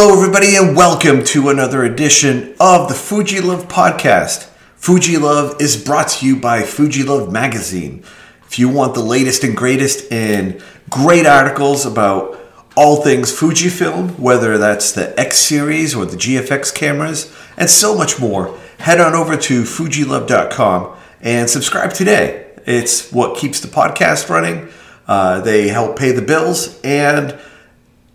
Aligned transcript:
Hello, 0.00 0.16
everybody, 0.16 0.54
and 0.54 0.76
welcome 0.76 1.24
to 1.24 1.48
another 1.48 1.82
edition 1.82 2.54
of 2.60 2.88
the 2.88 2.94
Fuji 2.94 3.40
Love 3.40 3.66
podcast. 3.66 4.44
Fuji 4.76 5.16
Love 5.16 5.60
is 5.60 5.76
brought 5.76 6.06
to 6.10 6.24
you 6.24 6.36
by 6.36 6.62
Fuji 6.62 7.02
Love 7.02 7.32
Magazine. 7.32 8.04
If 8.46 8.60
you 8.60 8.68
want 8.68 8.94
the 8.94 9.02
latest 9.02 9.42
and 9.42 9.56
greatest 9.56 10.12
in 10.12 10.62
great 10.88 11.26
articles 11.26 11.84
about 11.84 12.38
all 12.76 13.02
things 13.02 13.32
Fujifilm, 13.32 14.16
whether 14.20 14.56
that's 14.56 14.92
the 14.92 15.18
X 15.18 15.38
series 15.38 15.96
or 15.96 16.06
the 16.06 16.16
GFX 16.16 16.72
cameras, 16.72 17.34
and 17.56 17.68
so 17.68 17.96
much 17.96 18.20
more, 18.20 18.56
head 18.78 19.00
on 19.00 19.14
over 19.14 19.36
to 19.36 19.62
fujilove.com 19.62 20.96
and 21.22 21.50
subscribe 21.50 21.92
today. 21.92 22.46
It's 22.66 23.10
what 23.10 23.36
keeps 23.36 23.58
the 23.58 23.66
podcast 23.66 24.28
running. 24.28 24.68
Uh, 25.08 25.40
they 25.40 25.66
help 25.66 25.98
pay 25.98 26.12
the 26.12 26.22
bills, 26.22 26.80
and 26.82 27.36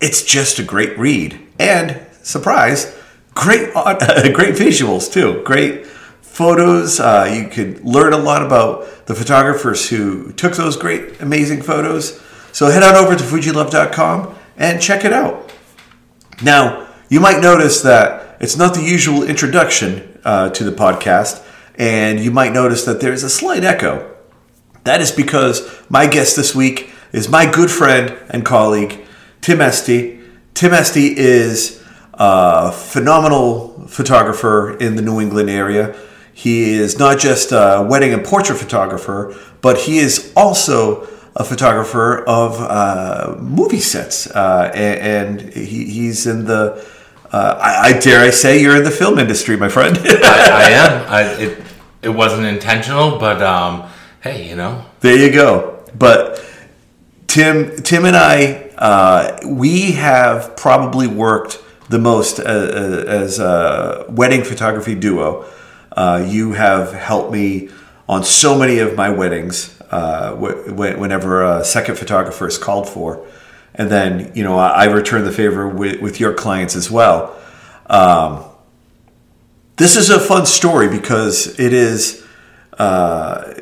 it's 0.00 0.24
just 0.24 0.58
a 0.58 0.62
great 0.62 0.98
read. 0.98 1.43
And 1.58 2.00
surprise, 2.22 2.96
great, 3.34 3.72
great 3.74 4.54
visuals 4.54 5.12
too. 5.12 5.42
Great 5.44 5.86
photos. 5.86 6.98
Uh, 6.98 7.30
you 7.32 7.48
could 7.48 7.84
learn 7.84 8.12
a 8.12 8.18
lot 8.18 8.44
about 8.44 9.06
the 9.06 9.14
photographers 9.14 9.88
who 9.88 10.32
took 10.32 10.56
those 10.56 10.76
great, 10.76 11.20
amazing 11.20 11.62
photos. 11.62 12.20
So 12.52 12.66
head 12.66 12.82
on 12.82 12.96
over 12.96 13.16
to 13.16 13.24
fujilove.com 13.24 14.34
and 14.56 14.80
check 14.80 15.04
it 15.04 15.12
out. 15.12 15.52
Now, 16.42 16.88
you 17.08 17.20
might 17.20 17.40
notice 17.40 17.82
that 17.82 18.36
it's 18.40 18.56
not 18.56 18.74
the 18.74 18.82
usual 18.82 19.22
introduction 19.22 20.20
uh, 20.24 20.50
to 20.50 20.64
the 20.64 20.72
podcast, 20.72 21.44
and 21.76 22.18
you 22.20 22.30
might 22.30 22.52
notice 22.52 22.84
that 22.84 23.00
there's 23.00 23.22
a 23.22 23.30
slight 23.30 23.64
echo. 23.64 24.14
That 24.84 25.00
is 25.00 25.12
because 25.12 25.82
my 25.88 26.06
guest 26.06 26.36
this 26.36 26.54
week 26.54 26.90
is 27.12 27.28
my 27.28 27.50
good 27.50 27.70
friend 27.70 28.16
and 28.28 28.44
colleague, 28.44 29.04
Tim 29.40 29.60
Esty. 29.60 30.20
Tim 30.54 30.72
Esty 30.72 31.16
is 31.16 31.82
a 32.14 32.70
phenomenal 32.70 33.86
photographer 33.88 34.76
in 34.78 34.94
the 34.94 35.02
New 35.02 35.20
England 35.20 35.50
area. 35.50 35.96
He 36.32 36.74
is 36.74 36.98
not 36.98 37.18
just 37.18 37.52
a 37.52 37.84
wedding 37.88 38.12
and 38.12 38.24
portrait 38.24 38.56
photographer, 38.56 39.36
but 39.60 39.78
he 39.78 39.98
is 39.98 40.32
also 40.36 41.08
a 41.36 41.42
photographer 41.42 42.24
of 42.24 42.60
uh, 42.60 43.36
movie 43.40 43.80
sets, 43.80 44.28
uh, 44.28 44.70
and, 44.74 45.40
and 45.40 45.52
he, 45.54 45.84
he's 45.86 46.26
in 46.26 46.44
the. 46.44 46.84
Uh, 47.32 47.58
I, 47.60 47.88
I, 47.88 47.98
dare 47.98 48.20
I 48.20 48.30
say 48.30 48.62
you're 48.62 48.76
in 48.76 48.84
the 48.84 48.92
film 48.92 49.18
industry, 49.18 49.56
my 49.56 49.68
friend. 49.68 49.98
I, 50.04 50.50
I, 50.52 50.70
am. 50.70 51.12
I, 51.12 51.22
it 51.42 51.64
it 52.02 52.08
wasn't 52.10 52.46
intentional, 52.46 53.18
but 53.18 53.42
um, 53.42 53.88
hey, 54.20 54.48
you 54.48 54.54
know. 54.54 54.84
There 55.00 55.16
you 55.16 55.32
go. 55.32 55.84
But 55.98 56.44
Tim, 57.26 57.74
Tim 57.82 58.04
and 58.04 58.14
I, 58.14 58.63
uh, 58.78 59.38
we 59.46 59.92
have 59.92 60.56
probably 60.56 61.06
worked 61.06 61.58
the 61.88 61.98
most 61.98 62.40
uh, 62.40 62.42
uh, 62.42 63.04
as 63.06 63.38
a 63.38 64.06
wedding 64.08 64.42
photography 64.42 64.94
duo. 64.94 65.44
Uh, 65.92 66.24
you 66.26 66.52
have 66.52 66.92
helped 66.92 67.32
me 67.32 67.68
on 68.08 68.24
so 68.24 68.58
many 68.58 68.78
of 68.78 68.96
my 68.96 69.10
weddings 69.10 69.80
uh, 69.90 70.34
whenever 70.34 71.44
a 71.44 71.64
second 71.64 71.96
photographer 71.96 72.48
is 72.48 72.58
called 72.58 72.88
for. 72.88 73.24
And 73.76 73.90
then, 73.90 74.32
you 74.34 74.44
know, 74.44 74.58
I 74.58 74.84
return 74.84 75.24
the 75.24 75.32
favor 75.32 75.68
with, 75.68 76.00
with 76.00 76.20
your 76.20 76.32
clients 76.32 76.76
as 76.76 76.90
well. 76.90 77.36
Um, 77.86 78.44
this 79.76 79.96
is 79.96 80.10
a 80.10 80.20
fun 80.20 80.46
story 80.46 80.88
because 80.88 81.58
it 81.58 81.72
is 81.72 82.24
uh, 82.78 83.52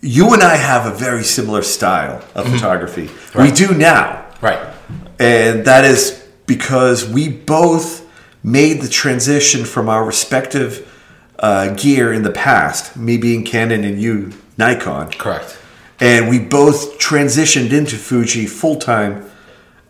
you 0.00 0.32
and 0.34 0.42
I 0.42 0.56
have 0.56 0.86
a 0.86 0.94
very 0.94 1.24
similar 1.24 1.62
style 1.62 2.16
of 2.34 2.44
mm-hmm. 2.44 2.54
photography. 2.54 3.10
Right. 3.34 3.50
We 3.50 3.56
do 3.56 3.74
now. 3.74 4.23
Right. 4.44 4.74
And 5.18 5.64
that 5.64 5.86
is 5.86 6.22
because 6.44 7.08
we 7.08 7.30
both 7.30 8.06
made 8.42 8.82
the 8.82 8.88
transition 8.88 9.64
from 9.64 9.88
our 9.88 10.04
respective 10.04 10.86
uh, 11.38 11.72
gear 11.74 12.12
in 12.12 12.24
the 12.24 12.30
past, 12.30 12.94
me 12.94 13.16
being 13.16 13.42
Canon 13.42 13.84
and 13.84 13.98
you 13.98 14.32
Nikon. 14.58 15.12
Correct. 15.12 15.58
And 15.98 16.28
we 16.28 16.38
both 16.38 16.98
transitioned 16.98 17.72
into 17.72 17.96
Fuji 17.96 18.44
full 18.44 18.76
time 18.76 19.30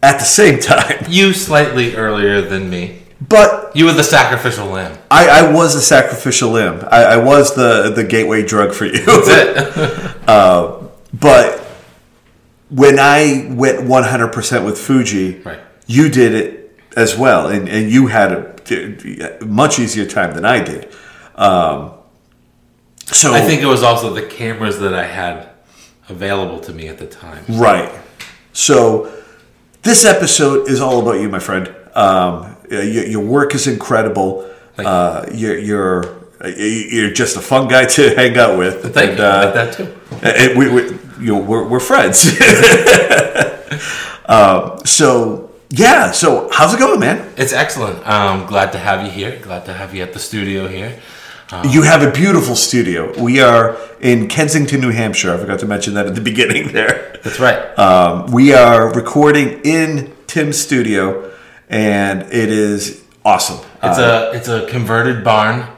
at 0.00 0.18
the 0.18 0.24
same 0.24 0.60
time. 0.60 1.04
You 1.08 1.32
slightly 1.32 1.96
earlier 1.96 2.40
than 2.40 2.70
me. 2.70 3.00
But 3.20 3.74
you 3.74 3.86
were 3.86 3.92
the 3.92 4.04
sacrificial 4.04 4.66
lamb. 4.66 4.96
I, 5.10 5.40
I 5.40 5.52
was 5.52 5.74
the 5.74 5.80
sacrificial 5.80 6.50
lamb. 6.50 6.86
I, 6.92 7.04
I, 7.04 7.16
was 7.16 7.54
the 7.54 7.90
the 7.90 8.04
gateway 8.04 8.44
drug 8.44 8.74
for 8.74 8.84
you. 8.84 9.04
That's 9.04 9.28
it. 9.28 10.16
uh, 10.28 10.82
but 11.12 11.63
when 12.74 12.98
I 12.98 13.46
went 13.50 13.80
100% 13.80 14.64
with 14.64 14.78
Fuji, 14.78 15.40
right. 15.40 15.60
you 15.86 16.08
did 16.08 16.34
it 16.34 16.80
as 16.96 17.16
well, 17.16 17.46
and, 17.48 17.68
and 17.68 17.90
you 17.90 18.08
had 18.08 18.32
a, 18.32 19.38
much 19.44 19.78
easier 19.78 20.06
time 20.06 20.34
than 20.34 20.44
I 20.44 20.62
did. 20.62 20.92
Um, 21.36 21.92
so 23.06 23.32
I 23.32 23.42
think 23.42 23.62
it 23.62 23.66
was 23.66 23.82
also 23.82 24.12
the 24.12 24.26
cameras 24.26 24.80
that 24.80 24.94
I 24.94 25.04
had 25.04 25.50
available 26.08 26.58
to 26.60 26.72
me 26.72 26.88
at 26.88 26.98
the 26.98 27.06
time. 27.06 27.44
Right. 27.48 27.92
So 28.52 29.22
this 29.82 30.04
episode 30.04 30.68
is 30.68 30.80
all 30.80 31.00
about 31.00 31.20
you, 31.20 31.28
my 31.28 31.38
friend. 31.38 31.72
Um, 31.94 32.56
your, 32.70 33.06
your 33.06 33.24
work 33.24 33.54
is 33.54 33.66
incredible. 33.66 34.50
Uh, 34.78 35.26
you're, 35.32 35.58
you're 35.58 36.24
you're 36.44 37.10
just 37.10 37.36
a 37.36 37.40
fun 37.40 37.68
guy 37.68 37.84
to 37.96 38.14
hang 38.14 38.36
out 38.36 38.58
with. 38.58 38.94
Thank 38.94 39.10
and, 39.10 39.18
you. 39.18 39.24
Uh, 39.24 39.44
like 39.44 39.54
that 39.54 39.72
too. 39.74 39.94
And 40.22 40.58
we, 40.58 40.70
we, 40.70 40.98
you 41.18 41.34
know, 41.34 41.40
we're, 41.40 41.68
we're 41.68 41.80
friends. 41.80 42.26
um, 44.26 44.78
so 44.84 45.50
yeah. 45.70 46.10
So 46.12 46.48
how's 46.52 46.74
it 46.74 46.78
going, 46.78 47.00
man? 47.00 47.32
It's 47.36 47.52
excellent. 47.52 48.06
Um, 48.06 48.46
glad 48.46 48.72
to 48.72 48.78
have 48.78 49.04
you 49.04 49.10
here. 49.10 49.38
Glad 49.40 49.64
to 49.66 49.72
have 49.72 49.94
you 49.94 50.02
at 50.02 50.12
the 50.12 50.18
studio 50.18 50.68
here. 50.68 51.00
Um, 51.50 51.68
you 51.68 51.82
have 51.82 52.02
a 52.02 52.10
beautiful 52.10 52.56
studio. 52.56 53.12
We 53.20 53.40
are 53.40 53.76
in 54.00 54.28
Kensington, 54.28 54.80
New 54.80 54.90
Hampshire. 54.90 55.34
I 55.34 55.36
forgot 55.36 55.58
to 55.60 55.66
mention 55.66 55.94
that 55.94 56.06
at 56.06 56.14
the 56.14 56.20
beginning 56.32 56.72
there. 56.72 57.20
That's 57.22 57.38
right. 57.38 57.78
Um, 57.78 58.32
we 58.32 58.54
are 58.54 58.92
recording 58.92 59.60
in 59.62 60.14
Tim's 60.26 60.58
studio 60.58 61.32
and 61.68 62.22
it 62.22 62.50
is 62.50 63.04
awesome. 63.24 63.58
It's 63.82 63.98
uh, 63.98 64.30
a 64.32 64.36
it's 64.36 64.48
a 64.48 64.66
converted 64.68 65.24
barn. 65.24 65.68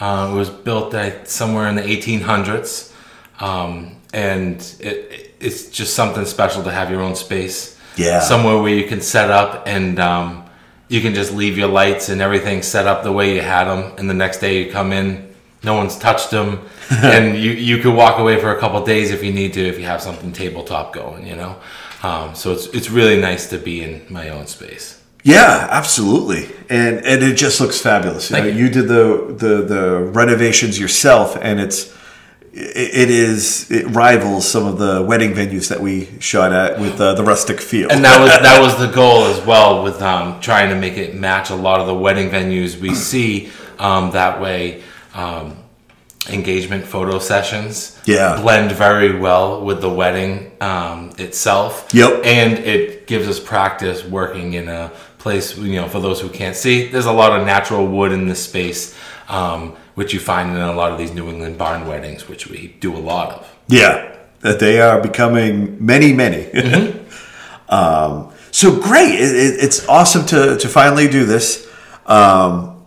Uh, 0.00 0.30
it 0.32 0.34
was 0.34 0.50
built 0.50 0.94
at 0.94 1.28
somewhere 1.28 1.68
in 1.68 1.76
the 1.76 1.82
1800s, 1.82 2.92
um, 3.40 3.96
and 4.12 4.56
it, 4.80 5.34
it's 5.40 5.68
just 5.68 5.94
something 5.94 6.24
special 6.24 6.62
to 6.64 6.70
have 6.70 6.90
your 6.90 7.02
own 7.02 7.16
space. 7.16 7.78
Yeah, 7.96 8.20
somewhere 8.20 8.58
where 8.58 8.74
you 8.74 8.86
can 8.86 9.00
set 9.00 9.30
up 9.30 9.66
and 9.66 10.00
um, 10.00 10.46
you 10.88 11.00
can 11.00 11.14
just 11.14 11.32
leave 11.32 11.58
your 11.58 11.68
lights 11.68 12.08
and 12.08 12.20
everything 12.20 12.62
set 12.62 12.86
up 12.86 13.02
the 13.02 13.12
way 13.12 13.34
you 13.34 13.42
had 13.42 13.64
them, 13.64 13.92
and 13.98 14.08
the 14.08 14.14
next 14.14 14.38
day 14.38 14.64
you 14.64 14.72
come 14.72 14.92
in, 14.92 15.34
no 15.62 15.74
one's 15.74 15.98
touched 15.98 16.30
them, 16.30 16.60
and 16.90 17.36
you 17.36 17.52
you 17.52 17.78
could 17.78 17.94
walk 17.94 18.18
away 18.18 18.40
for 18.40 18.54
a 18.54 18.58
couple 18.60 18.84
days 18.84 19.10
if 19.10 19.22
you 19.22 19.32
need 19.32 19.52
to 19.54 19.60
if 19.60 19.78
you 19.78 19.84
have 19.84 20.00
something 20.00 20.32
tabletop 20.32 20.92
going, 20.92 21.26
you 21.26 21.36
know. 21.36 21.56
Um, 22.02 22.34
so 22.34 22.52
it's 22.52 22.66
it's 22.68 22.90
really 22.90 23.20
nice 23.20 23.48
to 23.50 23.58
be 23.58 23.82
in 23.82 24.06
my 24.08 24.30
own 24.30 24.46
space. 24.46 25.02
Yeah, 25.24 25.68
absolutely, 25.70 26.48
and 26.68 27.04
and 27.06 27.22
it 27.22 27.36
just 27.36 27.60
looks 27.60 27.80
fabulous. 27.80 28.30
You, 28.30 28.36
know, 28.38 28.44
you. 28.44 28.64
you 28.64 28.68
did 28.68 28.88
the, 28.88 29.34
the 29.38 29.62
the 29.62 29.98
renovations 29.98 30.80
yourself, 30.80 31.36
and 31.40 31.60
it's 31.60 31.94
it 32.54 33.10
is 33.10 33.70
it 33.70 33.86
rivals 33.86 34.46
some 34.46 34.66
of 34.66 34.78
the 34.78 35.02
wedding 35.02 35.32
venues 35.32 35.68
that 35.68 35.80
we 35.80 36.08
shot 36.20 36.52
at 36.52 36.78
with 36.78 37.00
uh, 37.00 37.14
the 37.14 37.24
rustic 37.24 37.60
feel. 37.60 37.90
And 37.90 38.04
that 38.04 38.20
was 38.20 38.30
that 38.30 38.60
was 38.60 38.78
the 38.86 38.92
goal 38.92 39.24
as 39.24 39.44
well 39.46 39.82
with 39.82 40.02
um, 40.02 40.40
trying 40.40 40.68
to 40.68 40.76
make 40.76 40.98
it 40.98 41.14
match 41.14 41.50
a 41.50 41.54
lot 41.54 41.80
of 41.80 41.86
the 41.86 41.94
wedding 41.94 42.30
venues 42.30 42.78
we 42.78 42.94
see. 42.94 43.50
Um, 43.78 44.10
that 44.12 44.40
way, 44.40 44.82
um, 45.14 45.56
engagement 46.28 46.84
photo 46.84 47.18
sessions 47.18 48.00
yeah 48.04 48.40
blend 48.40 48.70
very 48.70 49.18
well 49.18 49.64
with 49.64 49.80
the 49.80 49.90
wedding 49.90 50.52
um, 50.60 51.10
itself. 51.18 51.88
Yep, 51.92 52.24
and 52.24 52.58
it 52.58 53.06
gives 53.06 53.28
us 53.28 53.40
practice 53.40 54.04
working 54.04 54.52
in 54.52 54.68
a 54.68 54.92
place, 55.22 55.56
you 55.56 55.76
know, 55.76 55.88
for 55.88 56.00
those 56.00 56.20
who 56.20 56.28
can't 56.28 56.56
see, 56.56 56.88
there's 56.88 57.06
a 57.06 57.12
lot 57.12 57.38
of 57.38 57.46
natural 57.46 57.86
wood 57.86 58.10
in 58.12 58.26
this 58.26 58.44
space, 58.44 58.94
um, 59.28 59.76
which 59.94 60.12
you 60.12 60.20
find 60.20 60.50
in 60.50 60.62
a 60.62 60.72
lot 60.72 60.92
of 60.92 60.98
these 60.98 61.12
New 61.12 61.28
England 61.28 61.58
barn 61.58 61.86
weddings, 61.86 62.28
which 62.28 62.46
we 62.46 62.76
do 62.80 62.96
a 62.96 62.98
lot 62.98 63.32
of. 63.32 63.56
Yeah, 63.68 64.16
that 64.40 64.58
they 64.60 64.80
are 64.80 65.00
becoming 65.00 65.84
many, 65.84 66.12
many. 66.12 66.50
Mm-hmm. 66.52 67.74
um, 67.74 68.32
so 68.50 68.78
great! 68.78 69.14
It, 69.14 69.34
it, 69.34 69.64
it's 69.64 69.88
awesome 69.88 70.26
to 70.26 70.58
to 70.58 70.68
finally 70.68 71.08
do 71.08 71.24
this. 71.24 71.68
Um, 72.06 72.84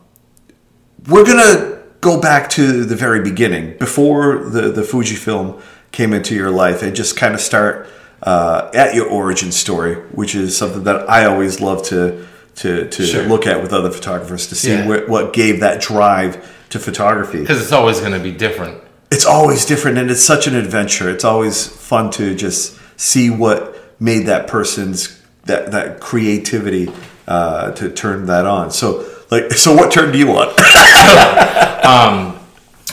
we're 1.08 1.26
gonna 1.26 1.82
go 2.02 2.20
back 2.22 2.50
to 2.52 2.86
the 2.86 2.96
very 2.96 3.22
beginning, 3.22 3.78
before 3.78 4.50
the 4.50 4.70
the 4.70 4.84
Fujifilm 4.84 5.62
came 5.92 6.14
into 6.14 6.36
your 6.36 6.52
life, 6.52 6.84
and 6.84 6.96
just 6.96 7.18
kind 7.18 7.34
of 7.34 7.42
start 7.42 7.88
uh, 8.24 8.70
at 8.74 8.96
your 8.96 9.08
origin 9.08 9.52
story, 9.52 9.96
which 10.12 10.36
is 10.36 10.56
something 10.58 10.84
that 10.84 11.10
I 11.10 11.26
always 11.26 11.60
love 11.60 11.84
to 11.88 12.26
to, 12.56 12.90
to 12.90 13.06
sure. 13.06 13.24
look 13.24 13.46
at 13.46 13.62
with 13.62 13.74
other 13.74 13.92
photographers 13.92 14.48
to 14.48 14.56
see 14.56 14.72
yeah. 14.72 14.88
what, 14.88 15.10
what 15.10 15.34
gave 15.34 15.60
that 15.60 15.82
drive 15.82 16.55
to 16.76 16.80
photography. 16.80 17.40
Because 17.40 17.62
it's 17.62 17.72
always 17.72 18.00
going 18.00 18.14
to 18.14 18.20
be 18.20 18.32
different. 18.32 18.82
It's 19.12 19.26
always 19.26 19.66
different, 19.66 19.98
and 19.98 20.12
it's 20.12 20.24
such 20.24 20.48
an 20.48 20.56
adventure. 20.56 21.10
It's 21.10 21.24
always 21.24 21.68
fun 21.68 22.12
to 22.12 22.36
just 22.36 22.80
see 22.98 23.30
what 23.30 23.76
made 24.00 24.26
that 24.28 24.48
person's 24.48 25.22
that 25.44 25.72
that 25.72 26.00
creativity 26.00 26.92
uh, 27.28 27.72
to 27.74 27.90
turn 27.92 28.26
that 28.28 28.46
on. 28.46 28.72
So, 28.72 29.06
like, 29.30 29.52
so 29.54 29.76
what 29.76 29.92
turn 29.92 30.12
do 30.12 30.18
you 30.18 30.32
on? 30.32 30.54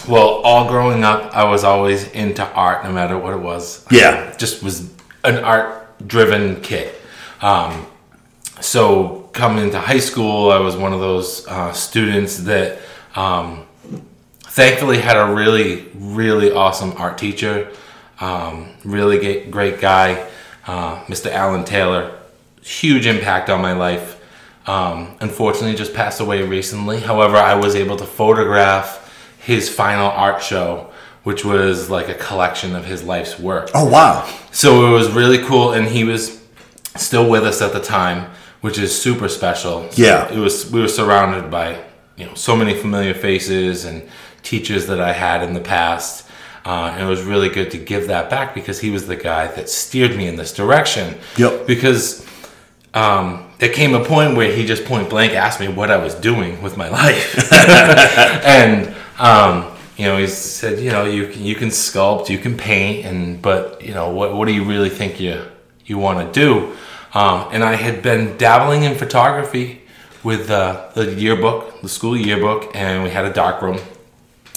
Well, 0.08 0.40
all 0.42 0.68
growing 0.68 1.04
up, 1.04 1.32
I 1.34 1.44
was 1.44 1.62
always 1.62 2.08
into 2.10 2.44
art, 2.44 2.84
no 2.84 2.92
matter 2.92 3.16
what 3.16 3.34
it 3.34 3.40
was. 3.40 3.86
Yeah. 3.90 4.32
I 4.32 4.36
just 4.36 4.62
was 4.62 4.92
an 5.22 5.38
art-driven 5.44 6.60
kid. 6.60 6.92
Um, 7.40 7.86
so 8.60 9.30
coming 9.32 9.64
into 9.64 9.78
high 9.78 10.00
school, 10.00 10.50
I 10.50 10.58
was 10.58 10.76
one 10.76 10.92
of 10.92 10.98
those 10.98 11.46
uh, 11.46 11.72
students 11.72 12.38
that, 12.38 12.80
um, 13.14 13.64
thankfully, 14.56 14.98
had 14.98 15.16
a 15.16 15.32
really, 15.32 15.88
really 15.94 16.52
awesome 16.52 16.92
art 16.98 17.18
teacher. 17.18 17.70
Um, 18.20 18.68
really 18.84 19.46
great 19.50 19.80
guy, 19.80 20.28
uh, 20.66 21.02
Mr. 21.06 21.30
Alan 21.32 21.64
Taylor. 21.64 22.18
Huge 22.62 23.06
impact 23.06 23.50
on 23.50 23.60
my 23.60 23.72
life. 23.72 24.20
Um, 24.66 25.16
unfortunately, 25.20 25.74
just 25.74 25.94
passed 25.94 26.20
away 26.20 26.42
recently. 26.44 27.00
However, 27.00 27.36
I 27.36 27.54
was 27.54 27.74
able 27.74 27.96
to 27.96 28.04
photograph 28.04 29.00
his 29.40 29.68
final 29.68 30.08
art 30.10 30.40
show, 30.42 30.92
which 31.24 31.44
was 31.44 31.90
like 31.90 32.08
a 32.08 32.14
collection 32.14 32.76
of 32.76 32.84
his 32.84 33.02
life's 33.02 33.38
work. 33.40 33.70
oh 33.74 33.88
wow! 33.88 34.28
So 34.52 34.86
it 34.86 34.90
was 34.92 35.10
really 35.10 35.38
cool, 35.44 35.72
and 35.72 35.88
he 35.88 36.04
was 36.04 36.40
still 36.96 37.28
with 37.28 37.42
us 37.44 37.60
at 37.60 37.72
the 37.72 37.80
time, 37.80 38.30
which 38.60 38.78
is 38.78 38.96
super 38.96 39.28
special. 39.28 39.90
So 39.90 40.00
Yeah. 40.02 40.30
it 40.32 40.38
was. 40.38 40.70
We 40.70 40.80
were 40.80 40.86
surrounded 40.88 41.50
by 41.50 41.78
you 42.16 42.26
know 42.26 42.34
so 42.34 42.54
many 42.54 42.74
familiar 42.74 43.14
faces 43.14 43.84
and 43.84 44.02
teachers 44.42 44.86
that 44.86 45.00
I 45.00 45.12
had 45.12 45.42
in 45.42 45.54
the 45.54 45.60
past. 45.60 46.28
Uh, 46.64 46.92
and 46.94 47.02
it 47.02 47.06
was 47.06 47.22
really 47.22 47.48
good 47.48 47.70
to 47.72 47.78
give 47.78 48.06
that 48.06 48.30
back 48.30 48.54
because 48.54 48.80
he 48.80 48.90
was 48.90 49.06
the 49.06 49.16
guy 49.16 49.48
that 49.48 49.68
steered 49.68 50.16
me 50.16 50.28
in 50.28 50.36
this 50.36 50.52
direction. 50.52 51.18
Yep. 51.36 51.66
Because 51.66 52.24
um, 52.94 53.50
there 53.58 53.72
came 53.72 53.94
a 53.94 54.04
point 54.04 54.36
where 54.36 54.52
he 54.52 54.66
just 54.66 54.84
point 54.84 55.08
blank 55.08 55.32
asked 55.32 55.60
me 55.60 55.68
what 55.68 55.90
I 55.90 55.96
was 55.96 56.14
doing 56.14 56.60
with 56.62 56.76
my 56.76 56.88
life, 57.00 57.52
and 58.44 58.94
um, 59.18 59.74
you 59.96 60.06
know 60.06 60.18
he 60.18 60.26
said, 60.26 60.78
you 60.78 60.90
know, 60.90 61.04
you 61.04 61.28
can, 61.28 61.42
you 61.42 61.54
can 61.54 61.68
sculpt, 61.68 62.28
you 62.28 62.38
can 62.38 62.56
paint, 62.56 63.06
and 63.06 63.40
but 63.40 63.82
you 63.82 63.94
know 63.94 64.10
what 64.10 64.36
what 64.36 64.46
do 64.46 64.54
you 64.54 64.64
really 64.64 64.90
think 64.90 65.20
you 65.20 65.42
you 65.86 65.98
want 65.98 66.32
to 66.32 66.40
do? 66.40 66.76
Um, 67.14 67.48
and 67.52 67.62
I 67.62 67.76
had 67.76 68.02
been 68.02 68.36
dabbling 68.38 68.84
in 68.84 68.94
photography 68.94 69.82
with 70.22 70.50
uh, 70.50 70.90
the 70.94 71.14
yearbook, 71.14 71.82
the 71.82 71.88
school 71.88 72.16
yearbook, 72.16 72.74
and 72.74 73.02
we 73.02 73.10
had 73.10 73.24
a 73.24 73.32
dark 73.32 73.60
room 73.60 73.78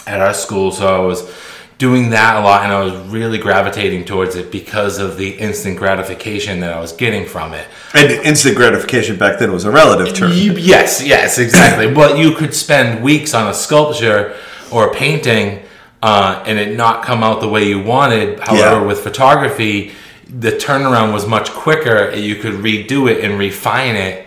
at 0.07 0.22
our 0.22 0.34
school, 0.34 0.72
so 0.72 0.88
I 1.04 1.06
was 1.06 1.30
doing 1.78 2.12
that 2.12 2.38
a 2.38 2.40
lot, 2.40 2.63
and 2.63 2.72
I 2.72 2.81
was 2.84 2.94
really 3.12 3.38
gravitating 3.38 4.06
towards 4.06 4.36
it 4.36 4.52
because 4.52 4.98
of 4.98 5.18
the 5.18 5.31
instant 5.31 5.78
gratification 5.78 6.62
that 6.62 6.72
I 6.72 6.80
was 6.80 6.94
getting 6.94 7.25
from 7.25 7.54
it. 7.54 7.68
And 7.94 8.12
instant 8.12 8.56
gratification 8.56 9.18
back 9.18 9.40
then 9.40 9.52
was 9.52 9.66
a 9.66 9.72
relative 9.72 10.16
term. 10.16 10.31
Yes, 10.34 11.04
yes, 11.06 11.38
exactly. 11.38 11.94
but 11.94 12.18
you 12.18 12.31
could 12.34 12.54
spend 12.54 13.04
weeks 13.04 13.34
on 13.34 13.50
a 13.50 13.54
sculpture 13.54 14.38
or 14.72 14.92
a 14.92 14.94
painting 14.94 15.62
uh, 16.02 16.44
and 16.46 16.60
it 16.60 16.78
not 16.78 17.04
come 17.04 17.24
out 17.24 17.42
the 17.42 17.48
way 17.48 17.68
you 17.68 17.81
wanted. 17.81 18.40
However, 18.40 18.81
Yeah. 18.81 18.84
with 18.84 19.00
photography, 19.00 19.92
the 20.30 20.52
turnaround 20.52 21.13
was 21.13 21.25
much 21.28 21.50
quicker. 21.52 22.12
You 22.16 22.36
could 22.36 22.54
redo 22.54 23.10
it 23.10 23.24
and 23.24 23.40
refine 23.40 23.96
it. 23.96 24.25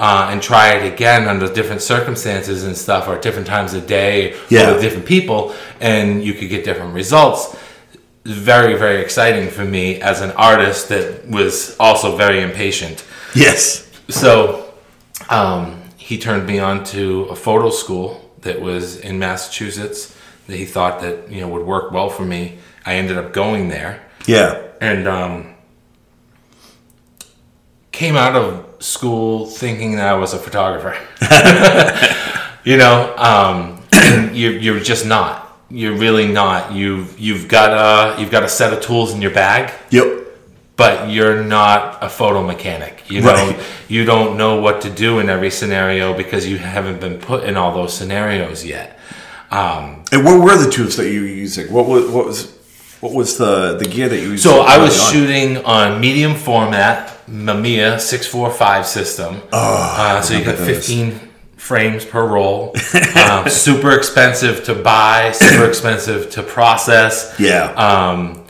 Uh, 0.00 0.28
and 0.30 0.40
try 0.40 0.74
it 0.74 0.92
again 0.92 1.26
under 1.26 1.52
different 1.52 1.82
circumstances 1.82 2.62
and 2.62 2.76
stuff, 2.76 3.08
or 3.08 3.18
different 3.18 3.48
times 3.48 3.74
of 3.74 3.84
day, 3.86 4.36
Yeah. 4.48 4.70
or 4.70 4.74
with 4.74 4.82
different 4.82 5.06
people, 5.06 5.52
and 5.80 6.22
you 6.22 6.34
could 6.34 6.48
get 6.48 6.64
different 6.64 6.94
results. 6.94 7.56
Very, 8.24 8.74
very 8.78 9.00
exciting 9.02 9.48
for 9.50 9.64
me 9.64 10.00
as 10.00 10.20
an 10.20 10.30
artist 10.32 10.88
that 10.90 11.26
was 11.28 11.74
also 11.80 12.16
very 12.16 12.40
impatient. 12.42 13.04
Yes. 13.34 13.88
So 14.08 14.72
um, 15.30 15.82
he 15.96 16.16
turned 16.16 16.46
me 16.46 16.60
on 16.60 16.84
to 16.94 17.24
a 17.30 17.34
photo 17.34 17.70
school 17.70 18.30
that 18.42 18.60
was 18.60 18.98
in 19.00 19.18
Massachusetts 19.18 20.14
that 20.46 20.56
he 20.56 20.64
thought 20.64 21.00
that 21.00 21.28
you 21.28 21.40
know 21.40 21.48
would 21.48 21.66
work 21.66 21.90
well 21.90 22.08
for 22.08 22.24
me. 22.24 22.58
I 22.86 22.94
ended 22.94 23.18
up 23.18 23.32
going 23.32 23.68
there 23.68 24.00
Yeah. 24.26 24.62
and 24.80 25.08
um, 25.08 25.54
came 27.90 28.16
out 28.16 28.36
of 28.36 28.64
school 28.80 29.46
thinking 29.46 29.96
that 29.96 30.08
I 30.08 30.14
was 30.14 30.34
a 30.34 30.38
photographer. 30.38 30.96
you 32.64 32.76
know, 32.76 33.14
um, 33.16 33.82
you're, 34.34 34.52
you're 34.52 34.80
just 34.80 35.06
not. 35.06 35.44
You're 35.70 35.96
really 35.96 36.26
not. 36.26 36.72
You've 36.72 37.18
you've 37.18 37.46
got 37.48 37.70
a 37.72 38.20
you've 38.20 38.30
got 38.30 38.42
a 38.42 38.48
set 38.48 38.72
of 38.72 38.80
tools 38.80 39.12
in 39.12 39.20
your 39.20 39.32
bag 39.32 39.70
Yep. 39.90 40.06
but 40.76 41.10
you're 41.10 41.44
not 41.44 41.98
a 42.02 42.08
photo 42.08 42.42
mechanic. 42.42 43.02
You 43.10 43.20
know, 43.20 43.34
Right. 43.34 43.60
you 43.86 44.04
don't 44.06 44.38
know 44.38 44.60
what 44.62 44.80
to 44.82 44.90
do 44.90 45.18
in 45.18 45.28
every 45.28 45.50
scenario 45.50 46.14
because 46.16 46.46
you 46.46 46.56
haven't 46.56 47.00
been 47.00 47.18
put 47.18 47.44
in 47.44 47.56
all 47.58 47.74
those 47.74 47.92
scenarios 47.92 48.64
yet. 48.64 48.98
Um, 49.50 50.04
And 50.10 50.24
what 50.24 50.40
were 50.40 50.56
the 50.56 50.70
tools 50.70 50.96
that 50.96 51.10
you 51.10 51.20
were 51.20 51.26
using? 51.26 51.70
What 51.70 51.86
was 51.86 52.06
what 52.08 52.24
was 52.26 52.50
what 53.00 53.12
was 53.12 53.36
the 53.36 53.76
the 53.76 53.84
gear 53.84 54.08
that 54.08 54.16
you 54.20 54.30
used? 54.30 54.44
so 54.44 54.62
I 54.62 54.78
was 54.78 54.98
on? 54.98 55.12
shooting 55.12 55.58
on 55.66 56.00
medium 56.00 56.34
format 56.34 57.12
Mamiya 57.28 58.00
six 58.00 58.26
four 58.26 58.50
five 58.50 58.86
system. 58.86 59.40
uh, 59.52 60.20
so 60.22 60.36
you 60.36 60.44
those. 60.44 60.66
fifteen 60.66 61.20
frames 61.56 62.04
per 62.04 62.26
roll. 62.26 62.74
um, 63.16 63.48
super 63.48 63.92
expensive 63.96 64.64
to 64.64 64.74
buy, 64.74 65.32
super 65.32 65.66
expensive 65.68 66.30
to 66.30 66.42
process. 66.42 67.34
Yeah. 67.38 67.72
um, 67.72 68.46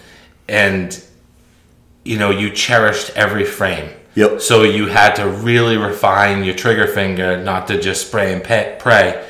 and 0.49 1.03
you 2.05 2.19
know 2.19 2.31
you 2.31 2.51
cherished 2.51 3.11
every 3.17 3.45
frame. 3.45 3.91
Yep. 4.15 4.41
So 4.41 4.63
you 4.63 4.87
had 4.87 5.15
to 5.17 5.29
really 5.29 5.77
refine 5.77 6.43
your 6.43 6.55
trigger 6.55 6.87
finger, 6.89 7.43
not 7.43 7.69
to 7.69 7.81
just 7.81 8.09
spray 8.09 8.33
and 8.33 8.43
pe- 8.43 8.77
pray, 8.79 9.25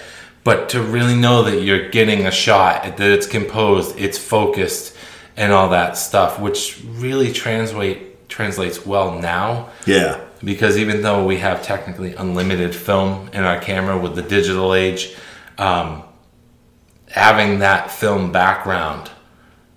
but 0.45 0.71
to 0.71 0.83
really 0.83 1.15
know 1.15 1.43
that 1.43 1.63
you're 1.63 1.91
getting 1.91 2.27
a 2.27 2.31
shot, 2.31 2.85
that 2.85 3.01
it's 3.01 3.27
composed, 3.27 3.99
it's 3.99 4.17
focused, 4.17 4.97
and 5.37 5.53
all 5.53 5.69
that 5.71 5.99
stuff, 5.99 6.41
which 6.41 6.81
really 6.87 7.33
translate 7.33 8.08
translates 8.43 8.87
well 8.87 9.19
now 9.19 9.69
yeah. 9.85 10.21
because 10.45 10.79
even 10.79 11.03
though 11.03 11.27
we 11.27 11.39
have 11.39 11.61
technically 11.61 12.15
unlimited 12.15 12.73
film 12.73 13.29
in 13.33 13.43
our 13.43 13.59
camera 13.59 13.99
with 13.99 14.15
the 14.15 14.23
digital 14.23 14.75
age, 14.75 15.17
um, 15.59 16.05
having 17.11 17.59
that 17.59 17.91
film 17.91 18.31
background 18.31 19.11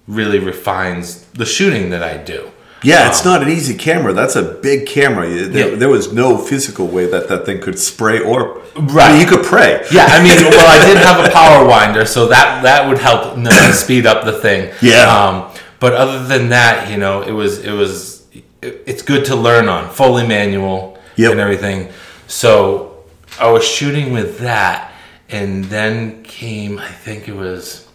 really 0.08 0.38
refines 0.38 1.26
the 1.34 1.44
shooting 1.44 1.90
that 1.90 2.04
I 2.04 2.18
do. 2.18 2.52
Yeah, 2.84 3.10
it's 3.10 3.26
not 3.26 3.42
an 3.42 3.50
easy 3.50 3.74
camera. 3.76 4.14
That's 4.14 4.36
a 4.36 4.44
big 4.44 4.86
camera. 4.86 5.28
There, 5.28 5.70
Yeah. 5.72 5.76
there 5.76 5.90
was 5.90 6.14
no 6.14 6.38
physical 6.38 6.86
way 6.88 7.08
that 7.08 7.30
that 7.30 7.48
thing 7.48 7.62
could 7.62 7.80
spray 7.80 8.20
or 8.20 8.62
Right. 8.76 9.10
I 9.10 9.12
mean, 9.14 9.22
you 9.22 9.28
could 9.28 9.44
pray. 9.44 9.84
Yeah, 9.92 10.06
I 10.06 10.22
mean, 10.24 10.38
well, 10.38 10.82
I 10.82 10.86
did 10.86 10.98
have 10.98 11.26
a 11.26 11.30
power 11.42 11.66
winder, 11.66 12.06
so 12.06 12.28
that 12.28 12.62
that 12.62 12.88
would 12.88 13.00
help 13.00 13.38
you 13.38 13.44
know, 13.44 13.72
speed 13.72 14.06
up 14.06 14.24
the 14.24 14.34
thing. 14.34 14.70
Yeah. 14.82 15.06
Um, 15.18 15.52
but 15.80 15.94
other 15.94 16.24
than 16.24 16.50
that, 16.50 16.90
you 16.92 16.98
know, 16.98 17.24
it 17.24 17.32
was 17.32 17.58
it 17.66 17.72
was 17.72 18.21
it's 18.62 19.02
good 19.02 19.26
to 19.26 19.36
learn 19.36 19.68
on 19.70 19.90
fully 19.90 20.26
manual 20.28 20.98
Yep. 21.18 21.32
and 21.32 21.40
everything. 21.40 21.90
So 22.28 23.04
I 23.40 23.50
was 23.52 23.64
shooting 23.66 24.14
with 24.14 24.40
that, 24.40 24.92
and 25.30 25.66
then 25.66 26.24
came 26.24 26.80
I 26.80 26.88
think 26.90 27.28
it 27.28 27.36
was 27.36 27.88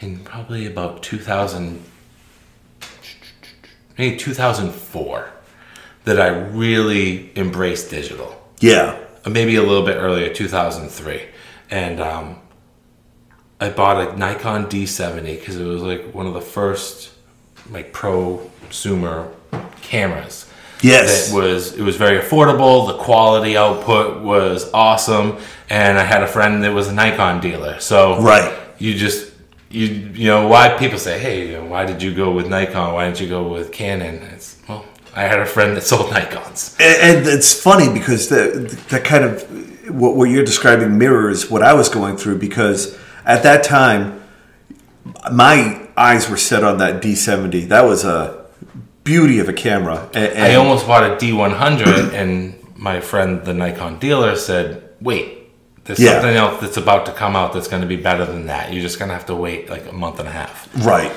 in 0.00 0.18
probably 0.20 0.66
about 0.66 1.02
two 1.02 1.18
thousand, 1.18 1.82
maybe 3.98 4.16
two 4.16 4.34
thousand 4.34 4.72
four, 4.72 5.30
that 6.04 6.20
I 6.20 6.28
really 6.28 7.30
embraced 7.36 7.90
digital 7.90 8.34
Yeah. 8.60 8.98
maybe 9.28 9.56
a 9.56 9.62
little 9.62 9.84
bit 9.84 9.96
earlier, 9.96 10.32
2003, 10.34 11.22
and 11.70 12.00
um, 12.00 12.36
I 13.60 13.70
bought 13.70 14.08
a 14.14 14.16
Nikon 14.16 14.66
D70 14.66 15.38
because 15.38 15.56
it 15.56 15.64
was 15.64 15.82
like 15.82 16.12
one 16.12 16.26
of 16.26 16.34
the 16.34 16.40
first 16.40 17.12
like 17.70 17.92
prosumer 17.92 19.32
cameras. 19.92 20.46
Yes. 20.80 21.30
It 21.30 21.34
was 21.34 21.60
it 21.80 21.84
was 21.88 21.96
very 21.96 22.18
affordable. 22.24 22.74
The 22.92 22.98
quality 23.08 23.56
output 23.64 24.22
was 24.32 24.58
awesome, 24.72 25.28
and 25.70 25.92
I 25.98 26.04
had 26.04 26.22
a 26.22 26.26
friend 26.26 26.64
that 26.64 26.72
was 26.80 26.88
a 26.88 26.94
Nikon 27.00 27.40
dealer. 27.40 27.74
So 27.80 27.98
Right. 28.20 28.48
you 28.78 28.94
just 29.06 29.20
you 29.70 29.86
you 30.22 30.26
know 30.32 30.48
why 30.48 30.64
people 30.82 30.98
say 30.98 31.18
hey 31.26 31.36
you 31.48 31.54
know, 31.58 31.66
why 31.74 31.82
did 31.90 32.02
you 32.02 32.12
go 32.22 32.28
with 32.38 32.46
Nikon? 32.48 32.94
Why 32.94 33.02
didn't 33.06 33.20
you 33.20 33.28
go 33.28 33.42
with 33.54 33.70
Canon? 33.70 34.16
It's 34.34 34.48
well 34.68 34.84
I 35.14 35.22
had 35.32 35.40
a 35.40 35.46
friend 35.46 35.76
that 35.76 35.82
sold 35.92 36.08
Nikons. 36.10 36.60
And, 36.80 36.96
and 37.18 37.26
it's 37.36 37.52
funny 37.68 37.88
because 37.98 38.22
the 38.32 38.40
that 38.90 39.04
kind 39.04 39.24
of 39.28 39.34
what, 40.00 40.16
what 40.16 40.28
you're 40.32 40.44
describing 40.52 40.98
mirrors 40.98 41.50
what 41.52 41.62
I 41.62 41.74
was 41.74 41.88
going 41.88 42.16
through 42.16 42.38
because 42.38 42.98
at 43.24 43.42
that 43.44 43.62
time 43.62 44.00
my 45.30 45.86
eyes 45.96 46.28
were 46.30 46.36
set 46.50 46.64
on 46.64 46.78
that 46.78 47.02
D70. 47.02 47.68
That 47.68 47.84
was 47.84 48.04
a 48.04 48.41
beauty 49.04 49.38
of 49.38 49.48
a 49.48 49.52
camera. 49.52 50.08
And, 50.14 50.32
and 50.32 50.42
I 50.44 50.54
almost 50.54 50.86
bought 50.86 51.04
a 51.04 51.16
D100, 51.16 52.12
and 52.12 52.54
my 52.76 53.00
friend, 53.00 53.44
the 53.44 53.54
Nikon 53.54 53.98
dealer, 53.98 54.36
said, 54.36 54.82
"Wait, 55.00 55.38
there's 55.84 55.98
Yeah. 55.98 56.12
something 56.14 56.36
else 56.36 56.60
that's 56.60 56.76
about 56.76 57.06
to 57.06 57.12
come 57.12 57.36
out 57.36 57.52
that's 57.52 57.68
going 57.68 57.82
to 57.82 57.88
be 57.88 57.96
better 57.96 58.24
than 58.26 58.46
that. 58.46 58.72
You're 58.72 58.82
just 58.82 58.98
going 58.98 59.08
to 59.08 59.14
have 59.14 59.26
to 59.26 59.34
wait 59.34 59.68
like 59.70 59.86
a 59.88 59.92
month 59.92 60.18
and 60.18 60.28
a 60.28 60.32
half." 60.32 60.68
Right. 60.84 61.12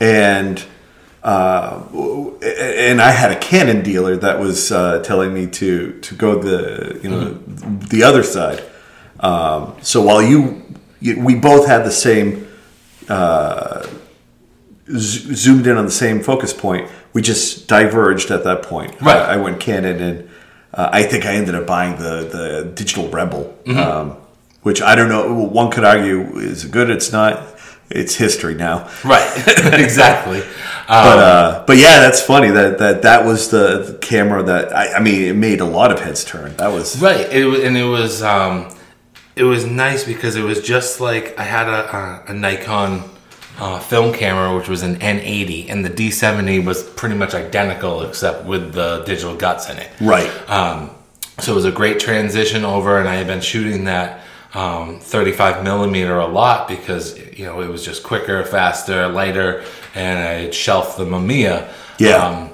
And 0.00 0.62
uh, 1.22 1.82
and 2.42 3.00
I 3.02 3.10
had 3.10 3.30
a 3.30 3.38
Canon 3.38 3.82
dealer 3.82 4.16
that 4.16 4.38
was 4.40 4.72
uh, 4.72 5.02
telling 5.02 5.34
me 5.34 5.46
to 5.48 5.98
to 6.00 6.14
go 6.14 6.40
the 6.40 6.98
you 7.02 7.10
know 7.10 7.34
the 7.88 8.02
other 8.02 8.22
side. 8.22 8.62
Um, 9.20 9.76
so 9.82 10.00
while 10.00 10.22
you, 10.22 10.62
you, 10.98 11.20
we 11.20 11.34
both 11.34 11.66
had 11.66 11.84
the 11.84 11.90
same 11.90 12.48
uh, 13.10 13.86
z- 14.90 15.34
zoomed 15.34 15.66
in 15.66 15.76
on 15.76 15.84
the 15.84 15.90
same 15.90 16.20
focus 16.22 16.54
point, 16.54 16.88
we 17.12 17.22
just 17.22 17.66
diverged 17.68 18.30
at 18.30 18.44
that 18.44 18.62
point. 18.62 19.00
Right. 19.00 19.16
I, 19.16 19.34
I 19.34 19.36
went 19.36 19.60
Canon, 19.60 20.00
and 20.00 20.30
uh, 20.72 20.90
I 20.92 21.02
think 21.02 21.26
I 21.26 21.34
ended 21.34 21.54
up 21.54 21.66
buying 21.66 21.96
the 21.96 22.28
the 22.30 22.72
digital 22.74 23.08
Rebel, 23.08 23.56
um, 23.68 24.16
which 24.62 24.80
I 24.82 24.94
don't 24.94 25.08
know. 25.08 25.32
One 25.32 25.70
could 25.70 25.84
argue 25.84 26.38
is 26.38 26.64
good. 26.64 26.90
It's 26.90 27.12
not. 27.12 27.56
It's 27.92 28.14
history 28.14 28.54
now. 28.54 28.88
Right. 29.04 29.28
exactly. 29.80 30.40
But 30.86 31.18
Um, 31.18 31.18
uh, 31.18 31.64
but 31.66 31.76
yeah, 31.76 31.98
that's 31.98 32.20
funny 32.22 32.48
that 32.50 32.78
that 32.78 33.02
that 33.02 33.24
was 33.24 33.50
the, 33.50 33.82
the 33.82 33.98
camera 33.98 34.44
that 34.44 34.72
I, 34.72 34.94
I 34.94 35.00
mean 35.00 35.22
it 35.22 35.34
made 35.34 35.60
a 35.60 35.64
lot 35.64 35.90
of 35.90 35.98
heads 35.98 36.24
turn. 36.24 36.56
That 36.58 36.68
was 36.68 37.00
Right. 37.00 37.28
It 37.32 37.46
was, 37.46 37.64
and 37.64 37.76
it 37.76 37.84
was 37.84 38.22
um, 38.22 38.72
it 39.34 39.42
was 39.42 39.66
nice 39.66 40.04
because 40.04 40.36
it 40.36 40.42
was 40.42 40.62
just 40.62 41.00
like 41.00 41.36
I 41.36 41.42
had 41.42 41.66
a, 41.66 41.96
a, 41.96 42.24
a 42.28 42.34
Nikon 42.34 43.10
uh, 43.60 43.78
film 43.78 44.12
camera, 44.12 44.56
which 44.56 44.68
was 44.68 44.82
an 44.82 44.96
N80, 44.96 45.68
and 45.68 45.84
the 45.84 45.90
D70 45.90 46.64
was 46.64 46.82
pretty 46.82 47.14
much 47.14 47.34
identical 47.34 48.02
except 48.02 48.46
with 48.46 48.72
the 48.72 49.04
digital 49.04 49.36
guts 49.36 49.68
in 49.68 49.76
it. 49.76 49.90
right. 50.00 50.30
Um, 50.50 50.90
so 51.38 51.52
it 51.52 51.54
was 51.54 51.64
a 51.64 51.72
great 51.72 52.00
transition 52.00 52.64
over, 52.64 52.98
and 52.98 53.08
I 53.08 53.14
had 53.14 53.26
been 53.26 53.40
shooting 53.40 53.84
that 53.84 54.20
um, 54.54 54.98
35 54.98 55.62
millimeter 55.62 56.18
a 56.18 56.26
lot 56.26 56.68
because 56.68 57.18
you 57.38 57.44
know 57.44 57.60
it 57.60 57.68
was 57.68 57.84
just 57.84 58.02
quicker, 58.02 58.44
faster, 58.44 59.08
lighter, 59.08 59.64
and 59.94 60.18
I 60.18 60.32
had 60.42 60.54
shelved 60.54 60.98
the 60.98 61.04
Mamiya. 61.04 61.72
Yeah. 61.98 62.16
Um, 62.16 62.50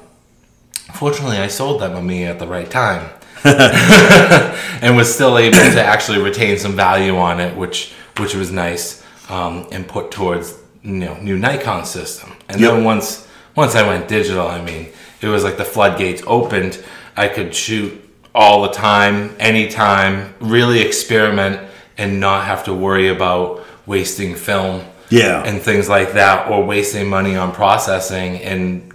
fortunately, 0.94 1.38
I 1.38 1.48
sold 1.48 1.80
that 1.80 1.92
Mamiya 1.92 2.26
at 2.26 2.38
the 2.38 2.46
right 2.46 2.70
time, 2.70 3.10
and 3.44 4.96
was 4.96 5.12
still 5.12 5.38
able 5.38 5.56
to 5.56 5.82
actually 5.82 6.18
retain 6.18 6.58
some 6.58 6.76
value 6.76 7.16
on 7.16 7.40
it, 7.40 7.56
which 7.56 7.92
which 8.18 8.34
was 8.34 8.52
nice, 8.52 9.04
um, 9.28 9.66
and 9.72 9.88
put 9.88 10.10
towards 10.10 10.56
you 10.86 10.92
know 11.04 11.14
new 11.20 11.36
Nikon 11.36 11.84
system. 11.84 12.32
And 12.48 12.60
Yep. 12.60 12.70
then 12.70 12.84
once 12.84 13.26
once 13.54 13.74
I 13.74 13.86
went 13.86 14.06
digital, 14.08 14.46
I 14.46 14.60
mean, 14.62 14.88
it 15.20 15.28
was 15.28 15.42
like 15.42 15.56
the 15.56 15.64
floodgates 15.64 16.22
opened. 16.26 16.78
I 17.16 17.28
could 17.28 17.54
shoot 17.54 17.92
all 18.34 18.62
the 18.62 18.68
time, 18.90 19.34
anytime, 19.40 20.34
really 20.40 20.80
experiment, 20.80 21.58
and 21.96 22.20
not 22.20 22.44
have 22.44 22.64
to 22.64 22.74
worry 22.74 23.08
about 23.08 23.64
wasting 23.86 24.34
film 24.34 24.82
Yeah. 25.08 25.42
and 25.48 25.62
things 25.62 25.88
like 25.88 26.12
that, 26.12 26.50
or 26.50 26.62
wasting 26.64 27.08
money 27.08 27.34
on 27.34 27.52
processing 27.52 28.36
and 28.42 28.92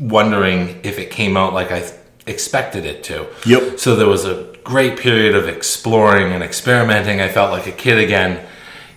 wondering 0.00 0.80
if 0.82 0.98
it 0.98 1.10
came 1.10 1.36
out 1.36 1.54
like 1.54 1.70
I 1.70 1.84
expected 2.26 2.84
it 2.84 3.04
to. 3.04 3.26
Yep. 3.46 3.78
So 3.78 3.94
there 3.94 4.08
was 4.08 4.24
a 4.24 4.46
great 4.64 4.96
period 4.98 5.34
of 5.36 5.48
exploring 5.48 6.32
and 6.32 6.42
experimenting. 6.42 7.20
I 7.20 7.28
felt 7.28 7.52
like 7.52 7.66
a 7.68 7.72
kid 7.84 7.98
again, 7.98 8.40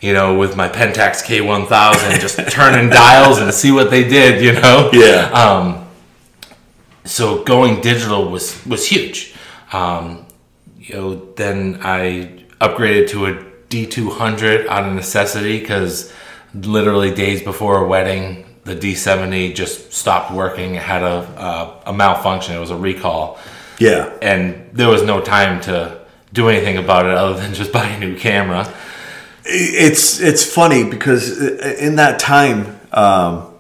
you 0.02 0.14
know, 0.14 0.38
with 0.38 0.56
my 0.56 0.70
Pentax 0.70 1.24
K1000, 1.24 2.20
just 2.20 2.38
turning 2.52 2.90
dials 2.90 3.40
and 3.40 3.54
see 3.54 3.72
what 3.72 3.90
they 3.90 4.08
did, 4.08 4.42
you 4.42 4.54
know? 4.54 4.90
Yeah. 4.94 5.30
Um, 5.32 5.86
so 7.06 7.44
going 7.44 7.82
digital 7.82 8.30
was 8.30 8.66
was 8.66 8.88
huge. 8.88 9.36
Um, 9.72 10.26
you 10.78 10.96
know, 10.96 11.34
then 11.36 11.80
I 11.82 12.44
upgraded 12.60 13.10
to 13.10 13.26
a 13.28 13.34
D200 13.70 14.68
out 14.68 14.88
of 14.88 14.94
necessity 14.94 15.60
because 15.60 16.14
literally 16.54 17.14
days 17.14 17.42
before 17.42 17.84
a 17.84 17.88
wedding, 17.88 18.46
the 18.64 18.76
D70 18.76 19.54
just 19.54 19.94
stopped 19.94 20.32
working. 20.32 20.76
It 20.76 20.82
had 20.82 21.04
a, 21.04 21.82
a, 21.86 21.92
a 21.92 21.94
malfunction. 21.94 22.56
It 22.56 22.60
was 22.60 22.72
a 22.72 22.78
recall, 22.78 23.40
yeah. 23.80 24.12
and 24.22 24.70
there 24.74 24.90
was 24.90 25.04
no 25.04 25.22
time 25.22 25.62
to 25.62 26.06
do 26.34 26.50
anything 26.50 26.78
about 26.78 27.06
it 27.06 27.12
other 27.12 27.40
than 27.40 27.54
just 27.54 27.72
buy 27.72 27.88
a 27.88 28.00
new 28.00 28.18
camera. 28.18 28.72
It's 29.46 30.20
it's 30.20 30.44
funny 30.44 30.84
because 30.90 31.40
in 31.40 31.96
that 31.98 32.20
time, 32.20 32.80
um, 32.92 33.54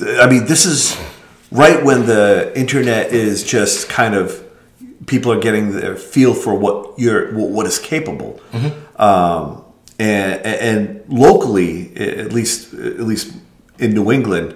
I 0.00 0.28
mean, 0.28 0.46
this 0.46 0.64
is 0.64 0.96
right 1.50 1.84
when 1.84 2.06
the 2.06 2.52
internet 2.58 3.12
is 3.12 3.44
just 3.44 3.88
kind 3.88 4.14
of 4.14 4.42
people 5.06 5.30
are 5.32 5.40
getting 5.40 5.72
the 5.72 5.94
feel 5.94 6.34
for 6.34 6.54
what 6.54 6.98
you're 6.98 7.32
what 7.34 7.66
is 7.66 7.78
capable. 7.78 8.40
Um, 8.96 9.62
and, 9.98 10.40
and 10.42 11.04
locally, 11.08 11.94
at 11.96 12.32
least 12.32 12.72
at 12.74 13.00
least 13.00 13.34
in 13.78 13.92
New 13.92 14.10
England, 14.10 14.54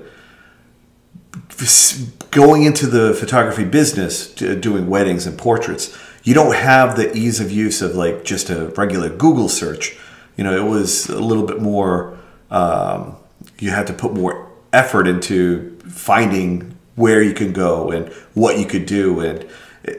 going 2.30 2.62
into 2.62 2.86
the 2.86 3.14
photography 3.14 3.64
business, 3.64 4.32
doing 4.32 4.88
weddings 4.88 5.26
and 5.26 5.36
portraits, 5.36 5.96
you 6.22 6.34
don't 6.34 6.54
have 6.54 6.96
the 6.96 7.14
ease 7.16 7.40
of 7.40 7.50
use 7.50 7.82
of 7.82 7.94
like 7.94 8.24
just 8.24 8.50
a 8.50 8.66
regular 8.76 9.08
Google 9.10 9.48
search. 9.48 9.98
You 10.36 10.44
know, 10.44 10.56
it 10.56 10.68
was 10.68 11.08
a 11.08 11.20
little 11.20 11.46
bit 11.46 11.60
more. 11.60 12.18
Um, 12.50 13.16
you 13.58 13.70
had 13.70 13.86
to 13.86 13.92
put 13.92 14.12
more 14.14 14.50
effort 14.72 15.06
into 15.06 15.78
finding 15.88 16.76
where 16.96 17.22
you 17.22 17.32
can 17.32 17.52
go 17.52 17.90
and 17.90 18.12
what 18.34 18.58
you 18.58 18.66
could 18.66 18.86
do. 18.86 19.20
And 19.20 19.48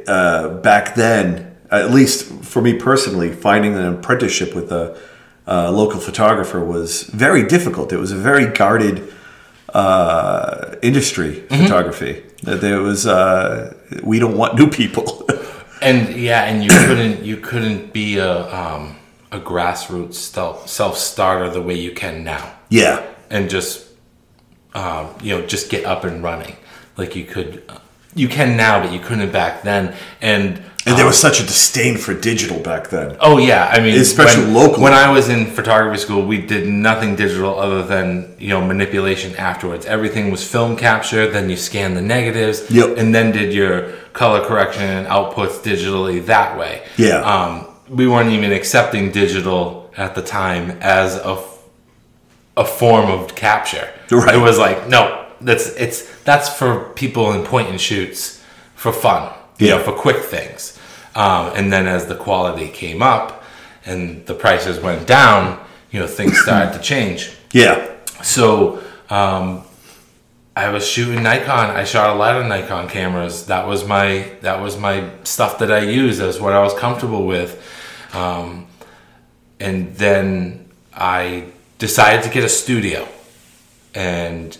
uh, 0.07 0.49
back 0.59 0.95
then, 0.95 1.55
at 1.69 1.91
least 1.91 2.31
for 2.43 2.61
me 2.61 2.73
personally, 2.73 3.31
finding 3.31 3.75
an 3.75 3.85
apprenticeship 3.93 4.53
with 4.53 4.71
a, 4.71 4.97
a 5.47 5.71
local 5.71 5.99
photographer 5.99 6.63
was 6.63 7.03
very 7.03 7.43
difficult. 7.47 7.91
It 7.91 7.97
was 7.97 8.11
a 8.11 8.17
very 8.17 8.47
guarded 8.47 9.11
uh, 9.73 10.75
industry, 10.81 11.41
photography. 11.49 12.23
That 12.43 12.61
There 12.61 12.81
was 12.81 13.07
uh, 13.07 13.75
we 14.03 14.19
don't 14.19 14.37
want 14.37 14.55
new 14.55 14.69
people. 14.69 15.27
And 15.81 16.15
yeah, 16.15 16.43
and 16.43 16.63
you 16.63 16.69
couldn't 16.69 17.25
you 17.25 17.37
couldn't 17.37 17.91
be 17.91 18.17
a 18.19 18.55
um, 18.55 18.97
a 19.31 19.39
grassroots 19.39 20.15
self 20.67 20.97
starter 20.97 21.49
the 21.49 21.61
way 21.61 21.75
you 21.75 21.91
can 21.91 22.23
now. 22.23 22.53
yeah, 22.69 23.05
and 23.29 23.49
just 23.49 23.87
um, 24.73 25.07
you 25.21 25.37
know 25.37 25.45
just 25.45 25.69
get 25.69 25.85
up 25.85 26.03
and 26.03 26.23
running 26.23 26.55
like 26.97 27.15
you 27.15 27.25
could 27.25 27.63
you 28.15 28.27
can 28.27 28.57
now 28.57 28.81
but 28.83 28.91
you 28.91 28.99
couldn't 28.99 29.31
back 29.31 29.63
then 29.63 29.95
and 30.21 30.61
and 30.85 30.95
there 30.97 31.01
um, 31.05 31.07
was 31.07 31.17
such 31.17 31.39
a 31.39 31.43
disdain 31.43 31.97
for 31.97 32.13
digital 32.13 32.59
back 32.59 32.89
then. 32.89 33.15
oh 33.21 33.37
yeah 33.37 33.69
i 33.71 33.79
mean 33.79 33.97
Especially 33.99 34.43
when, 34.45 34.53
locally. 34.53 34.83
when 34.83 34.93
i 34.93 35.09
was 35.09 35.29
in 35.29 35.45
photography 35.45 35.97
school 35.97 36.25
we 36.25 36.37
did 36.45 36.67
nothing 36.67 37.15
digital 37.15 37.57
other 37.59 37.83
than 37.83 38.35
you 38.39 38.49
know 38.49 38.65
manipulation 38.65 39.33
afterwards 39.37 39.85
everything 39.85 40.29
was 40.31 40.45
film 40.45 40.75
capture 40.75 41.29
then 41.29 41.49
you 41.49 41.55
scan 41.55 41.93
the 41.93 42.01
negatives 42.01 42.69
Yep. 42.69 42.97
and 42.97 43.13
then 43.15 43.31
did 43.31 43.53
your 43.53 43.91
color 44.13 44.43
correction 44.45 44.83
and 44.83 45.07
outputs 45.07 45.61
digitally 45.63 46.25
that 46.25 46.57
way 46.57 46.83
Yeah. 46.97 47.19
um, 47.21 47.67
we 47.91 48.07
weren't 48.07 48.31
even 48.31 48.51
accepting 48.53 49.11
digital 49.11 49.91
at 49.97 50.15
the 50.15 50.21
time 50.21 50.71
as 50.81 51.15
a 51.17 51.37
a 52.57 52.65
form 52.65 53.09
of 53.09 53.33
capture. 53.35 53.89
Right. 54.11 54.35
It 54.35 54.39
was 54.39 54.57
like, 54.59 54.87
no, 54.89 55.25
that's 55.39 55.67
it's 55.75 55.99
that's 56.23 56.49
for 56.49 56.89
people 56.95 57.31
in 57.33 57.43
point 57.45 57.69
and 57.69 57.79
shoots 57.79 58.43
for 58.75 58.91
fun, 58.91 59.31
you 59.57 59.67
Yeah. 59.67 59.77
know, 59.77 59.83
for 59.83 59.93
quick 59.93 60.23
things. 60.23 60.77
Um, 61.15 61.51
and 61.55 61.71
then 61.71 61.87
as 61.87 62.05
the 62.07 62.15
quality 62.15 62.67
came 62.69 63.01
up 63.01 63.43
and 63.85 64.25
the 64.25 64.33
prices 64.33 64.79
went 64.79 65.07
down, 65.07 65.59
you 65.91 65.99
know, 65.99 66.07
things 66.07 66.39
started 66.43 66.73
to 66.73 66.79
change. 66.79 67.31
Yeah, 67.53 67.89
So 68.23 68.81
um, 69.09 69.63
I 70.55 70.69
was 70.69 70.85
shooting 70.87 71.23
Nikon. 71.23 71.69
I 71.81 71.83
shot 71.85 72.15
a 72.15 72.19
lot 72.19 72.35
of 72.39 72.45
Nikon 72.47 72.87
cameras. 72.89 73.45
That 73.47 73.65
was 73.67 73.85
my 73.87 74.29
that 74.41 74.61
was 74.61 74.77
my 74.77 75.09
stuff 75.23 75.57
that 75.59 75.71
I 75.71 75.79
used. 75.79 76.19
That's 76.21 76.39
what 76.39 76.53
I 76.53 76.61
was 76.61 76.73
comfortable 76.73 77.25
with. 77.25 77.51
Um, 78.13 78.67
and 79.59 79.95
then 79.95 80.69
I 80.93 81.45
decided 81.77 82.23
to 82.23 82.29
get 82.29 82.43
a 82.43 82.49
studio. 82.49 83.07
And 83.93 84.57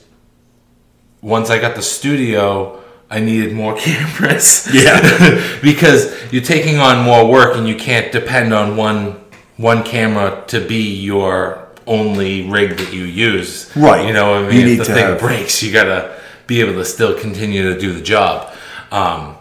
once 1.22 1.50
I 1.50 1.60
got 1.60 1.76
the 1.76 1.82
studio, 1.82 2.82
I 3.10 3.20
needed 3.20 3.54
more 3.54 3.76
cameras. 3.78 4.70
Yeah. 4.74 5.60
because 5.64 6.14
you're 6.32 6.44
taking 6.44 6.78
on 6.80 7.04
more 7.04 7.30
work 7.30 7.56
and 7.58 7.68
you 7.68 7.76
can't 7.76 8.12
depend 8.12 8.54
on 8.54 8.76
one 8.78 9.20
one 9.58 9.84
camera 9.84 10.44
to 10.48 10.60
be 10.66 10.96
your 10.96 11.68
only 11.86 12.50
rig 12.50 12.78
that 12.78 12.92
you 12.94 13.04
use. 13.04 13.70
Right. 13.76 14.08
You 14.08 14.14
know, 14.14 14.34
I 14.34 14.42
You 14.44 14.48
mean, 14.50 14.66
need 14.66 14.72
if 14.74 14.78
the 14.80 14.84
to 14.86 14.94
thing 14.94 15.06
have- 15.06 15.20
breaks, 15.20 15.62
you 15.62 15.72
gotta 15.72 16.20
be 16.48 16.62
able 16.62 16.74
to 16.74 16.86
still 16.86 17.18
continue 17.20 17.72
to 17.74 17.80
do 17.80 17.94
the 17.94 18.02
job. 18.02 18.52
Um, 18.92 19.36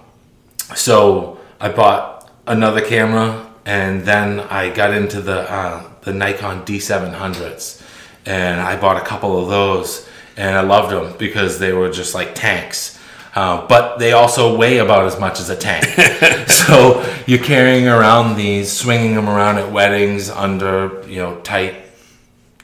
so 0.74 1.38
I 1.60 1.70
bought 1.70 2.30
another 2.46 2.80
camera, 2.82 3.46
and 3.70 4.02
then 4.02 4.40
I 4.40 4.70
got 4.70 4.92
into 4.92 5.20
the 5.20 5.48
uh, 5.48 5.88
the 6.00 6.12
Nikon 6.12 6.64
D700s, 6.64 7.80
and 8.26 8.60
I 8.60 8.74
bought 8.74 8.96
a 8.96 9.06
couple 9.06 9.40
of 9.40 9.48
those, 9.48 10.08
and 10.36 10.56
I 10.56 10.62
loved 10.62 10.90
them 10.92 11.16
because 11.18 11.60
they 11.60 11.72
were 11.72 11.88
just 11.88 12.12
like 12.12 12.34
tanks. 12.34 12.98
Uh, 13.32 13.64
but 13.68 13.98
they 13.98 14.10
also 14.10 14.56
weigh 14.56 14.78
about 14.78 15.06
as 15.06 15.20
much 15.20 15.38
as 15.38 15.50
a 15.50 15.56
tank. 15.56 15.84
so 16.48 17.06
you're 17.28 17.44
carrying 17.44 17.86
around 17.86 18.34
these, 18.36 18.72
swinging 18.72 19.14
them 19.14 19.28
around 19.28 19.58
at 19.58 19.70
weddings 19.70 20.28
under 20.28 21.04
you 21.06 21.18
know 21.18 21.40
tight 21.42 21.76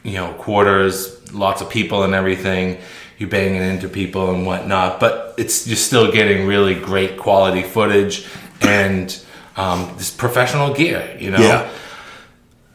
you 0.03 0.15
know 0.15 0.33
quarters 0.35 1.33
lots 1.33 1.61
of 1.63 1.71
people 1.71 2.03
and 2.03 2.15
everything 2.15 2.79
you're 3.19 3.31
banging 3.31 3.63
into 3.63 3.89
people 3.89 4.35
and 4.35 4.45
whatnot, 4.45 4.99
but 4.99 5.35
it's 5.39 5.69
you're 5.69 5.77
still 5.77 6.11
getting 6.11 6.49
really 6.49 6.75
great 6.75 7.17
quality 7.17 7.63
footage 7.63 8.27
and 8.61 9.23
um, 9.57 9.93
this 9.97 10.11
professional 10.11 10.73
gear, 10.75 11.17
you 11.19 11.31
know. 11.31 11.39
Yeah. 11.39 11.71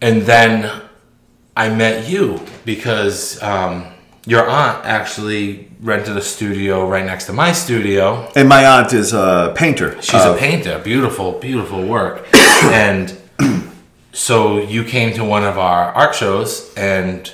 And 0.02 0.24
then 0.24 0.82
I 1.56 1.70
met 1.70 2.10
you 2.10 2.40
because 2.66 3.42
um, 3.44 3.86
your 4.26 4.48
aunt 4.48 4.86
actually 4.86 5.70
rented 5.82 6.18
a 6.18 6.22
studio 6.22 6.88
right 6.88 7.06
next 7.06 7.26
to 7.26 7.34
my 7.34 7.52
studio. 7.52 8.30
And 8.36 8.48
my 8.48 8.66
aunt 8.66 8.94
is 8.94 9.14
a 9.14 9.54
painter. 9.56 10.02
She's 10.02 10.16
Uh, 10.16 10.34
a 10.36 10.38
painter, 10.38 10.80
beautiful, 10.80 11.34
beautiful 11.34 11.84
work. 11.86 12.28
and 12.64 13.16
so 14.14 14.60
you 14.60 14.84
came 14.84 15.14
to 15.14 15.24
one 15.24 15.44
of 15.44 15.58
our 15.58 15.92
art 15.94 16.16
shows 16.16 16.74
and 16.76 17.32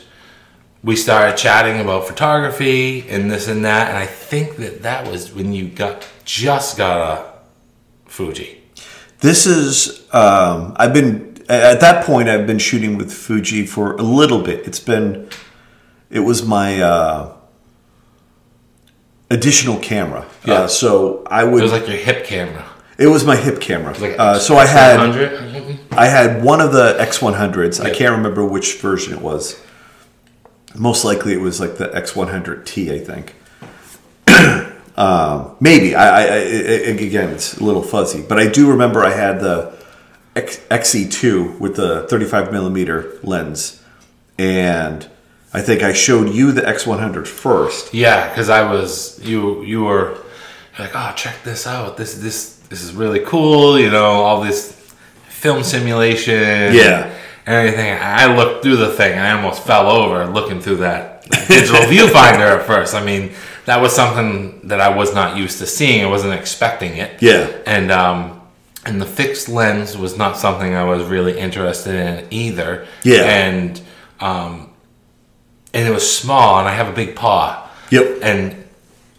we 0.84 0.96
started 0.96 1.36
chatting 1.38 1.82
about 1.82 2.08
photography 2.08 3.08
and 3.10 3.32
this 3.32 3.48
and 3.48 3.66
that. 3.66 3.90
And 3.90 3.98
I 3.98 4.06
think 4.06 4.58
that 4.58 4.84
that 4.84 5.08
was 5.10 5.34
when 5.34 5.54
you 5.54 5.68
got 5.68 6.08
just 6.24 6.78
got 6.78 6.98
a 7.00 7.38
Fuji. 8.06 8.64
This 9.20 9.46
is 9.46 10.08
um, 10.14 10.74
I've 10.78 10.94
been 10.94 11.38
at 11.50 11.80
that 11.80 12.06
point 12.06 12.30
I've 12.30 12.46
been 12.46 12.60
shooting 12.60 12.98
with 12.98 13.12
Fuji 13.14 13.66
for 13.66 13.94
a 13.96 14.04
little 14.04 14.42
bit. 14.42 14.68
It's 14.68 14.80
been 14.80 15.30
it 16.10 16.20
was 16.22 16.46
my 16.46 16.80
uh, 16.82 17.36
additional 19.30 19.80
camera. 19.80 20.28
Yeah. 20.46 20.54
Uh, 20.54 20.68
so 20.68 21.24
I 21.28 21.44
would 21.44 21.60
It 21.60 21.64
was 21.64 21.72
like 21.72 21.88
your 21.88 21.98
hip 21.98 22.26
camera. 22.26 22.66
it 22.98 23.08
was 23.08 23.26
my 23.26 23.36
hip 23.36 23.60
camera. 23.60 23.98
Like 23.98 24.16
uh, 24.20 24.40
so 24.40 24.56
I 24.58 24.66
had 24.66 24.98
100 25.00 25.34
or 25.34 25.38
something. 25.52 25.80
I 25.92 26.06
had 26.08 26.44
one 26.44 26.62
of 26.62 26.72
the 26.72 26.96
X100s. 27.00 27.84
I 27.84 27.90
can't 27.94 28.16
remember 28.16 28.46
which 28.46 28.80
version 28.80 29.14
it 29.14 29.22
was. 29.22 29.60
Most 30.76 31.04
likely 31.04 31.34
it 31.34 31.42
was 31.42 31.60
like 31.60 31.78
the 31.78 31.88
X100T, 31.90 32.92
I 32.92 33.00
think. 33.00 33.34
um, 34.98 35.56
maybe. 35.60 35.96
I, 35.96 36.08
I, 36.08 36.22
I, 36.24 36.38
I- 36.38 36.98
again, 37.08 37.30
it's 37.30 37.58
a 37.58 37.64
little 37.64 37.84
fuzzy, 37.84 38.22
but 38.22 38.40
I 38.40 38.48
do 38.48 38.70
remember 38.70 39.04
I 39.04 39.12
had 39.12 39.40
the 39.40 39.74
X, 40.36 40.58
XE2 40.70 41.60
with 41.60 41.76
the 41.76 42.08
35 42.10 42.52
millimeter 42.52 43.18
lens, 43.24 43.82
and 44.38 45.08
I 45.54 45.62
think 45.62 45.82
I 45.84 45.94
showed 45.94 46.30
you 46.34 46.52
the 46.52 46.62
X100 46.62 47.28
first. 47.28 47.94
Yeah, 47.94 48.30
because 48.30 48.50
I 48.50 48.70
was 48.72 49.20
you 49.24 49.64
you 49.64 49.84
were 49.84 50.18
like, 50.78 50.92
oh, 50.94 51.14
check 51.16 51.42
this 51.44 51.66
out. 51.66 51.98
This 51.98 52.16
this 52.16 52.58
this 52.70 52.82
is 52.84 52.94
really 52.94 53.20
cool. 53.22 53.80
You 53.80 53.90
know, 53.90 54.06
all 54.06 54.42
this 54.42 54.74
film 55.30 55.64
simulation. 55.64 56.34
Yeah. 56.74 57.14
And 57.46 57.56
everything. 57.56 57.98
I 58.02 58.26
looked 58.36 58.62
through 58.64 58.76
the 58.76 58.92
thing. 58.92 59.18
I 59.18 59.32
almost 59.32 59.64
fell 59.66 59.90
over 59.90 60.26
looking 60.26 60.60
through 60.60 60.78
that 60.78 61.24
digital 61.48 61.80
viewfinder 61.82 62.60
at 62.60 62.66
first. 62.68 62.94
I 62.94 63.04
mean, 63.04 63.32
that 63.68 63.82
was 63.82 63.94
something 63.94 64.68
that 64.70 64.80
I 64.80 64.96
was 64.96 65.14
not 65.14 65.38
used 65.38 65.60
to 65.60 65.68
seeing. 65.68 66.04
I 66.04 66.08
wasn't 66.08 66.34
expecting 66.34 66.96
it. 66.96 67.22
Yeah. 67.22 67.52
And 67.66 67.92
um, 67.92 68.42
and 68.86 69.02
the 69.02 69.06
fixed 69.06 69.50
lens 69.50 69.98
was 69.98 70.18
not 70.18 70.38
something 70.38 70.74
I 70.74 70.86
was 70.86 71.04
really 71.04 71.38
interested 71.38 71.94
in 71.94 72.28
either. 72.32 72.88
Yeah. 73.04 73.24
And 73.24 73.82
um, 74.22 74.70
and 75.74 75.86
it 75.86 75.92
was 75.92 76.10
small, 76.10 76.60
and 76.60 76.68
I 76.68 76.72
have 76.72 76.88
a 76.88 76.94
big 76.94 77.16
paw. 77.16 77.70
Yep. 77.92 78.20
And 78.24 78.64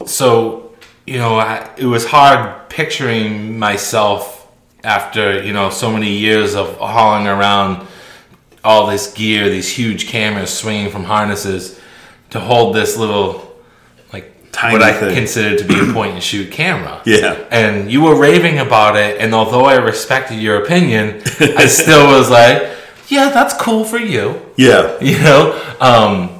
so, 0.06 0.72
you 1.06 1.18
know, 1.18 1.38
I, 1.38 1.70
it 1.76 1.84
was 1.84 2.06
hard 2.06 2.68
picturing 2.70 3.58
myself 3.58 4.50
after, 4.82 5.42
you 5.42 5.52
know, 5.52 5.68
so 5.68 5.92
many 5.92 6.16
years 6.16 6.54
of 6.54 6.78
hauling 6.78 7.26
around 7.26 7.86
all 8.64 8.86
this 8.86 9.12
gear, 9.12 9.50
these 9.50 9.70
huge 9.70 10.08
cameras 10.08 10.52
swinging 10.52 10.90
from 10.90 11.04
harnesses, 11.04 11.78
to 12.30 12.40
hold 12.40 12.74
this 12.74 12.96
little, 12.96 13.47
Tiny 14.52 14.72
what 14.72 14.82
I 14.82 14.92
thing. 14.92 15.14
considered 15.14 15.58
to 15.58 15.64
be 15.64 15.78
a 15.78 15.92
point 15.92 16.14
and 16.14 16.22
shoot 16.22 16.50
camera. 16.50 17.00
Yeah. 17.06 17.34
And 17.50 17.90
you 17.90 18.02
were 18.02 18.18
raving 18.18 18.58
about 18.58 18.96
it, 18.96 19.20
and 19.20 19.34
although 19.34 19.64
I 19.64 19.76
respected 19.76 20.36
your 20.40 20.62
opinion, 20.62 21.22
I 21.40 21.66
still 21.80 22.06
was 22.06 22.28
like, 22.30 22.62
yeah, 23.08 23.30
that's 23.30 23.54
cool 23.54 23.84
for 23.84 23.98
you. 23.98 24.40
Yeah. 24.56 24.98
You 25.00 25.18
know? 25.20 25.74
Um, 25.80 26.30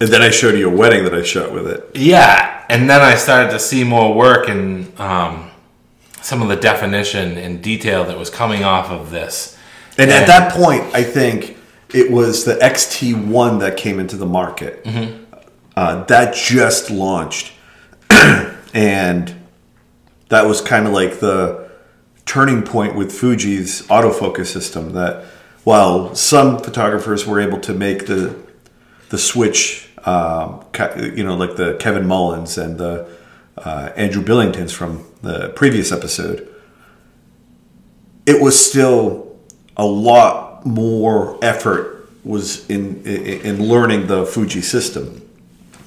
And 0.00 0.08
then 0.10 0.22
I 0.22 0.30
showed 0.30 0.56
you 0.58 0.68
a 0.70 0.76
wedding 0.76 1.04
that 1.04 1.14
I 1.14 1.22
shot 1.22 1.52
with 1.52 1.66
it. 1.66 1.90
Yeah, 1.94 2.64
and 2.68 2.88
then 2.88 3.00
I 3.00 3.16
started 3.16 3.50
to 3.50 3.58
see 3.58 3.82
more 3.84 4.14
work 4.14 4.48
and 4.48 4.92
um, 5.00 5.50
some 6.22 6.40
of 6.42 6.48
the 6.48 6.56
definition 6.56 7.36
and 7.36 7.60
detail 7.62 8.04
that 8.04 8.16
was 8.18 8.30
coming 8.30 8.62
off 8.64 8.90
of 8.90 9.10
this. 9.10 9.56
And 9.96 10.10
at 10.10 10.26
that 10.28 10.52
point, 10.52 10.84
I 10.94 11.02
think 11.02 11.56
it 11.92 12.10
was 12.12 12.44
the 12.44 12.54
XT1 12.54 13.58
that 13.60 13.76
came 13.76 13.98
into 13.98 14.16
the 14.16 14.26
market. 14.26 14.84
Uh, 15.78 16.02
that 16.06 16.34
just 16.34 16.90
launched. 16.90 17.52
and 18.74 19.32
that 20.28 20.44
was 20.44 20.60
kind 20.60 20.88
of 20.88 20.92
like 20.92 21.20
the 21.20 21.70
turning 22.26 22.64
point 22.64 22.96
with 22.96 23.12
Fuji's 23.12 23.82
autofocus 23.82 24.46
system. 24.46 24.92
That 24.94 25.24
while 25.62 26.16
some 26.16 26.58
photographers 26.58 27.28
were 27.28 27.38
able 27.38 27.60
to 27.60 27.72
make 27.72 28.06
the 28.06 28.34
the 29.10 29.18
switch, 29.18 29.88
um, 30.04 30.64
you 30.96 31.22
know, 31.22 31.36
like 31.36 31.54
the 31.54 31.76
Kevin 31.78 32.08
Mullins 32.08 32.58
and 32.58 32.76
the 32.76 33.08
uh, 33.56 33.90
Andrew 33.94 34.24
Billingtons 34.24 34.72
from 34.72 35.06
the 35.22 35.50
previous 35.50 35.92
episode, 35.92 36.52
it 38.26 38.42
was 38.42 38.58
still 38.58 39.38
a 39.76 39.86
lot 39.86 40.66
more 40.66 41.38
effort 41.40 42.10
was 42.24 42.68
in 42.68 43.00
in, 43.06 43.42
in 43.42 43.68
learning 43.68 44.08
the 44.08 44.26
Fuji 44.26 44.60
system. 44.60 45.22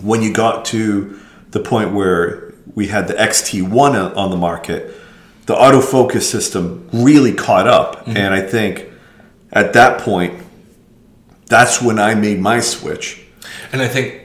When 0.02 0.22
you 0.22 0.34
got 0.34 0.66
to 0.66 1.20
the 1.52 1.60
point 1.60 1.94
where 1.94 2.54
we 2.76 2.88
had 2.88 3.08
the 3.08 3.14
XT1 3.14 4.16
on 4.16 4.30
the 4.30 4.38
market, 4.38 4.96
the 5.46 5.56
autofocus 5.56 6.24
system 6.24 6.90
really 6.94 7.34
caught 7.34 7.68
up, 7.68 8.06
mm-hmm. 8.06 8.18
and 8.18 8.34
I 8.34 8.42
think 8.42 8.90
at 9.52 9.74
that 9.74 10.00
point, 10.00 10.42
that's 11.48 11.82
when 11.82 12.00
I 12.00 12.16
made 12.16 12.40
my 12.40 12.62
switch. 12.62 13.22
And 13.74 13.82
I 13.82 13.88
think 13.88 14.22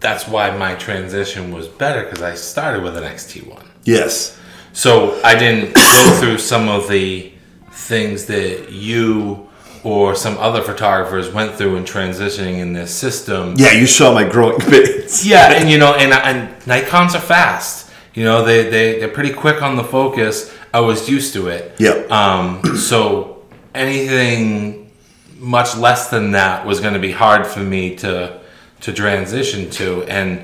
that's 0.00 0.26
why 0.26 0.56
my 0.56 0.74
transition 0.74 1.52
was 1.52 1.68
better 1.68 2.02
because 2.02 2.22
I 2.22 2.34
started 2.34 2.82
with 2.82 2.96
an 2.96 3.04
XT1. 3.04 3.64
Yes. 3.84 4.38
So 4.72 5.20
I 5.22 5.38
didn't 5.38 5.74
go 5.74 6.16
through 6.20 6.38
some 6.38 6.68
of 6.68 6.88
the 6.88 7.32
things 7.70 8.26
that 8.26 8.72
you 8.72 9.48
or 9.84 10.14
some 10.14 10.36
other 10.38 10.62
photographers 10.62 11.30
went 11.30 11.54
through 11.54 11.76
in 11.76 11.84
transitioning 11.84 12.58
in 12.58 12.72
this 12.72 12.92
system. 12.92 13.54
Yeah, 13.56 13.72
you 13.72 13.86
saw 13.86 14.12
my 14.12 14.24
growing 14.24 14.58
pains. 14.70 15.26
Yeah, 15.26 15.52
and 15.52 15.70
you 15.70 15.78
know, 15.78 15.94
and, 15.94 16.12
and 16.12 16.60
Nikons 16.62 17.14
are 17.14 17.20
fast. 17.20 17.90
You 18.14 18.24
know, 18.24 18.44
they, 18.44 18.70
they, 18.70 18.98
they're 18.98 19.08
pretty 19.08 19.32
quick 19.32 19.62
on 19.62 19.76
the 19.76 19.84
focus. 19.84 20.52
I 20.72 20.80
was 20.80 21.08
used 21.08 21.34
to 21.34 21.48
it. 21.48 21.76
Yeah. 21.78 21.92
Um, 22.10 22.76
so 22.76 23.44
anything 23.74 24.90
much 25.38 25.76
less 25.76 26.08
than 26.08 26.32
that 26.32 26.64
was 26.64 26.80
going 26.80 26.94
to 26.94 27.00
be 27.00 27.12
hard 27.12 27.46
for 27.46 27.60
me 27.60 27.96
to 27.96 28.40
to 28.80 28.92
transition 28.92 29.70
to. 29.70 30.02
And 30.04 30.42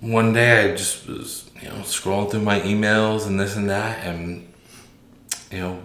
one 0.00 0.32
day 0.32 0.70
I 0.70 0.76
just 0.76 1.08
was, 1.08 1.50
you 1.60 1.68
know, 1.68 1.76
scrolling 1.76 2.30
through 2.30 2.42
my 2.42 2.60
emails 2.60 3.26
and 3.26 3.38
this 3.38 3.56
and 3.56 3.68
that, 3.70 4.04
and 4.06 4.46
you 5.50 5.58
know, 5.58 5.82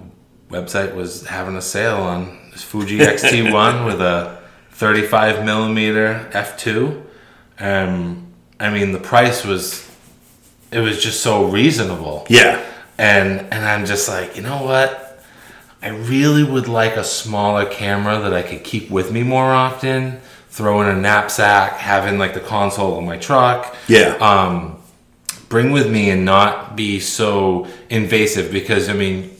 website 0.49 0.95
was 0.95 1.25
having 1.27 1.55
a 1.55 1.61
sale 1.61 1.97
on 1.97 2.37
this 2.51 2.63
Fuji 2.63 2.99
X-T1 3.01 3.85
with 3.87 4.01
a 4.01 4.39
35 4.71 5.45
millimeter 5.45 6.27
f2. 6.31 7.03
Um, 7.59 8.27
I 8.59 8.69
mean, 8.69 8.91
the 8.91 8.99
price 8.99 9.45
was 9.45 9.87
it 10.71 10.79
was 10.79 11.01
just 11.01 11.21
so 11.21 11.45
reasonable 11.45 12.25
Yeah. 12.29 12.63
and 12.97 13.41
and 13.51 13.65
I'm 13.65 13.85
just 13.85 14.07
like, 14.07 14.35
you 14.35 14.41
know 14.43 14.63
what? 14.63 15.05
I 15.81 15.89
really 15.89 16.43
would 16.43 16.67
like 16.67 16.95
a 16.97 17.03
smaller 17.03 17.65
camera 17.65 18.19
that 18.19 18.33
I 18.33 18.41
could 18.41 18.63
keep 18.63 18.89
with 18.89 19.11
me 19.11 19.23
more 19.23 19.51
often. 19.53 20.19
Throw 20.49 20.81
in 20.81 20.89
a 20.89 20.95
knapsack, 20.99 21.73
having 21.77 22.17
like 22.19 22.33
the 22.33 22.39
console 22.41 22.97
of 22.97 23.03
my 23.05 23.17
truck. 23.17 23.75
Yeah. 23.87 24.15
Um, 24.19 24.77
bring 25.47 25.71
with 25.71 25.89
me 25.89 26.09
and 26.09 26.25
not 26.25 26.75
be 26.75 26.99
so 26.99 27.65
invasive 27.89 28.51
because 28.51 28.89
I 28.89 28.93
mean, 28.93 29.31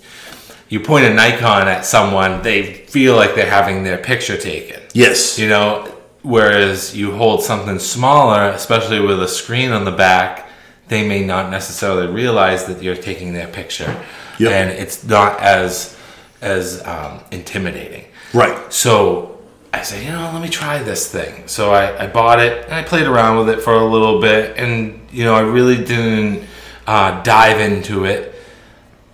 you 0.70 0.80
point 0.80 1.06
a 1.06 1.14
Nikon 1.14 1.68
at 1.68 1.86
someone, 1.86 2.42
they 2.44 2.74
feel 2.74 3.16
like 3.16 3.36
they're 3.36 3.50
having 3.50 3.84
their 3.84 3.98
picture 3.98 4.38
taken 4.38 4.80
yes. 4.94 5.38
you 5.40 5.48
know 5.50 5.86
whereas 6.22 6.96
you 6.96 7.12
hold 7.16 7.42
something 7.44 7.80
smaller 7.80 8.50
especially 8.52 9.00
with 9.00 9.22
a 9.22 9.28
screen 9.28 9.72
on 9.72 9.86
the 9.86 9.92
back 9.92 10.50
they 10.90 11.08
may 11.08 11.24
not 11.26 11.50
necessarily 11.52 12.08
realize 12.08 12.66
that 12.66 12.82
you're 12.84 12.96
taking 12.96 13.34
their 13.34 13.48
picture 13.48 13.96
Yep. 14.40 14.52
and 14.52 14.70
it's 14.72 15.04
not 15.04 15.40
as 15.42 15.98
as 16.42 16.86
um, 16.86 17.20
intimidating 17.32 18.06
Right. 18.34 18.72
so 18.72 19.40
i 19.74 19.82
said 19.82 20.04
you 20.04 20.12
know 20.12 20.30
let 20.34 20.42
me 20.42 20.50
try 20.50 20.82
this 20.82 21.12
thing 21.12 21.48
so 21.48 21.72
I, 21.72 22.04
I 22.04 22.08
bought 22.08 22.40
it 22.40 22.66
and 22.66 22.74
i 22.74 22.82
played 22.84 23.06
around 23.08 23.38
with 23.38 23.50
it 23.50 23.62
for 23.62 23.74
a 23.74 23.86
little 23.86 24.20
bit 24.22 24.58
and 24.58 25.00
you 25.12 25.24
know 25.26 25.36
i 25.36 25.42
really 25.42 25.78
didn't 25.84 26.44
uh, 26.88 27.22
dive 27.24 27.60
into 27.60 28.06
it 28.06 28.29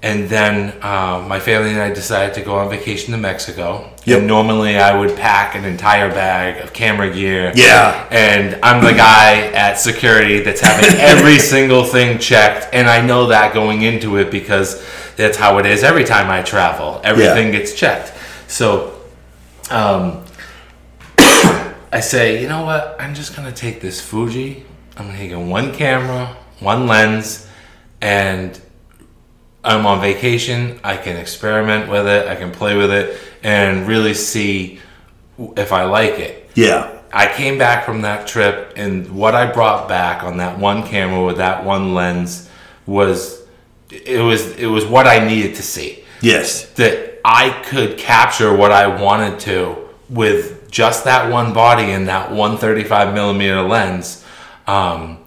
and 0.05 0.29
then 0.29 0.71
uh, 0.83 1.25
my 1.27 1.39
family 1.39 1.71
and 1.71 1.81
I 1.81 1.91
decided 1.91 2.35
to 2.35 2.43
go 2.43 2.53
on 2.53 2.69
vacation 2.69 3.11
to 3.13 3.17
Mexico. 3.17 3.89
Yep. 4.03 4.19
And 4.19 4.27
normally 4.27 4.77
I 4.77 4.95
would 4.95 5.17
pack 5.17 5.55
an 5.55 5.65
entire 5.65 6.09
bag 6.09 6.63
of 6.63 6.73
camera 6.73 7.11
gear. 7.11 7.51
Yeah. 7.55 8.07
And 8.11 8.63
I'm 8.63 8.83
the 8.83 8.91
guy 8.91 9.51
at 9.53 9.79
security 9.79 10.41
that's 10.41 10.61
having 10.61 10.95
every 10.99 11.39
single 11.39 11.83
thing 11.83 12.19
checked. 12.19 12.71
And 12.71 12.87
I 12.87 13.03
know 13.03 13.25
that 13.29 13.55
going 13.55 13.81
into 13.81 14.17
it 14.17 14.29
because 14.29 14.85
that's 15.15 15.37
how 15.37 15.57
it 15.57 15.65
is 15.65 15.83
every 15.83 16.03
time 16.03 16.29
I 16.29 16.43
travel. 16.43 17.01
Everything 17.03 17.51
gets 17.51 17.73
checked. 17.73 18.13
So 18.47 19.01
um, 19.71 20.23
I 21.17 21.99
say, 21.99 22.43
you 22.43 22.47
know 22.47 22.63
what? 22.63 22.95
I'm 22.99 23.15
just 23.15 23.35
going 23.35 23.51
to 23.51 23.59
take 23.59 23.81
this 23.81 24.01
Fuji. 24.01 24.65
I'm 24.97 25.07
going 25.07 25.17
to 25.17 25.29
take 25.29 25.49
one 25.49 25.73
camera, 25.73 26.37
one 26.59 26.85
lens, 26.85 27.49
and 28.01 28.61
I'm 29.65 29.85
on 29.87 29.99
vacation. 29.99 30.79
I 30.83 30.95
can 30.95 31.17
experiment 31.17 31.89
with 31.89 32.07
it. 32.07 32.27
I 32.27 32.35
can 32.35 32.51
play 32.51 32.77
with 32.77 32.91
it 32.91 33.19
and 33.43 33.87
really 33.87 34.13
see 34.13 34.79
if 35.57 35.73
I 35.73 35.85
like 35.85 36.19
it. 36.19 36.49
Yeah. 36.53 36.91
I 37.11 37.27
came 37.27 37.57
back 37.57 37.85
from 37.85 38.01
that 38.01 38.27
trip, 38.27 38.73
and 38.75 39.09
what 39.15 39.35
I 39.35 39.51
brought 39.51 39.87
back 39.87 40.23
on 40.23 40.37
that 40.37 40.59
one 40.59 40.85
camera 40.85 41.23
with 41.25 41.37
that 41.37 41.63
one 41.63 41.93
lens 41.93 42.49
was 42.85 43.41
it 43.89 44.19
was 44.19 44.51
it 44.57 44.67
was 44.67 44.85
what 44.85 45.07
I 45.07 45.25
needed 45.25 45.55
to 45.55 45.63
see. 45.63 46.03
Yes. 46.21 46.69
That 46.73 47.19
I 47.25 47.49
could 47.65 47.97
capture 47.97 48.55
what 48.55 48.71
I 48.71 49.01
wanted 49.01 49.39
to 49.41 49.89
with 50.09 50.69
just 50.69 51.05
that 51.05 51.31
one 51.31 51.53
body 51.53 51.91
and 51.91 52.07
that 52.07 52.29
135 52.31 53.13
millimeter 53.13 53.61
lens. 53.61 54.23
Um, 54.67 55.19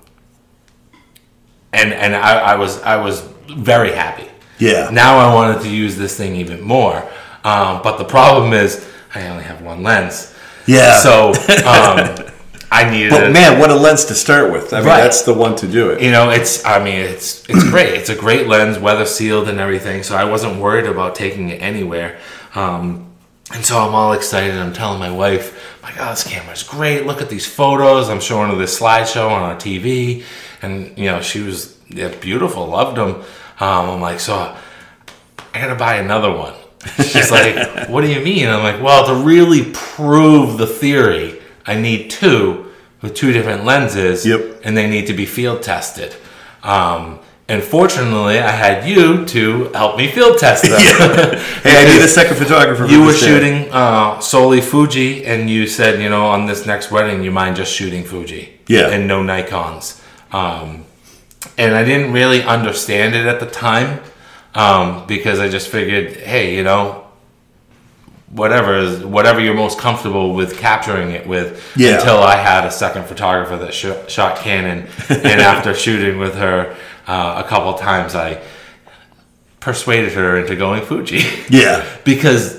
and 1.72 1.92
and 1.92 2.14
I, 2.14 2.38
I 2.38 2.56
was 2.56 2.80
I 2.82 2.96
was 2.96 3.26
very 3.48 3.92
happy. 3.92 4.28
Yeah. 4.58 4.90
Now 4.90 5.18
I 5.18 5.32
wanted 5.34 5.62
to 5.62 5.70
use 5.70 5.96
this 5.96 6.16
thing 6.16 6.34
even 6.36 6.60
more, 6.60 6.96
um, 7.44 7.80
but 7.82 7.96
the 7.98 8.04
problem 8.04 8.52
is 8.52 8.88
I 9.14 9.28
only 9.28 9.44
have 9.44 9.62
one 9.62 9.82
lens. 9.82 10.34
Yeah. 10.66 10.98
So 10.98 11.28
um, 11.64 12.26
I 12.70 12.90
needed. 12.90 13.10
But 13.10 13.32
man, 13.32 13.58
what 13.58 13.70
a 13.70 13.74
lens 13.74 14.04
to 14.06 14.14
start 14.14 14.52
with. 14.52 14.74
I 14.74 14.78
mean, 14.80 14.88
Right. 14.88 15.00
that's 15.02 15.22
the 15.22 15.32
one 15.32 15.56
to 15.56 15.66
do 15.66 15.90
it. 15.90 16.02
you 16.02 16.10
know, 16.10 16.28
it's 16.30 16.64
I 16.64 16.82
mean, 16.82 16.96
it's 16.96 17.48
it's 17.48 17.64
great. 17.70 17.94
It's 17.94 18.10
a 18.10 18.16
great 18.16 18.46
lens, 18.48 18.78
weather 18.78 19.06
sealed 19.06 19.48
and 19.48 19.58
everything. 19.60 20.02
So 20.02 20.16
I 20.16 20.24
wasn't 20.24 20.60
worried 20.60 20.86
about 20.86 21.14
taking 21.14 21.48
it 21.50 21.62
anywhere. 21.62 22.18
Um, 22.54 23.06
and 23.54 23.64
so 23.64 23.78
I'm 23.78 23.94
all 23.94 24.12
excited. 24.12 24.54
I'm 24.54 24.74
telling 24.74 24.98
my 24.98 25.10
wife, 25.10 25.78
"My 25.82 25.90
God, 25.92 26.12
this 26.12 26.24
camera's 26.24 26.62
great. 26.62 27.06
Look 27.06 27.22
at 27.22 27.30
these 27.30 27.46
photos." 27.46 28.10
I'm 28.10 28.20
showing 28.20 28.50
her 28.50 28.56
this 28.56 28.78
slideshow 28.78 29.30
on 29.30 29.42
our 29.42 29.54
TV, 29.56 30.22
and 30.60 30.92
you 30.98 31.06
know, 31.06 31.22
she 31.22 31.40
was 31.40 31.77
yeah, 31.90 32.08
beautiful, 32.20 32.66
loved 32.66 32.96
them. 32.96 33.16
Um, 33.60 33.90
I'm 33.90 34.00
like, 34.00 34.20
so 34.20 34.34
I 35.54 35.60
gotta 35.60 35.74
buy 35.74 35.96
another 35.96 36.30
one. 36.32 36.54
She's 37.04 37.30
like, 37.30 37.88
what 37.88 38.02
do 38.02 38.08
you 38.12 38.20
mean? 38.20 38.48
I'm 38.48 38.62
like, 38.62 38.82
well, 38.82 39.06
to 39.06 39.24
really 39.24 39.70
prove 39.72 40.58
the 40.58 40.66
theory, 40.66 41.40
I 41.66 41.74
need 41.80 42.10
two 42.10 42.66
with 43.02 43.14
two 43.14 43.32
different 43.32 43.64
lenses, 43.64 44.24
Yep. 44.26 44.60
and 44.64 44.76
they 44.76 44.88
need 44.88 45.06
to 45.08 45.12
be 45.14 45.26
field 45.26 45.62
tested. 45.62 46.14
Um, 46.62 47.18
and 47.48 47.62
fortunately, 47.62 48.38
I 48.38 48.50
had 48.50 48.86
you 48.88 49.24
to 49.26 49.64
help 49.72 49.96
me 49.96 50.08
field 50.08 50.38
test 50.38 50.64
them. 50.64 50.72
Hey, 51.62 51.76
I 51.76 51.84
need 51.96 52.02
a 52.04 52.08
second 52.08 52.36
photographer. 52.36 52.86
You 52.86 53.02
were 53.04 53.12
shooting 53.14 53.68
uh, 53.72 54.20
solely 54.20 54.60
Fuji, 54.60 55.24
and 55.24 55.48
you 55.48 55.66
said, 55.66 56.00
you 56.02 56.08
know, 56.10 56.26
on 56.26 56.46
this 56.46 56.66
next 56.66 56.90
wedding, 56.90 57.22
you 57.24 57.30
mind 57.30 57.56
just 57.56 57.72
shooting 57.72 58.04
Fuji, 58.04 58.60
Yeah. 58.68 58.88
and 58.90 59.08
no 59.08 59.22
Nikon's. 59.22 60.00
Um, 60.32 60.84
and 61.56 61.74
I 61.74 61.84
didn't 61.84 62.12
really 62.12 62.42
understand 62.42 63.14
it 63.14 63.26
at 63.26 63.40
the 63.40 63.46
time 63.46 64.00
um, 64.54 65.06
because 65.06 65.38
I 65.38 65.48
just 65.48 65.68
figured, 65.68 66.16
hey, 66.16 66.56
you 66.56 66.64
know, 66.64 67.04
whatever 68.30 68.76
is 68.76 69.04
whatever 69.04 69.40
you're 69.40 69.54
most 69.54 69.78
comfortable 69.78 70.34
with 70.34 70.58
capturing 70.58 71.10
it 71.12 71.26
with. 71.26 71.62
Yeah. 71.76 71.98
Until 71.98 72.18
I 72.18 72.36
had 72.36 72.64
a 72.66 72.70
second 72.70 73.06
photographer 73.06 73.56
that 73.56 73.72
sh- 73.72 74.12
shot 74.12 74.38
Canon, 74.38 74.86
and 75.08 75.40
after 75.40 75.74
shooting 75.74 76.18
with 76.18 76.34
her 76.34 76.76
uh, 77.06 77.42
a 77.44 77.48
couple 77.48 77.72
times, 77.74 78.14
I 78.14 78.42
persuaded 79.60 80.12
her 80.12 80.38
into 80.38 80.56
going 80.56 80.82
Fuji 80.84 81.22
Yeah. 81.50 81.84
because 82.04 82.56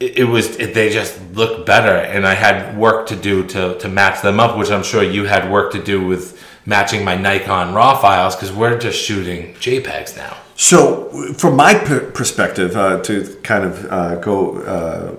it, 0.00 0.18
it 0.18 0.24
was 0.24 0.56
it, 0.56 0.74
they 0.74 0.90
just 0.90 1.20
looked 1.32 1.66
better 1.66 1.90
and 1.96 2.26
i 2.26 2.34
had 2.34 2.78
work 2.78 3.08
to 3.08 3.16
do 3.16 3.44
to, 3.48 3.76
to 3.78 3.88
match 3.88 4.22
them 4.22 4.38
up 4.38 4.56
which 4.56 4.70
i'm 4.70 4.84
sure 4.84 5.02
you 5.02 5.24
had 5.24 5.50
work 5.50 5.72
to 5.72 5.82
do 5.82 6.06
with 6.06 6.40
matching 6.66 7.04
my 7.04 7.16
nikon 7.16 7.72
raw 7.72 7.96
files 7.96 8.34
because 8.34 8.52
we're 8.52 8.78
just 8.78 8.98
shooting 8.98 9.54
jpegs 9.54 10.16
now. 10.16 10.36
So, 10.56 11.32
from 11.34 11.54
my 11.56 11.74
per- 11.74 12.10
perspective, 12.10 12.76
uh, 12.76 13.00
to 13.02 13.36
kind 13.42 13.64
of 13.64 13.84
uh, 13.92 14.14
go 14.16 14.58
uh, 14.62 15.14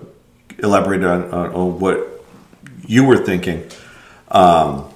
elaborate 0.60 1.04
on, 1.04 1.32
on, 1.32 1.54
on 1.54 1.80
what 1.80 2.24
you 2.86 3.06
were 3.06 3.18
thinking, 3.24 3.70
um, 4.30 4.90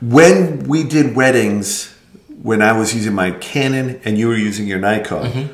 when 0.00 0.64
we 0.68 0.82
did 0.84 1.14
weddings, 1.16 1.94
when 2.42 2.62
I 2.62 2.72
was 2.72 2.94
using 2.94 3.14
my 3.14 3.30
Canon 3.30 4.00
and 4.04 4.18
you 4.18 4.28
were 4.28 4.36
using 4.36 4.66
your 4.66 4.78
Nikon, 4.78 5.50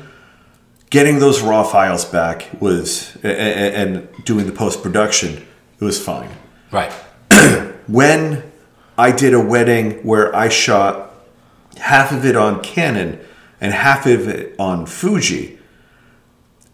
getting 0.89 1.19
those 1.19 1.41
raw 1.41 1.63
files 1.63 2.05
back 2.05 2.49
was, 2.59 3.15
and 3.23 4.07
doing 4.23 4.45
the 4.45 4.51
post 4.51 4.81
production, 4.83 5.45
it 5.79 5.83
was 5.83 6.03
fine. 6.03 6.29
right. 6.71 6.91
When 7.87 8.43
I 8.97 9.11
did 9.11 9.33
a 9.33 9.39
wedding 9.39 10.03
where 10.03 10.33
I 10.35 10.49
shot 10.49 11.11
half 11.77 12.11
of 12.11 12.25
it 12.25 12.35
on 12.35 12.61
Canon 12.63 13.19
and 13.59 13.73
half 13.73 14.05
of 14.05 14.27
it 14.27 14.55
on 14.59 14.85
Fuji, 14.85 15.57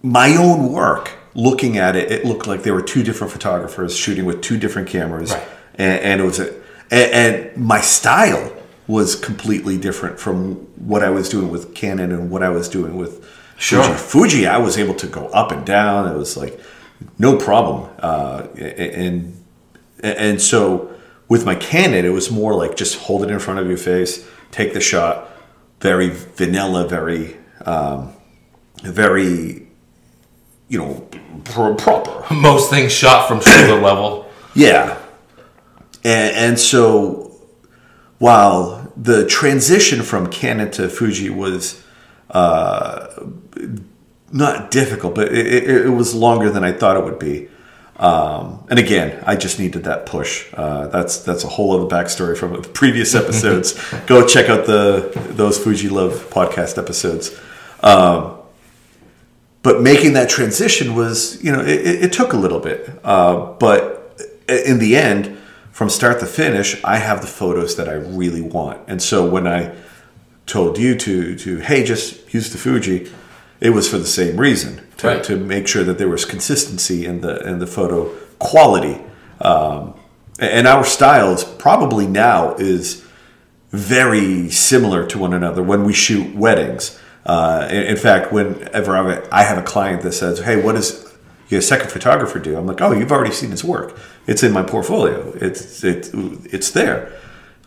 my 0.04 0.36
own 0.36 0.72
work, 0.72 1.12
looking 1.34 1.78
at 1.78 1.96
it, 1.96 2.12
it 2.12 2.26
looked 2.26 2.48
like 2.48 2.64
there 2.64 2.74
were 2.74 2.82
two 2.82 3.04
different 3.04 3.32
photographers 3.32 3.96
shooting 3.96 4.26
with 4.26 4.42
two 4.42 4.58
different 4.58 4.88
cameras, 4.90 5.32
Right. 5.32 5.48
and, 5.76 6.00
and 6.02 6.22
it 6.22 6.24
was 6.26 6.40
a, 6.40 6.50
and, 6.92 7.12
and 7.46 7.58
my 7.58 7.82
style 7.82 8.52
was 8.88 9.16
completely 9.16 9.78
different 9.78 10.20
from 10.20 10.56
what 10.86 11.04
I 11.04 11.10
was 11.10 11.30
doing 11.30 11.50
with 11.50 11.74
Canon 11.74 12.12
and 12.12 12.30
what 12.30 12.44
I 12.44 12.50
was 12.50 12.68
doing 12.68 12.98
with 12.98 13.26
Sure. 13.58 13.84
Fuji. 13.84 13.98
Fuji, 14.40 14.48
I 14.48 14.58
was 14.58 14.78
able 14.78 14.96
to 14.96 15.08
go 15.08 15.28
up 15.28 15.52
and 15.52 15.64
down. 15.66 16.12
It 16.12 16.18
was 16.18 16.36
like 16.36 16.60
no 17.20 17.38
problem, 17.38 17.90
uh, 18.00 18.48
and 18.58 19.36
and 20.04 20.42
so 20.42 20.92
with 21.32 21.46
my 21.46 21.56
Canon, 21.56 22.04
it 22.04 22.10
was 22.10 22.30
more 22.30 22.54
like 22.54 22.76
just 22.76 22.98
hold 22.98 23.24
it 23.24 23.32
in 23.32 23.40
front 23.40 23.58
of 23.58 23.66
your 23.66 23.78
face, 23.78 24.28
take 24.52 24.74
the 24.74 24.82
shot, 24.82 25.30
very 25.80 26.10
vanilla, 26.10 26.86
very, 26.86 27.38
um, 27.66 28.12
very, 28.84 29.66
you 30.68 30.78
know, 30.78 31.08
pro- 31.46 31.74
proper. 31.74 32.34
most 32.34 32.70
things 32.70 32.92
shot 32.92 33.30
from 33.30 33.40
shoulder 33.42 33.82
level 33.82 34.30
Yeah. 34.56 34.98
And, 36.04 36.36
and 36.36 36.60
so 36.60 37.32
while 38.18 38.92
the 38.98 39.26
transition 39.26 40.04
from 40.04 40.28
Canon 40.28 40.70
to 40.72 40.90
Fuji 40.90 41.30
was 41.30 41.82
uh, 42.32 43.08
not 44.34 44.70
difficult, 44.70 45.16
but 45.16 45.32
it, 45.32 45.70
it 45.86 45.92
was 45.92 46.14
longer 46.14 46.50
than 46.50 46.66
I 46.66 46.74
thought 46.74 46.98
it 46.98 47.06
would 47.06 47.20
be. 47.20 47.48
Um, 47.98 48.66
and 48.70 48.80
again, 48.80 49.24
I 49.28 49.36
just 49.36 49.60
needed 49.60 49.84
that 49.84 50.06
push. 50.06 50.52
Uh, 50.54 50.88
that's 50.88 51.20
that's 51.20 51.44
a 51.44 51.48
whole 51.48 51.74
other 51.74 51.94
backstory 51.96 52.38
from 52.38 52.62
previous 52.74 53.14
episodes. 53.14 53.80
Go 54.08 54.26
check 54.26 54.50
out 54.50 54.66
the 54.66 55.12
those 55.30 55.58
Fuji 55.58 55.90
Love 55.90 56.30
podcast 56.30 56.78
episodes. 56.78 57.38
Um, 57.82 58.38
but 59.64 59.82
making 59.82 60.14
that 60.14 60.30
transition 60.30 60.96
was, 60.96 61.44
you 61.44 61.52
know, 61.52 61.62
it, 61.62 61.86
it, 61.86 62.04
it 62.06 62.14
took 62.14 62.34
a 62.34 62.38
little 62.38 62.60
bit. 62.60 62.90
Uh, 63.04 63.54
but 63.60 64.02
in 64.48 64.80
the 64.80 64.96
end, 64.96 65.38
from 65.72 65.90
start 65.90 66.20
to 66.20 66.26
finish, 66.26 66.84
I 66.84 66.98
have 66.98 67.22
the 67.22 67.28
photos 67.28 67.76
that 67.76 67.88
I 67.88 67.94
really 67.94 68.42
want. 68.42 68.82
And 68.88 69.02
so 69.02 69.28
when 69.30 69.48
I 69.48 69.76
told 70.46 70.78
you 70.78 70.96
to 70.96 71.36
to 71.38 71.58
hey, 71.58 71.84
just 71.84 72.34
use 72.34 72.52
the 72.52 72.58
Fuji, 72.58 73.12
it 73.62 73.70
was 73.70 73.88
for 73.88 73.98
the 74.00 74.08
same 74.08 74.38
reason 74.38 74.82
to, 74.98 75.08
Right. 75.08 75.24
to 75.24 75.38
make 75.38 75.68
sure 75.68 75.84
that 75.84 75.98
there 75.98 76.10
was 76.10 76.26
consistency 76.26 77.06
in 77.06 77.22
the 77.22 77.40
in 77.48 77.60
the 77.60 77.68
photo 77.68 78.10
quality. 78.40 79.00
Um, 79.40 79.94
and 80.40 80.68
our 80.68 80.84
styles 80.84 81.44
probably 81.44 82.08
now 82.08 82.56
is 82.58 83.04
very 83.72 84.50
similar 84.50 85.06
to 85.08 85.18
one 85.18 85.34
another 85.34 85.64
when 85.64 85.84
we 85.86 85.94
shoot 85.94 86.36
weddings. 86.36 87.00
Uh, 87.26 87.68
in, 87.70 87.84
in 87.84 87.98
fact, 87.98 88.34
whenever 88.34 88.96
I 88.96 88.98
have 88.98 89.08
a- 89.18 89.36
I 89.36 89.44
have 89.44 89.58
a 89.58 89.62
client 89.64 90.02
that 90.04 90.14
says, 90.14 90.40
"Hey, 90.40 90.58
what 90.62 90.76
does 90.76 91.06
your 91.50 91.62
second 91.62 91.92
photographer 91.92 92.40
do?" 92.40 92.58
I'm 92.58 92.66
like, 92.68 92.82
"Oh, 92.82 92.92
you've 92.92 93.12
already 93.12 93.34
seen 93.34 93.52
his 93.52 93.64
work. 93.64 93.96
It's 94.28 94.44
in 94.44 94.52
my 94.52 94.64
portfolio. 94.64 95.34
It's 95.40 95.84
it, 95.84 96.10
it's 96.52 96.72
there." 96.72 97.10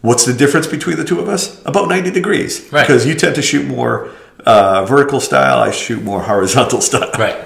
What's 0.03 0.27
the 0.27 0.35
difference 0.35 0.67
between 0.67 0.97
the 0.99 1.05
two 1.05 1.19
of 1.19 1.29
us? 1.31 1.63
About 1.65 1.89
90 1.89 2.11
degrees. 2.11 2.61
Right. 2.71 2.87
Because 2.87 3.07
you 3.07 3.15
tend 3.15 3.35
to 3.37 3.43
shoot 3.43 3.67
more 3.67 4.09
uh, 4.47 4.85
vertical 4.87 5.21
style, 5.21 5.59
I 5.59 5.71
shoot 5.71 6.03
more 6.03 6.23
horizontal 6.33 6.81
style. 6.81 7.11
right 7.19 7.37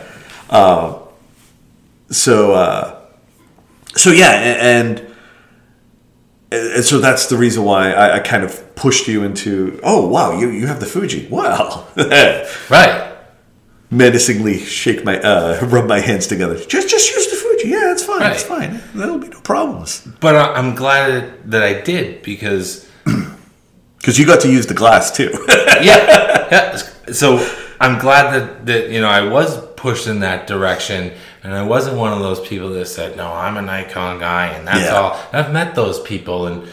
So, 2.10 2.52
uh, 2.54 3.00
so 3.96 4.10
yeah, 4.10 4.30
and 4.32 4.98
and 5.00 5.14
and 6.50 6.84
so 6.84 6.98
that's 6.98 7.26
the 7.28 7.36
reason 7.36 7.64
why 7.64 7.92
I, 7.92 8.16
I 8.16 8.20
kind 8.20 8.44
of 8.44 8.74
pushed 8.74 9.08
you 9.08 9.24
into. 9.24 9.78
Oh 9.82 10.06
wow, 10.08 10.38
you 10.38 10.48
you 10.50 10.66
have 10.66 10.80
the 10.80 10.86
Fuji. 10.86 11.26
Wow, 11.28 11.86
Right. 12.70 13.12
menacingly 13.90 14.58
shake 14.58 15.04
my 15.04 15.20
uh, 15.20 15.60
rub 15.66 15.86
my 15.86 16.00
hands 16.00 16.26
together. 16.26 16.56
Just 16.56 16.88
just 16.88 17.14
use 17.14 17.26
the 17.28 17.36
Fuji. 17.36 17.68
Yeah, 17.68 17.92
it's 17.92 18.04
fine. 18.04 18.32
It's 18.32 18.42
fine. 18.42 18.80
That'll 18.94 19.18
be 19.18 19.28
no 19.28 19.40
problems. 19.40 20.06
But 20.20 20.34
I'm 20.36 20.74
glad 20.74 21.50
that 21.50 21.62
I 21.62 21.80
did 21.82 22.22
because 22.22 22.87
Because 24.08 24.18
you 24.18 24.24
got 24.24 24.40
to 24.40 24.50
use 24.50 24.64
the 24.64 24.72
glass 24.72 25.14
too. 25.14 25.28
yeah, 25.82 26.48
yeah. 26.50 26.76
So 27.12 27.46
I'm 27.78 27.98
glad 27.98 28.32
that 28.32 28.64
that 28.64 28.88
you 28.88 29.02
know 29.02 29.06
I 29.10 29.28
was 29.28 29.62
pushed 29.74 30.06
in 30.06 30.20
that 30.20 30.46
direction, 30.46 31.12
and 31.42 31.52
I 31.52 31.62
wasn't 31.62 31.98
one 31.98 32.14
of 32.14 32.20
those 32.20 32.40
people 32.40 32.70
that 32.70 32.86
said, 32.86 33.18
"No, 33.18 33.30
I'm 33.30 33.58
a 33.58 33.60
Nikon 33.60 34.18
guy," 34.18 34.46
and 34.46 34.66
that's 34.66 34.80
Yeah. 34.86 34.94
all. 34.94 35.20
I've 35.30 35.52
met 35.52 35.74
those 35.74 36.00
people, 36.00 36.46
and 36.46 36.66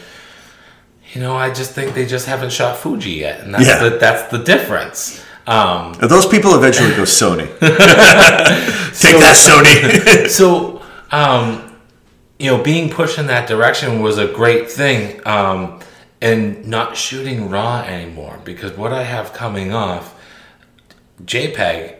you 1.12 1.20
know, 1.20 1.36
I 1.36 1.50
just 1.52 1.72
think 1.72 1.92
they 1.92 2.06
just 2.06 2.24
haven't 2.24 2.52
shot 2.52 2.78
Fuji 2.78 3.10
yet, 3.10 3.40
and 3.40 3.52
that's 3.54 3.66
Yeah. 3.66 3.80
the 3.86 3.98
that's 3.98 4.30
the 4.30 4.38
difference. 4.38 5.22
Um, 5.46 5.92
those 6.00 6.24
people 6.24 6.54
eventually 6.54 6.96
go 6.96 7.02
Sony. 7.02 7.48
Take 7.60 9.18
that, 9.20 9.36
Sony. 9.36 10.26
so 10.38 10.80
um, 11.12 11.76
you 12.38 12.50
know 12.50 12.62
being 12.62 12.88
pushed 12.88 13.18
in 13.18 13.26
that 13.26 13.46
direction 13.46 14.00
was 14.00 14.16
a 14.16 14.26
great 14.26 14.70
thing 14.70 15.20
um, 15.26 15.80
and 16.20 16.66
not 16.66 16.96
shooting 16.96 17.48
raw 17.48 17.80
anymore 17.82 18.40
because 18.44 18.76
what 18.76 18.92
i 18.92 19.02
have 19.02 19.32
coming 19.32 19.72
off 19.72 20.14
jpeg 21.24 21.96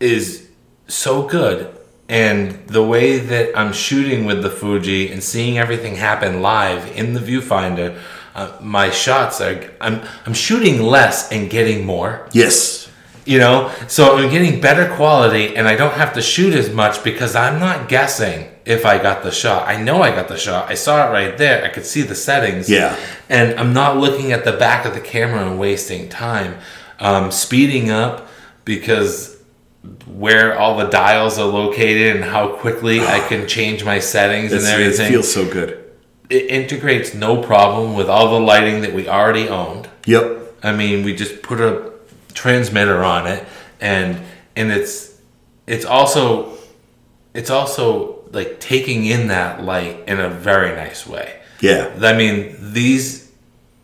is 0.00 0.48
so 0.88 1.26
good 1.26 1.74
and 2.08 2.66
the 2.68 2.82
way 2.82 3.18
that 3.18 3.56
i'm 3.56 3.72
shooting 3.72 4.24
with 4.24 4.42
the 4.42 4.50
fuji 4.50 5.10
and 5.10 5.22
seeing 5.22 5.58
everything 5.58 5.96
happen 5.96 6.40
live 6.40 6.86
in 6.96 7.14
the 7.14 7.20
viewfinder 7.20 7.98
uh, 8.34 8.56
my 8.60 8.90
shots 8.90 9.40
are 9.40 9.70
I'm, 9.80 10.02
I'm 10.24 10.34
shooting 10.34 10.82
less 10.82 11.30
and 11.30 11.50
getting 11.50 11.84
more 11.84 12.28
yes. 12.32 12.88
You 13.24 13.38
know? 13.38 13.70
So 13.88 14.16
i'm 14.16 14.30
getting 14.30 14.60
better 14.60 14.92
quality 14.94 15.56
and 15.56 15.68
i 15.68 15.76
don't 15.76 15.94
have 15.94 16.12
to 16.14 16.22
shoot 16.22 16.54
as 16.54 16.72
much 16.72 17.02
because 17.04 17.34
i'm 17.36 17.58
not 17.60 17.88
guessing 17.88 18.48
if 18.64 18.84
i 18.86 18.96
got 19.02 19.22
the 19.22 19.30
shot. 19.32 19.68
I 19.68 19.82
know 19.82 20.02
i 20.02 20.10
got 20.14 20.28
the 20.28 20.36
shot. 20.38 20.70
I 20.70 20.74
saw 20.74 21.08
it 21.08 21.10
right 21.12 21.36
there. 21.36 21.64
I 21.64 21.68
could 21.68 21.84
see 21.86 22.02
the 22.02 22.14
settings. 22.14 22.68
Yeah. 22.70 22.96
and 23.28 23.58
i'm 23.60 23.72
not 23.72 23.96
looking 23.98 24.32
at 24.32 24.44
the 24.44 24.52
back 24.52 24.84
of 24.86 24.94
the 24.94 25.00
camera 25.00 25.46
and 25.48 25.58
wasting 25.58 26.08
time 26.08 26.58
um, 27.00 27.30
speeding 27.32 27.90
up 27.90 28.28
because 28.64 29.36
where 30.06 30.56
all 30.58 30.76
the 30.78 30.86
dials 30.86 31.38
are 31.38 31.46
located 31.46 32.14
and 32.16 32.24
how 32.24 32.54
quickly 32.56 33.00
i 33.00 33.18
can 33.28 33.48
change 33.48 33.84
my 33.84 33.98
settings 33.98 34.52
and 34.52 34.60
It's, 34.60 34.68
it 34.70 34.72
everything. 34.74 35.10
feels 35.12 35.32
so 35.32 35.44
good. 35.50 35.70
it 36.30 36.46
integrates 36.46 37.14
no 37.14 37.42
problem 37.42 37.94
with 37.94 38.08
all 38.08 38.30
the 38.32 38.40
lighting 38.40 38.82
that 38.82 38.92
we 38.94 39.08
already 39.08 39.48
owned. 39.48 39.88
Yep. 40.06 40.54
I 40.62 40.72
mean, 40.72 41.04
we 41.04 41.14
just 41.14 41.42
put 41.42 41.60
a 41.60 41.91
transmitter 42.34 43.02
on 43.02 43.26
it, 43.26 43.44
and 43.80 44.20
and 44.56 44.70
it's 44.70 45.18
it's 45.66 45.84
also 45.84 46.56
it's 47.34 47.50
also 47.50 48.22
like 48.32 48.60
taking 48.60 49.04
in 49.04 49.28
that 49.28 49.62
light 49.62 50.04
in 50.06 50.20
a 50.20 50.28
very 50.28 50.74
nice 50.74 51.06
way. 51.06 51.40
Yeah. 51.60 51.92
I 52.02 52.14
mean, 52.14 52.56
these 52.72 53.30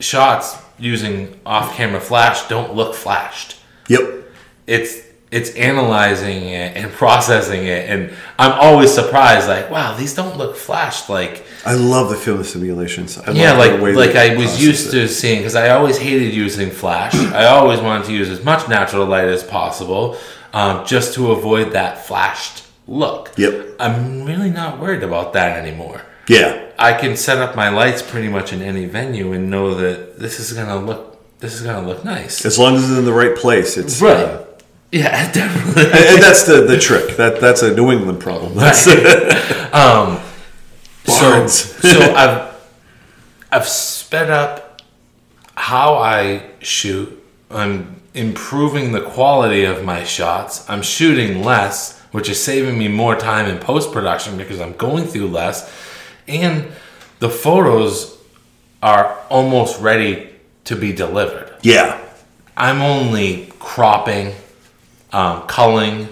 shots 0.01 0.57
using 0.79 1.39
off-camera 1.45 2.01
flash 2.01 2.47
don't 2.49 2.75
look 2.75 2.95
flashed. 2.95 3.57
Yep. 3.89 4.25
It's 4.67 5.03
it's 5.31 5.51
analyzing 5.57 6.45
it 6.49 6.77
and 6.77 6.91
processing 7.03 7.65
it, 7.65 7.89
and 7.91 8.13
I'm 8.39 8.53
always 8.53 8.93
surprised. 8.93 9.49
Like, 9.49 9.71
wow, 9.71 9.97
these 9.97 10.15
don't 10.15 10.37
look 10.37 10.57
flashed. 10.57 11.09
Like, 11.09 11.45
I 11.67 11.75
love 11.75 12.11
the 12.11 12.17
film 12.17 12.43
simulations. 12.45 13.19
I 13.19 13.33
yeah, 13.33 13.53
love 13.53 13.81
like 13.81 13.97
like 13.97 14.17
I 14.17 14.37
was 14.37 14.63
used 14.63 14.89
it. 14.89 14.93
to 14.93 15.09
seeing 15.09 15.39
because 15.39 15.55
I 15.55 15.71
always 15.71 15.99
hated 15.99 16.35
using 16.35 16.71
flash. 16.71 17.15
I 17.15 17.47
always 17.47 17.81
wanted 17.81 18.07
to 18.07 18.13
use 18.13 18.29
as 18.29 18.45
much 18.45 18.69
natural 18.69 19.07
light 19.07 19.29
as 19.29 19.43
possible, 19.45 20.17
um, 20.53 20.87
just 20.87 21.15
to 21.15 21.33
avoid 21.33 21.73
that 21.73 22.07
flashed 22.07 22.65
look. 22.87 23.33
Yep. 23.37 23.77
I'm 23.79 24.25
really 24.25 24.51
not 24.51 24.81
worried 24.81 25.03
about 25.03 25.35
that 25.35 25.59
anymore. 25.59 26.03
Yeah. 26.29 26.65
I 26.79 26.93
can 26.95 27.17
set 27.17 27.39
up 27.39 27.57
my 27.57 27.69
lights 27.69 28.03
pretty 28.03 28.29
much 28.29 28.53
in 28.53 28.63
any 28.63 28.87
venue 28.87 29.33
and 29.33 29.51
know 29.51 29.75
that 29.75 30.19
this 30.19 30.41
is 30.41 30.53
gonna 30.53 30.77
look 30.77 31.07
this 31.41 31.55
is 31.55 31.63
gonna 31.63 31.87
look 31.87 32.05
nice. 32.05 32.45
As 32.45 32.59
long 32.59 32.75
as 32.77 32.89
it's 32.89 32.99
in 32.99 33.05
the 33.05 33.13
right 33.13 33.37
place, 33.37 33.77
it's 33.77 34.01
Right. 34.01 34.17
uh, 34.17 34.43
Yeah, 34.91 35.31
definitely. 35.33 35.85
and, 35.85 36.23
that's 36.23 36.45
the 36.45 36.63
the 36.63 36.79
trick. 36.79 37.17
That 37.17 37.41
that's 37.41 37.63
a 37.63 37.75
New 37.75 37.91
England 37.93 38.21
problem. 38.21 38.55
That's 38.55 38.87
um, 39.75 40.21
so 41.05 41.47
so 41.47 42.15
I've 42.15 42.55
I've 43.53 43.69
sped 43.69 44.31
up 44.31 44.83
how 45.55 45.95
I 45.95 46.43
shoot. 46.61 47.15
I'm 47.51 48.01
improving 48.15 48.93
the 48.93 49.01
quality 49.01 49.65
of 49.65 49.85
my 49.85 50.05
shots. 50.05 50.69
I'm 50.69 50.83
shooting 50.83 51.43
less, 51.43 52.01
which 52.13 52.29
is 52.29 52.43
saving 52.43 52.79
me 52.79 52.89
more 52.89 53.17
time 53.17 53.47
in 53.47 53.59
post 53.59 53.93
production 53.93 54.37
because 54.37 54.61
I'm 54.61 54.73
going 54.75 55.05
through 55.05 55.29
less, 55.29 55.73
and 56.27 56.67
the 57.19 57.31
photos 57.31 58.17
are 58.83 59.19
almost 59.29 59.81
ready 59.81 60.31
to 60.65 60.77
be 60.77 60.93
delivered. 60.93 61.57
yeah. 61.63 62.05
I'm 62.57 62.83
only 62.83 63.53
cropping, 63.61 64.35
um, 65.13 65.43
culling, 65.47 66.09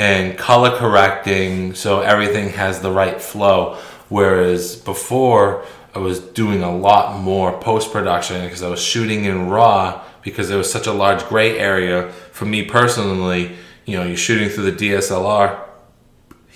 and 0.00 0.38
color 0.38 0.74
correcting 0.78 1.74
so 1.74 2.00
everything 2.00 2.48
has 2.48 2.80
the 2.80 2.90
right 2.90 3.20
flow. 3.20 3.76
Whereas 4.08 4.76
before, 4.76 5.64
I 5.94 5.98
was 5.98 6.20
doing 6.20 6.62
a 6.62 6.74
lot 6.74 7.20
more 7.20 7.58
post 7.60 7.92
production 7.92 8.42
because 8.44 8.62
I 8.62 8.68
was 8.68 8.82
shooting 8.82 9.26
in 9.26 9.50
RAW 9.50 10.02
because 10.22 10.48
there 10.48 10.56
was 10.56 10.72
such 10.72 10.86
a 10.86 10.92
large 10.92 11.24
gray 11.26 11.58
area. 11.58 12.10
For 12.32 12.46
me 12.46 12.64
personally, 12.64 13.56
you 13.84 13.98
know, 13.98 14.04
you're 14.04 14.16
shooting 14.16 14.48
through 14.48 14.70
the 14.70 14.90
DSLR, 14.90 15.60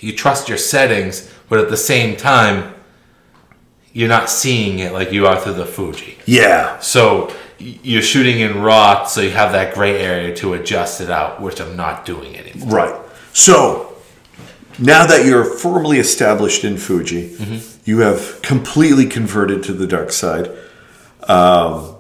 you 0.01 0.17
trust 0.17 0.49
your 0.49 0.59
settings, 0.59 1.31
but 1.49 1.59
at 1.59 1.69
the 1.69 1.77
same 1.77 2.17
time, 2.17 2.75
you're 3.93 4.09
not 4.09 4.31
seeing 4.31 4.79
it 4.79 4.93
like 4.93 5.13
you 5.13 5.27
are 5.27 5.39
through 5.39 5.55
the 5.55 5.67
Fuji. 5.67 6.19
Yeah. 6.27 6.79
So 6.79 7.35
you're 7.59 8.03
shooting 8.03 8.41
in 8.41 8.61
raw, 8.63 9.05
so 9.05 9.21
you 9.21 9.31
have 9.31 9.53
that 9.53 9.75
gray 9.75 10.01
area 10.01 10.35
to 10.37 10.55
adjust 10.55 11.01
it 11.01 11.11
out, 11.11 11.41
which 11.41 11.61
I'm 11.61 11.77
not 11.77 12.05
doing 12.05 12.37
anymore. 12.37 12.69
Right. 12.69 13.01
So 13.33 13.97
now 14.79 15.07
that 15.07 15.25
you're 15.25 15.45
firmly 15.45 15.99
established 15.99 16.65
in 16.65 16.77
Fuji, 16.79 17.31
Mm-hmm. 17.31 17.81
you 17.85 17.99
have 18.01 18.41
completely 18.43 19.07
converted 19.07 19.63
to 19.65 19.73
the 19.73 19.87
dark 19.87 20.11
side. 20.13 20.51
Um, 21.29 21.97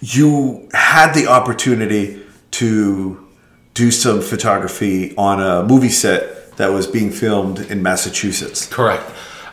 you 0.00 0.68
had 0.74 1.12
the 1.14 1.26
opportunity 1.28 2.22
to 2.52 3.28
do 3.74 3.90
some 3.90 4.20
photography 4.20 5.14
on 5.16 5.40
a 5.40 5.62
movie 5.62 5.88
set 5.88 6.56
that 6.56 6.70
was 6.72 6.86
being 6.86 7.10
filmed 7.10 7.60
in 7.60 7.82
Massachusetts. 7.82 8.66
Correct. 8.66 9.02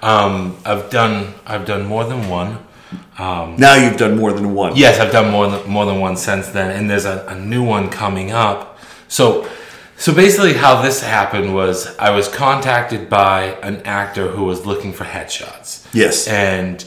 Um, 0.01 0.57
I've 0.65 0.89
done 0.89 1.33
I've 1.45 1.65
done 1.65 1.85
more 1.85 2.03
than 2.03 2.29
one. 2.29 2.57
Now 3.17 3.75
you've 3.75 3.97
done 3.97 4.17
more 4.17 4.33
than 4.33 4.53
one. 4.53 4.75
Yes, 4.75 4.99
I've 4.99 5.11
done 5.11 5.31
more 5.31 5.49
than 5.49 5.69
more 5.69 5.85
than 5.85 5.99
one 5.99 6.15
since 6.17 6.49
then, 6.49 6.71
and 6.71 6.89
there's 6.89 7.05
a, 7.05 7.25
a 7.27 7.35
new 7.39 7.63
one 7.63 7.89
coming 7.89 8.31
up. 8.31 8.79
So, 9.07 9.49
so 9.97 10.13
basically, 10.13 10.53
how 10.53 10.81
this 10.81 11.01
happened 11.01 11.53
was 11.53 11.97
I 11.97 12.11
was 12.11 12.27
contacted 12.27 13.09
by 13.09 13.57
an 13.61 13.81
actor 13.85 14.29
who 14.29 14.45
was 14.45 14.65
looking 14.65 14.93
for 14.93 15.03
headshots. 15.03 15.87
Yes. 15.93 16.27
and 16.27 16.85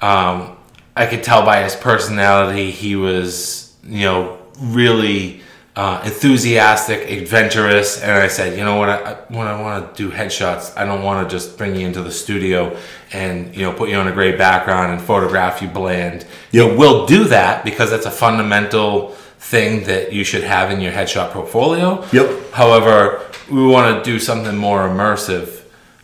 um, 0.00 0.56
I 0.96 1.06
could 1.06 1.22
tell 1.22 1.44
by 1.44 1.62
his 1.62 1.76
personality 1.76 2.70
he 2.70 2.96
was, 2.96 3.74
you 3.84 4.04
know, 4.04 4.38
really 4.60 5.42
uh, 5.78 6.02
enthusiastic, 6.04 7.08
adventurous. 7.08 8.02
And 8.02 8.10
I 8.10 8.26
said, 8.26 8.58
you 8.58 8.64
know 8.64 8.76
what, 8.76 8.88
I, 8.88 9.14
when 9.28 9.46
I 9.46 9.60
want 9.62 9.94
to 9.94 10.02
do 10.02 10.10
headshots, 10.10 10.76
I 10.76 10.84
don't 10.84 11.04
want 11.04 11.28
to 11.28 11.32
just 11.32 11.56
bring 11.56 11.76
you 11.76 11.86
into 11.86 12.02
the 12.02 12.10
studio 12.10 12.76
and 13.12 13.54
you 13.54 13.62
know 13.62 13.72
put 13.72 13.88
you 13.88 13.94
on 13.96 14.08
a 14.08 14.12
gray 14.12 14.36
background 14.36 14.92
and 14.92 15.00
photograph 15.00 15.62
you 15.62 15.68
bland. 15.68 16.26
You 16.50 16.66
Yep. 16.68 16.78
will 16.78 17.06
do 17.06 17.24
that 17.36 17.64
because 17.64 17.90
that's 17.90 18.06
a 18.06 18.10
fundamental 18.10 19.10
thing 19.38 19.84
that 19.84 20.12
you 20.12 20.24
should 20.24 20.42
have 20.42 20.72
in 20.72 20.80
your 20.80 20.90
headshot 20.92 21.30
portfolio. 21.30 22.04
Yep. 22.12 22.52
However, 22.52 23.22
we 23.48 23.64
want 23.64 23.86
to 24.04 24.10
do 24.10 24.18
something 24.18 24.56
more 24.56 24.80
immersive 24.88 25.62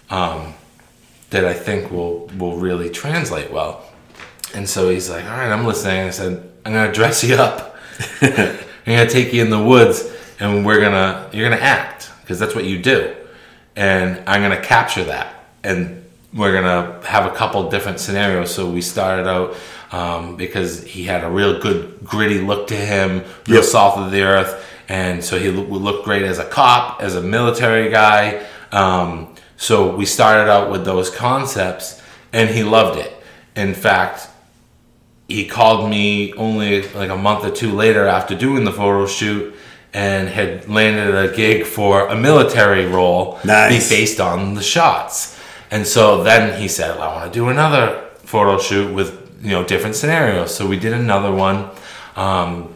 um, 0.09 0.55
that 1.31 1.45
I 1.45 1.53
think 1.53 1.91
will 1.91 2.29
will 2.39 2.57
really 2.59 2.91
translate 2.91 3.51
well. 3.51 3.83
And 4.55 4.69
so 4.69 4.89
he's 4.89 5.11
like, 5.11 5.25
"All 5.25 5.37
right, 5.37 5.51
I'm 5.51 5.67
listening." 5.67 6.07
I 6.07 6.11
said, 6.11 6.49
"I'm 6.65 6.73
gonna 6.73 6.93
dress 6.93 7.25
you 7.25 7.35
up. 7.35 7.77
I'm 8.87 8.97
gonna 8.97 9.09
take 9.11 9.33
you 9.33 9.43
in 9.43 9.51
the 9.51 9.63
woods, 9.63 10.05
and 10.41 10.65
we're 10.67 10.81
gonna 10.81 11.29
you're 11.33 11.49
gonna 11.49 11.63
act 11.63 12.11
because 12.21 12.39
that's 12.39 12.55
what 12.55 12.65
you 12.65 12.79
do, 12.83 13.15
and 13.77 14.23
I'm 14.27 14.43
gonna 14.43 14.61
capture 14.61 15.05
that, 15.05 15.35
and 15.63 16.05
we're 16.33 16.53
gonna 16.53 17.01
have 17.07 17.27
a 17.27 17.35
couple 17.35 17.69
different 17.71 18.01
scenarios." 18.01 18.55
So 18.55 18.69
we 18.69 18.81
started 18.81 19.27
out. 19.29 19.55
Um, 19.93 20.35
because 20.35 20.83
he 20.83 21.05
had 21.05 21.23
a 21.23 21.31
real 21.31 21.61
good 21.61 21.99
gritty 22.03 22.41
look 22.41 22.67
to 22.69 22.75
him, 22.75 23.23
real 23.47 23.59
Yep. 23.61 23.65
salt 23.65 23.97
of 23.99 24.11
the 24.11 24.23
earth, 24.23 24.65
and 24.89 25.23
so 25.23 25.39
he 25.39 25.49
would 25.49 25.69
look 25.71 26.05
great 26.05 26.23
as 26.23 26.41
a 26.41 26.45
cop, 26.45 27.01
as 27.01 27.15
a 27.15 27.21
military 27.21 27.91
guy. 27.91 28.41
Um, 28.73 29.29
so 29.57 29.95
we 29.95 30.05
started 30.05 30.51
out 30.51 30.69
with 30.69 30.85
those 30.85 31.11
concepts, 31.11 32.03
and 32.33 32.49
he 32.51 32.65
loved 32.65 32.99
it. 32.99 33.13
In 33.55 33.73
fact, 33.73 34.27
he 35.29 35.47
called 35.47 35.89
me 35.89 36.33
only 36.35 36.83
like 36.91 37.11
a 37.11 37.17
month 37.17 37.45
or 37.45 37.51
two 37.51 37.73
later 37.73 38.07
after 38.07 38.35
doing 38.37 38.65
the 38.65 38.73
photo 38.73 39.07
shoot 39.07 39.55
and 39.93 40.29
had 40.29 40.69
landed 40.69 41.15
a 41.15 41.35
gig 41.35 41.65
for 41.65 42.09
a 42.09 42.17
military 42.17 42.87
role 42.87 43.39
Nice. 43.45 43.89
based 43.89 44.21
on 44.21 44.55
the 44.55 44.63
shots. 44.63 45.39
And 45.71 45.87
so 45.87 46.23
then 46.23 46.61
he 46.61 46.69
said, 46.69 46.99
I 46.99 47.15
want 47.15 47.33
to 47.33 47.39
do 47.39 47.49
another 47.49 48.11
photo 48.19 48.59
shoot 48.59 48.93
with 48.93 49.21
you 49.43 49.51
know 49.51 49.65
different 49.65 49.97
scenarios. 49.97 50.55
So 50.55 50.67
we 50.67 50.79
did 50.79 50.93
another 50.93 51.33
one. 51.33 51.71
Um, 52.17 52.75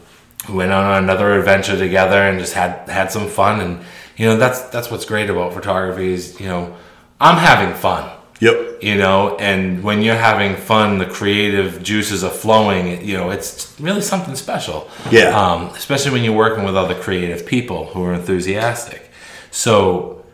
we 0.48 0.54
went 0.54 0.72
on 0.72 1.02
another 1.02 1.38
adventure 1.38 1.76
together 1.76 2.16
and 2.22 2.38
just 2.38 2.54
had 2.54 2.88
had 2.88 3.10
some 3.10 3.28
fun. 3.28 3.60
And 3.60 3.84
you 4.16 4.26
know 4.26 4.36
that's 4.36 4.62
that's 4.62 4.90
what's 4.90 5.04
great 5.04 5.28
about 5.28 5.52
photography 5.52 6.12
is 6.12 6.40
you 6.40 6.46
know 6.46 6.76
I'm 7.20 7.36
having 7.36 7.74
fun 7.74 8.10
Yep. 8.40 8.82
you 8.82 8.94
know 8.96 9.36
and 9.38 9.82
when 9.82 10.02
you're 10.02 10.14
having 10.14 10.54
fun 10.56 10.98
the 10.98 11.06
creative 11.06 11.82
juices 11.82 12.22
are 12.22 12.30
flowing 12.30 13.04
you 13.04 13.16
know 13.16 13.30
it's 13.30 13.74
really 13.80 14.00
something 14.00 14.36
special 14.36 14.88
Yeah. 15.10 15.30
um, 15.30 15.66
especially 15.74 16.12
when 16.12 16.22
you're 16.24 16.36
working 16.36 16.64
with 16.64 16.76
other 16.76 16.94
creative 16.94 17.44
people 17.46 17.86
who 17.86 18.04
are 18.04 18.14
enthusiastic 18.14 19.10
so 19.50 20.24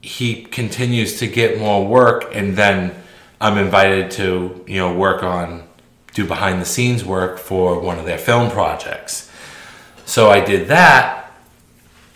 he 0.00 0.44
continues 0.44 1.18
to 1.18 1.26
get 1.26 1.58
more 1.58 1.86
work 1.86 2.30
and 2.34 2.56
then 2.56 2.94
i'm 3.40 3.58
invited 3.58 4.10
to 4.12 4.64
you 4.66 4.76
know 4.76 4.94
work 4.94 5.22
on 5.22 5.64
do 6.14 6.26
behind 6.26 6.60
the 6.60 6.64
scenes 6.64 7.04
work 7.04 7.38
for 7.38 7.78
one 7.80 7.98
of 7.98 8.06
their 8.06 8.18
film 8.18 8.50
projects 8.50 9.30
so 10.06 10.30
i 10.30 10.40
did 10.40 10.68
that 10.68 11.30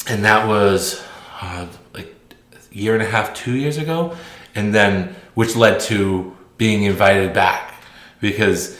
and 0.08 0.24
that 0.24 0.48
was 0.48 1.02
uh, 1.40 1.66
like 1.94 2.14
a 2.52 2.74
year 2.74 2.94
and 2.94 3.02
a 3.02 3.06
half, 3.06 3.32
two 3.34 3.54
years 3.54 3.78
ago, 3.78 4.16
and 4.54 4.74
then 4.74 5.14
which 5.34 5.56
led 5.56 5.80
to 5.80 6.36
being 6.58 6.82
invited 6.84 7.32
back 7.32 7.74
because 8.20 8.78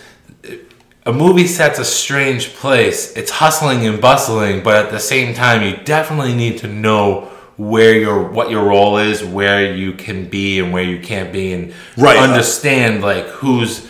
a 1.04 1.12
movie 1.12 1.46
set's 1.48 1.78
a 1.78 1.84
strange 1.84 2.54
place. 2.54 3.16
It's 3.16 3.30
hustling 3.30 3.84
and 3.86 4.00
bustling, 4.00 4.62
but 4.62 4.86
at 4.86 4.90
the 4.92 5.00
same 5.00 5.34
time, 5.34 5.62
you 5.62 5.76
definitely 5.84 6.34
need 6.34 6.58
to 6.58 6.68
know 6.68 7.28
where 7.56 7.94
your 7.94 8.28
what 8.30 8.50
your 8.50 8.64
role 8.64 8.98
is, 8.98 9.24
where 9.24 9.74
you 9.74 9.92
can 9.94 10.28
be 10.28 10.58
and 10.60 10.72
where 10.72 10.82
you 10.84 11.00
can't 11.00 11.32
be, 11.32 11.52
and 11.52 11.72
Right. 11.96 12.16
understand 12.16 13.02
like 13.02 13.26
who's 13.26 13.88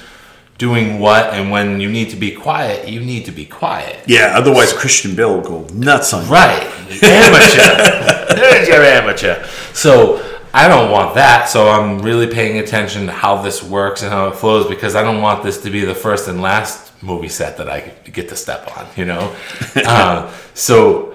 doing 0.59 1.01
what 1.01 1.33
and 1.35 1.51
when 1.51 1.81
you 1.81 1.89
need 1.91 2.09
to 2.11 2.15
be 2.17 2.31
quiet 2.31 2.87
you 2.89 3.01
need 3.01 3.25
to 3.25 3.33
be 3.33 3.45
quiet 3.45 3.99
Yeah. 4.07 4.33
Otherwise, 4.37 4.73
Christian 4.73 5.17
Bale 5.17 5.35
will 5.35 5.41
go 5.65 5.67
nuts 5.75 6.13
on 6.13 6.25
you. 6.25 6.31
Right. 6.31 6.63
Amateur. 7.03 8.35
There's 8.37 8.69
your 8.69 8.83
amateur. 8.83 9.45
So 9.73 10.23
I 10.55 10.69
don't 10.69 10.91
want 10.91 11.15
that. 11.15 11.49
So 11.49 11.69
I'm 11.69 12.01
really 12.01 12.27
paying 12.27 12.59
attention 12.59 13.07
to 13.07 13.13
how 13.13 13.41
this 13.43 13.63
works 13.63 14.03
and 14.03 14.13
how 14.13 14.29
it 14.29 14.37
flows 14.37 14.69
because 14.69 14.95
I 14.95 15.03
don't 15.03 15.23
want 15.23 15.43
this 15.43 15.63
to 15.63 15.71
be 15.71 15.85
the 15.85 15.95
first 15.95 16.29
and 16.29 16.43
last 16.43 16.93
movie 17.03 17.29
set 17.29 17.57
that 17.57 17.69
I 17.69 17.81
get 18.13 18.29
to 18.29 18.37
step 18.37 18.77
on, 18.77 18.87
you 18.97 19.05
know? 19.07 19.35
uh, 19.77 20.31
so 20.55 21.15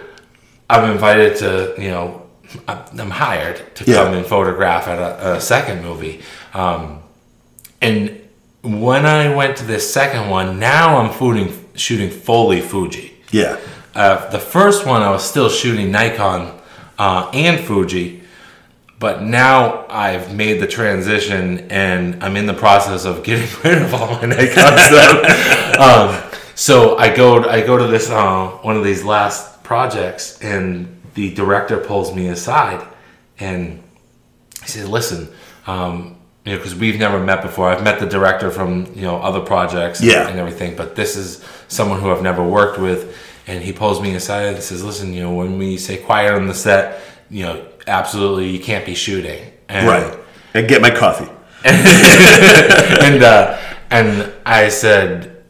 I'm 0.70 0.92
invited 0.92 1.38
to, 1.38 1.76
you 1.78 1.90
know, 1.90 2.24
I'm 2.68 3.12
hired 3.12 3.76
to 3.76 3.84
Yeah. 3.86 4.04
come 4.06 4.14
and 4.14 4.26
photograph 4.26 4.88
at 4.88 4.98
a, 5.00 5.36
a 5.36 5.42
second 5.42 5.84
movie. 5.84 6.22
Um, 6.54 7.02
and 7.82 8.20
when 8.64 9.06
I 9.06 9.34
went 9.36 9.58
to 9.58 9.66
this 9.66 9.92
second 9.94 10.30
one, 10.30 10.58
now 10.60 10.98
I'm 10.98 11.14
shooting, 11.18 11.54
shooting 11.76 12.10
fully 12.10 12.60
Fuji. 12.62 13.14
Yeah. 13.32 13.58
Uh, 13.94 14.30
the 14.30 14.40
first 14.40 14.86
one 14.86 15.02
I 15.04 15.12
was 15.12 15.24
still 15.24 15.50
shooting 15.50 15.92
Nikon 15.92 16.60
uh, 16.98 17.30
and 17.34 17.60
Fuji, 17.66 18.17
but 19.00 19.22
now 19.22 19.86
I've 19.90 20.34
made 20.36 20.60
the 20.60 20.68
transition 20.68 21.70
and 21.72 22.24
I'm 22.24 22.36
in 22.36 22.46
the 22.48 22.54
process 22.54 23.06
of 23.06 23.24
getting 23.24 23.48
rid 23.64 23.82
of 23.82 23.94
all 23.94 24.08
my 24.14 24.26
Nikon 24.26 24.78
stuff. 24.78 25.80
um, 25.80 26.32
so 26.56 26.98
I 26.98 27.16
go 27.16 27.44
I 27.44 27.62
go 27.62 27.78
to 27.78 27.88
this 27.88 28.10
uh, 28.10 28.48
one 28.62 28.76
of 28.76 28.84
these 28.84 29.04
last 29.04 29.64
projects 29.64 30.40
and 30.42 31.00
the 31.14 31.34
director 31.34 31.78
pulls 31.78 32.16
me 32.16 32.28
aside 32.30 32.86
and 33.40 33.84
he 34.64 34.68
says, 34.68 34.88
"Listen." 34.90 35.30
Um, 35.68 36.14
you 36.46 36.54
know, 36.54 36.60
because 36.60 36.76
we've 36.76 36.98
never 36.98 37.20
met 37.20 37.42
before. 37.42 37.68
I've 37.68 37.84
met 37.84 38.00
the 38.00 38.06
director 38.06 38.50
from 38.52 38.86
you 38.96 39.02
know 39.02 39.18
other 39.18 39.42
projects 39.42 40.02
Yeah. 40.02 40.30
and 40.30 40.40
everything, 40.40 40.78
but 40.78 40.96
this 40.96 41.18
is 41.18 41.44
someone 41.68 42.00
who 42.00 42.10
I've 42.10 42.22
never 42.22 42.42
worked 42.42 42.80
with. 42.80 43.18
And 43.48 43.62
he 43.62 43.74
pulls 43.74 44.02
me 44.02 44.16
aside 44.16 44.54
and 44.56 44.64
says, 44.64 44.82
"Listen, 44.84 45.14
you 45.14 45.24
know, 45.24 45.34
when 45.34 45.58
we 45.58 45.78
say 45.78 45.98
quiet 45.98 46.34
on 46.34 46.48
the 46.48 46.54
set, 46.54 47.02
you 47.30 47.44
know, 47.44 47.66
absolutely 47.88 48.50
you 48.50 48.60
can't 48.60 48.86
be 48.86 48.96
shooting." 48.96 49.52
And, 49.70 49.88
Right. 49.88 50.18
And 50.54 50.68
get 50.68 50.82
my 50.82 50.90
coffee. 50.92 51.30
and 51.66 53.24
uh, 53.24 53.58
and 53.90 54.32
I 54.46 54.70
said, 54.70 55.44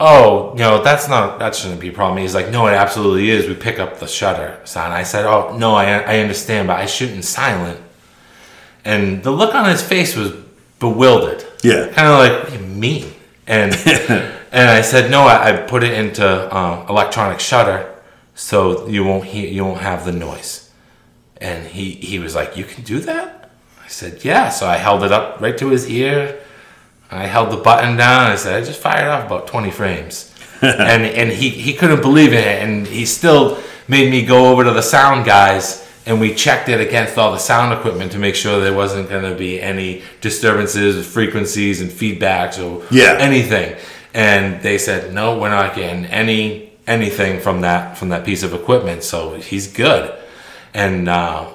"Oh, 0.00 0.54
no, 0.56 0.82
that's 0.82 1.08
not 1.08 1.38
that 1.38 1.54
shouldn't 1.54 1.80
be 1.80 1.88
a 1.88 1.92
problem." 1.92 2.18
He's 2.18 2.34
like, 2.34 2.50
"No, 2.50 2.66
it 2.66 2.74
absolutely 2.74 3.30
is. 3.30 3.46
We 3.46 3.54
pick 3.54 3.78
up 3.78 3.98
the 3.98 4.06
shutter 4.06 4.60
sign." 4.64 4.92
I 4.92 5.02
said, 5.02 5.24
"Oh, 5.24 5.56
no, 5.56 5.74
I 5.74 5.98
I 5.98 6.18
understand, 6.18 6.68
but 6.68 6.78
I 6.78 6.86
shoot 6.86 7.10
in 7.10 7.22
silent." 7.22 7.80
And 8.84 9.22
the 9.22 9.30
look 9.30 9.54
on 9.54 9.68
his 9.68 9.82
face 9.82 10.14
was 10.16 10.32
bewildered. 10.78 11.44
Yeah. 11.62 11.88
kind 11.88 12.08
of 12.08 12.18
like, 12.18 12.42
"What 12.42 12.52
do 12.52 12.58
you 12.58 12.66
mean?" 12.66 13.12
And 13.46 13.72
and 14.52 14.70
I 14.70 14.80
said, 14.82 15.10
"No, 15.10 15.22
I, 15.22 15.48
I 15.48 15.56
put 15.62 15.82
it 15.84 15.92
into 15.92 16.26
uh, 16.26 16.86
electronic 16.88 17.40
shutter, 17.40 17.94
so 18.34 18.86
you 18.88 19.04
won't 19.04 19.24
hear, 19.24 19.48
you 19.48 19.64
won't 19.64 19.80
have 19.80 20.04
the 20.04 20.12
noise." 20.12 20.65
And 21.40 21.66
he 21.66 21.90
he 21.92 22.18
was 22.18 22.34
like, 22.34 22.56
"You 22.56 22.64
can 22.64 22.82
do 22.84 22.98
that?" 23.00 23.50
I 23.84 23.88
said, 23.88 24.24
"Yeah." 24.24 24.48
So 24.50 24.66
I 24.66 24.76
held 24.76 25.02
it 25.04 25.12
up 25.12 25.40
right 25.40 25.56
to 25.58 25.68
his 25.68 25.88
ear. 25.90 26.38
I 27.10 27.26
held 27.26 27.50
the 27.50 27.56
button 27.58 27.96
down. 27.96 28.30
I 28.32 28.36
said, 28.36 28.54
"I 28.62 28.64
just 28.64 28.80
fired 28.80 29.08
off 29.08 29.26
about 29.26 29.46
20 29.46 29.70
frames," 29.70 30.32
and 30.62 31.04
and 31.04 31.30
he 31.30 31.50
he 31.50 31.72
couldn't 31.74 32.00
believe 32.00 32.32
it, 32.32 32.62
and 32.62 32.86
he 32.86 33.04
still 33.04 33.58
made 33.88 34.10
me 34.10 34.24
go 34.24 34.46
over 34.50 34.64
to 34.64 34.70
the 34.72 34.82
sound 34.82 35.24
guys. 35.26 35.82
And 36.08 36.20
we 36.20 36.32
checked 36.34 36.68
it 36.68 36.80
against 36.80 37.18
all 37.18 37.32
the 37.32 37.38
sound 37.38 37.72
equipment 37.72 38.12
to 38.12 38.18
make 38.18 38.36
sure 38.36 38.60
there 38.60 38.72
wasn't 38.72 39.08
going 39.10 39.24
to 39.24 39.34
be 39.36 39.60
any 39.60 40.02
disturbances, 40.20 41.04
frequencies, 41.04 41.80
and 41.80 41.90
feedbacks 41.90 42.62
or 42.64 42.84
Yeah. 42.92 43.16
anything. 43.18 43.74
And 44.14 44.62
they 44.62 44.78
said, 44.78 45.12
no, 45.12 45.36
we're 45.40 45.48
not 45.50 45.74
getting 45.74 46.04
any 46.06 46.70
anything 46.86 47.40
from 47.40 47.62
that 47.62 47.98
from 47.98 48.10
that 48.10 48.24
piece 48.24 48.44
of 48.44 48.54
equipment. 48.54 49.02
So 49.02 49.34
he's 49.34 49.66
good, 49.66 50.14
and 50.76 51.08
uh, 51.08 51.46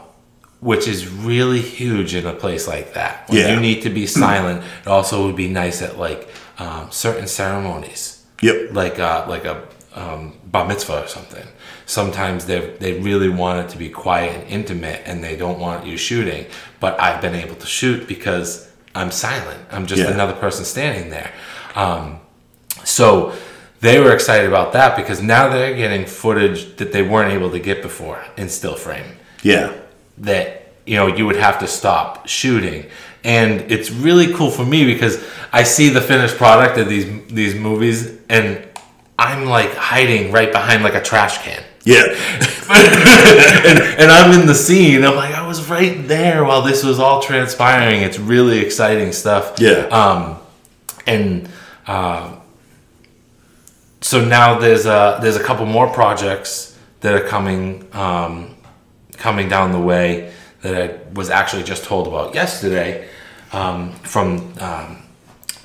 which 0.60 0.88
is 0.88 1.08
really 1.08 1.62
huge 1.62 2.14
in 2.20 2.26
a 2.26 2.34
place 2.34 2.68
like 2.68 2.94
that. 2.94 3.14
When 3.30 3.38
Yeah. 3.40 3.54
you 3.54 3.60
need 3.68 3.80
to 3.84 3.90
be 3.90 4.06
silent, 4.08 4.64
it 4.86 4.88
also 4.98 5.16
would 5.26 5.36
be 5.36 5.48
nice 5.64 5.82
at 5.88 5.94
like 6.08 6.22
um, 6.60 6.88
certain 6.92 7.28
ceremonies 7.28 8.04
Yep. 8.42 8.58
like 8.82 8.98
uh, 9.00 9.26
like 9.34 9.46
a 9.46 9.56
um, 10.02 10.34
bar 10.54 10.66
mitzvah 10.68 11.04
or 11.04 11.08
something. 11.08 11.48
Sometimes 11.86 12.46
they 12.46 12.60
they 12.84 12.94
really 13.10 13.30
want 13.42 13.58
it 13.64 13.70
to 13.74 13.78
be 13.78 13.90
quiet 13.90 14.32
and 14.38 14.44
intimate, 14.60 15.00
and 15.10 15.24
they 15.24 15.36
don't 15.44 15.60
want 15.60 15.86
you 15.86 15.98
shooting. 15.98 16.46
But 16.80 16.94
I've 17.06 17.22
been 17.22 17.36
able 17.44 17.56
to 17.56 17.68
shoot 17.68 18.08
because 18.08 18.48
I'm 19.00 19.12
silent. 19.12 19.62
I'm 19.72 19.86
just 19.86 20.02
Yeah. 20.02 20.14
another 20.18 20.34
person 20.46 20.64
standing 20.66 21.10
there. 21.18 21.32
Um, 21.76 22.20
so 22.84 23.34
they 23.82 24.00
were 24.00 24.13
excited 24.13 24.48
about 24.48 24.74
that 24.74 24.96
because 24.96 25.22
now 25.22 25.50
they're 25.50 25.76
getting 25.76 26.06
footage 26.06 26.76
that 26.78 26.91
they 26.94 27.02
weren't 27.02 27.34
able 27.34 27.50
to 27.52 27.60
get 27.60 27.82
before 27.82 28.24
in 28.38 28.48
still 28.50 28.76
frame 28.76 29.17
Yeah. 29.44 29.74
that 30.20 30.74
you 30.86 30.96
know 30.96 31.08
you 31.08 31.26
would 31.26 31.36
have 31.38 31.60
to 31.60 31.67
stop 31.67 32.28
shooting 32.28 32.86
and 33.24 33.72
it's 33.72 33.91
really 33.91 34.34
cool 34.34 34.50
for 34.50 34.65
me 34.65 34.84
because 34.86 35.24
i 35.54 35.62
see 35.63 35.89
the 35.89 36.02
finished 36.02 36.38
product 36.38 36.78
of 36.80 36.89
these 36.89 37.06
these 37.28 37.54
movies 37.54 38.17
and 38.30 38.63
i'm 39.20 39.46
like 39.46 39.72
hiding 39.76 40.32
right 40.32 40.52
behind 40.52 40.82
like 40.84 40.96
a 40.96 41.02
trash 41.02 41.38
can 41.46 41.63
Yeah. 41.86 42.04
and, 42.70 43.80
and 44.02 44.12
i'm 44.12 44.39
in 44.39 44.48
the 44.48 44.56
scene 44.56 45.04
i'm 45.06 45.15
like 45.15 45.34
i 45.36 45.46
was 45.46 45.70
right 45.70 46.08
there 46.08 46.44
while 46.44 46.62
this 46.63 46.84
was 46.84 47.00
all 47.00 47.22
transpiring 47.22 48.02
it's 48.02 48.17
really 48.20 48.60
exciting 48.60 49.12
stuff 49.12 49.54
Yeah. 49.60 49.86
um 50.02 50.38
and 51.06 51.48
uh, 51.88 52.36
so 54.12 54.22
now 54.26 54.60
there's 54.60 54.86
a 54.86 55.20
there's 55.22 55.38
a 55.38 55.44
couple 55.44 55.66
more 55.66 55.88
projects 55.88 56.78
that 57.00 57.14
are 57.14 57.26
coming 57.26 57.88
um, 57.94 58.58
coming 59.14 59.48
down 59.48 59.72
the 59.72 59.80
way 59.80 60.34
that 60.64 60.76
I 60.76 61.00
was 61.14 61.30
actually 61.30 61.64
just 61.64 61.86
told 61.86 62.08
about 62.08 62.36
yesterday 62.36 63.08
um, 63.54 63.94
from 63.94 64.54
um, 64.60 65.04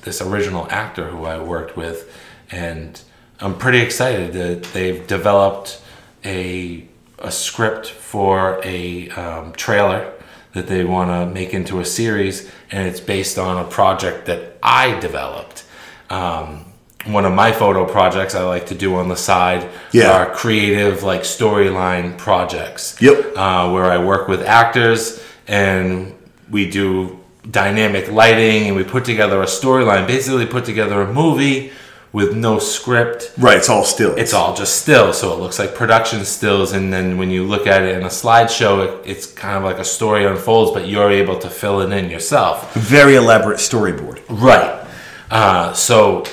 this 0.03 0.21
original 0.21 0.65
actor 0.71 1.09
who 1.09 1.25
I 1.25 1.43
worked 1.43 1.75
with, 1.75 2.09
and 2.49 3.01
I'm 3.41 3.57
pretty 3.57 3.79
excited 3.79 4.31
that 4.31 4.63
they've 4.71 5.05
developed 5.05 5.81
a 6.23 6.85
a 7.19 7.31
script 7.31 7.87
for 7.89 8.61
a 8.63 9.09
um, 9.09 9.51
trailer 9.55 10.13
that 10.53 10.67
they 10.67 10.85
want 10.85 11.09
to 11.09 11.25
make 11.25 11.53
into 11.53 11.81
a 11.81 11.85
series, 11.85 12.49
and 12.71 12.87
it's 12.87 13.01
based 13.01 13.37
on 13.37 13.57
a 13.57 13.67
project 13.67 14.25
that 14.27 14.57
I 14.63 14.97
developed. 15.01 15.65
Um, 16.09 16.66
one 17.07 17.25
of 17.25 17.33
my 17.33 17.51
photo 17.51 17.85
projects 17.85 18.35
I 18.35 18.43
like 18.43 18.65
to 18.67 18.75
do 18.75 18.95
on 18.95 19.07
the 19.09 19.15
side 19.15 19.67
Yeah. 19.91 20.11
are 20.11 20.25
creative, 20.27 21.03
like 21.03 21.21
storyline 21.21 22.17
projects 22.17 22.95
Yep. 22.99 23.33
uh, 23.37 23.69
where 23.71 23.85
I 23.85 23.97
work 23.97 24.27
with 24.27 24.41
actors 24.45 25.21
and 25.47 26.13
we 26.51 26.69
do 26.69 27.17
dynamic 27.49 28.11
lighting, 28.11 28.67
and 28.67 28.75
we 28.75 28.83
put 28.83 29.05
together 29.05 29.41
a 29.41 29.45
storyline. 29.45 30.05
Basically, 30.05 30.45
put 30.45 30.65
together 30.65 31.01
a 31.01 31.13
movie 31.13 31.71
with 32.11 32.35
no 32.35 32.59
script. 32.59 33.31
Right, 33.37 33.57
it's 33.57 33.69
all 33.69 33.85
still. 33.85 34.13
It's 34.17 34.33
all 34.33 34.53
just 34.53 34.81
still, 34.81 35.13
so 35.13 35.33
it 35.33 35.39
looks 35.39 35.57
like 35.59 35.73
production 35.75 36.25
stills. 36.25 36.73
And 36.73 36.91
then 36.91 37.17
when 37.17 37.29
you 37.29 37.43
look 37.45 37.65
at 37.67 37.83
it 37.83 37.95
in 37.95 38.03
a 38.03 38.07
slideshow, 38.09 38.85
it, 38.85 39.09
it's 39.09 39.25
kind 39.27 39.55
of 39.57 39.63
like 39.63 39.77
a 39.77 39.85
story 39.85 40.25
unfolds, 40.25 40.71
but 40.71 40.87
you're 40.89 41.11
able 41.11 41.37
to 41.39 41.49
fill 41.49 41.79
it 41.81 41.91
in 41.93 42.09
yourself. 42.09 42.73
very 42.73 43.15
elaborate 43.15 43.59
storyboard. 43.59 44.19
Right. 44.29 44.85
Uh, 45.31 45.71
so 45.73 46.23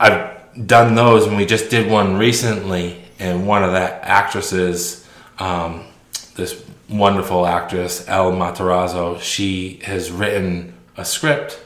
I've 0.00 0.66
done 0.66 0.94
those, 0.94 1.26
and 1.26 1.36
we 1.36 1.44
just 1.44 1.68
did 1.70 1.90
one 1.90 2.16
recently, 2.16 3.02
and 3.18 3.46
one 3.46 3.62
of 3.62 3.72
the 3.72 3.80
actresses, 4.08 5.06
um, 5.38 5.84
this 6.36 6.64
wonderful 6.88 7.46
actress, 7.46 8.08
El 8.08 8.32
Matarazzo, 8.32 9.20
she 9.20 9.80
has 9.84 10.10
written 10.10 10.72
a 10.96 11.04
script 11.04 11.60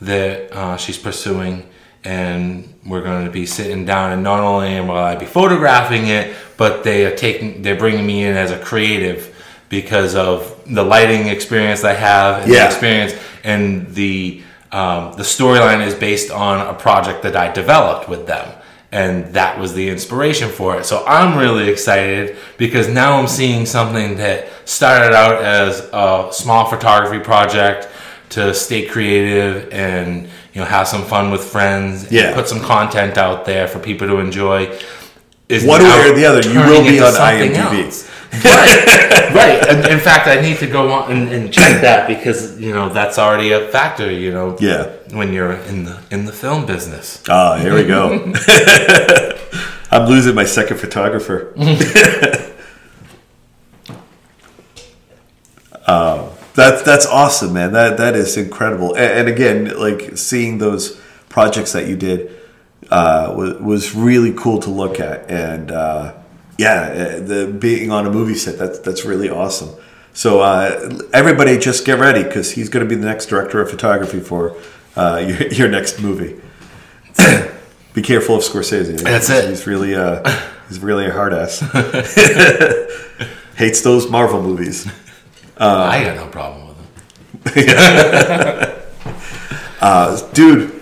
that 0.00 0.50
uh, 0.52 0.76
she's 0.78 0.96
pursuing, 0.98 1.68
and 2.04 2.72
we're 2.86 3.02
going 3.02 3.26
to 3.26 3.30
be 3.30 3.44
sitting 3.44 3.84
down, 3.84 4.12
and 4.12 4.22
not 4.22 4.40
only 4.40 4.80
will 4.80 4.96
I 4.96 5.14
be 5.16 5.26
photographing 5.26 6.06
it, 6.08 6.34
but 6.56 6.84
they 6.84 7.04
are 7.04 7.14
taking, 7.14 7.60
they're 7.62 7.76
bringing 7.76 8.06
me 8.06 8.24
in 8.24 8.34
as 8.34 8.50
a 8.50 8.58
creative 8.58 9.30
because 9.68 10.14
of 10.14 10.62
the 10.72 10.82
lighting 10.82 11.26
experience 11.28 11.84
I 11.84 11.92
have 11.94 12.44
and 12.44 12.52
Yeah. 12.52 12.60
the 12.60 12.66
experience 12.66 13.14
and 13.42 13.94
the 13.94 14.42
um, 14.74 15.12
the 15.16 15.22
storyline 15.22 15.86
is 15.86 15.94
based 15.94 16.30
on 16.30 16.54
a 16.66 16.74
project 16.74 17.22
that 17.22 17.36
I 17.36 17.52
developed 17.52 18.08
with 18.08 18.26
them, 18.26 18.46
and 18.90 19.32
that 19.34 19.58
was 19.58 19.72
the 19.74 19.88
inspiration 19.88 20.48
for 20.50 20.76
it. 20.78 20.84
So 20.84 21.04
I'm 21.06 21.38
really 21.38 21.68
excited 21.68 22.36
because 22.58 22.86
now 22.88 23.10
I'm 23.18 23.28
seeing 23.28 23.66
something 23.66 24.16
that 24.16 24.48
started 24.64 25.12
out 25.14 25.36
as 25.42 25.88
a 25.92 26.28
small 26.32 26.64
photography 26.66 27.20
project 27.32 27.88
to 28.30 28.52
stay 28.52 28.84
creative 28.86 29.72
and 29.72 30.28
you 30.52 30.60
know 30.60 30.64
have 30.66 30.88
some 30.88 31.04
fun 31.04 31.30
with 31.30 31.44
friends, 31.44 32.02
and 32.04 32.12
Yeah. 32.12 32.34
put 32.34 32.48
some 32.48 32.60
content 32.60 33.16
out 33.16 33.44
there 33.44 33.68
for 33.68 33.78
people 33.78 34.06
to 34.08 34.18
enjoy. 34.18 34.76
Is 35.48 35.64
One 35.64 35.82
way 35.82 36.10
or 36.10 36.14
the 36.14 36.24
other, 36.24 36.40
you 36.40 36.58
will 36.58 36.82
be 36.82 37.00
on 37.00 37.12
IMDb. 37.12 37.84
else. 37.84 38.10
right, 38.32 39.30
right. 39.34 39.68
And 39.68 39.86
in 39.92 40.00
fact, 40.00 40.26
I 40.26 40.40
need 40.40 40.56
to 40.58 40.66
go 40.66 40.90
on 40.90 41.12
and, 41.12 41.28
and 41.30 41.52
check 41.52 41.82
that 41.82 42.08
because 42.08 42.58
you 42.58 42.72
know 42.72 42.88
that's 42.88 43.18
already 43.18 43.52
a 43.52 43.68
factor. 43.68 44.10
You 44.10 44.32
know, 44.32 44.56
Yeah. 44.58 44.86
when 45.12 45.32
you're 45.34 45.52
in 45.52 45.84
the 45.84 45.98
in 46.10 46.24
the 46.24 46.32
film 46.32 46.64
business. 46.66 47.22
Ah, 47.28 47.56
here 47.58 47.74
we 47.74 47.84
go. 47.84 48.32
I'm 49.90 50.08
losing 50.08 50.34
my 50.34 50.44
second 50.46 50.78
photographer. 50.78 51.52
um, 55.86 56.30
that's 56.54 56.82
that's 56.82 57.06
awesome, 57.06 57.52
man. 57.52 57.72
That 57.72 57.96
that 57.98 58.16
is 58.16 58.36
incredible. 58.36 58.94
And, 58.94 59.12
and 59.18 59.28
again, 59.28 59.78
like 59.78 60.16
seeing 60.16 60.58
those 60.58 61.00
projects 61.28 61.72
that 61.72 61.86
you 61.86 61.96
did 61.96 62.30
uh, 62.90 63.32
was 63.36 63.54
was 63.60 63.94
really 63.94 64.32
cool 64.32 64.58
to 64.60 64.70
look 64.70 65.00
at. 65.00 65.30
And 65.30 65.70
uh, 65.70 66.14
yeah, 66.58 66.80
uh, 66.80 67.20
the 67.20 67.56
being 67.58 67.90
on 67.90 68.06
a 68.06 68.10
movie 68.10 68.34
set 68.34 68.58
that's 68.58 68.78
that's 68.78 69.04
really 69.04 69.30
awesome. 69.30 69.70
So 70.12 70.40
uh, 70.40 71.00
everybody, 71.12 71.58
just 71.58 71.84
get 71.84 71.98
ready 71.98 72.22
because 72.22 72.52
he's 72.52 72.68
going 72.68 72.86
to 72.86 72.88
be 72.88 72.94
the 72.94 73.06
next 73.06 73.26
director 73.26 73.60
of 73.60 73.68
photography 73.68 74.20
for 74.20 74.56
uh, 74.96 75.24
your, 75.26 75.48
your 75.48 75.68
next 75.68 76.00
movie. 76.00 76.40
Be 77.94 78.02
careful 78.02 78.36
of 78.36 78.42
Scorsese. 78.42 79.00
That's 79.00 79.28
he's, 79.28 79.36
it. 79.36 79.48
He's 79.48 79.66
really 79.66 79.94
uh, 79.94 80.28
he's 80.68 80.80
really 80.80 81.06
a 81.06 81.12
hard 81.12 81.32
ass. 81.32 81.60
Hates 83.56 83.82
those 83.82 84.10
Marvel 84.10 84.42
movies. 84.42 84.86
I 85.56 86.02
got 86.02 86.16
no 86.16 86.26
problem 86.28 86.68
with 86.68 86.76
them. 87.54 88.80
Uh 89.80 90.32
dude. 90.32 90.73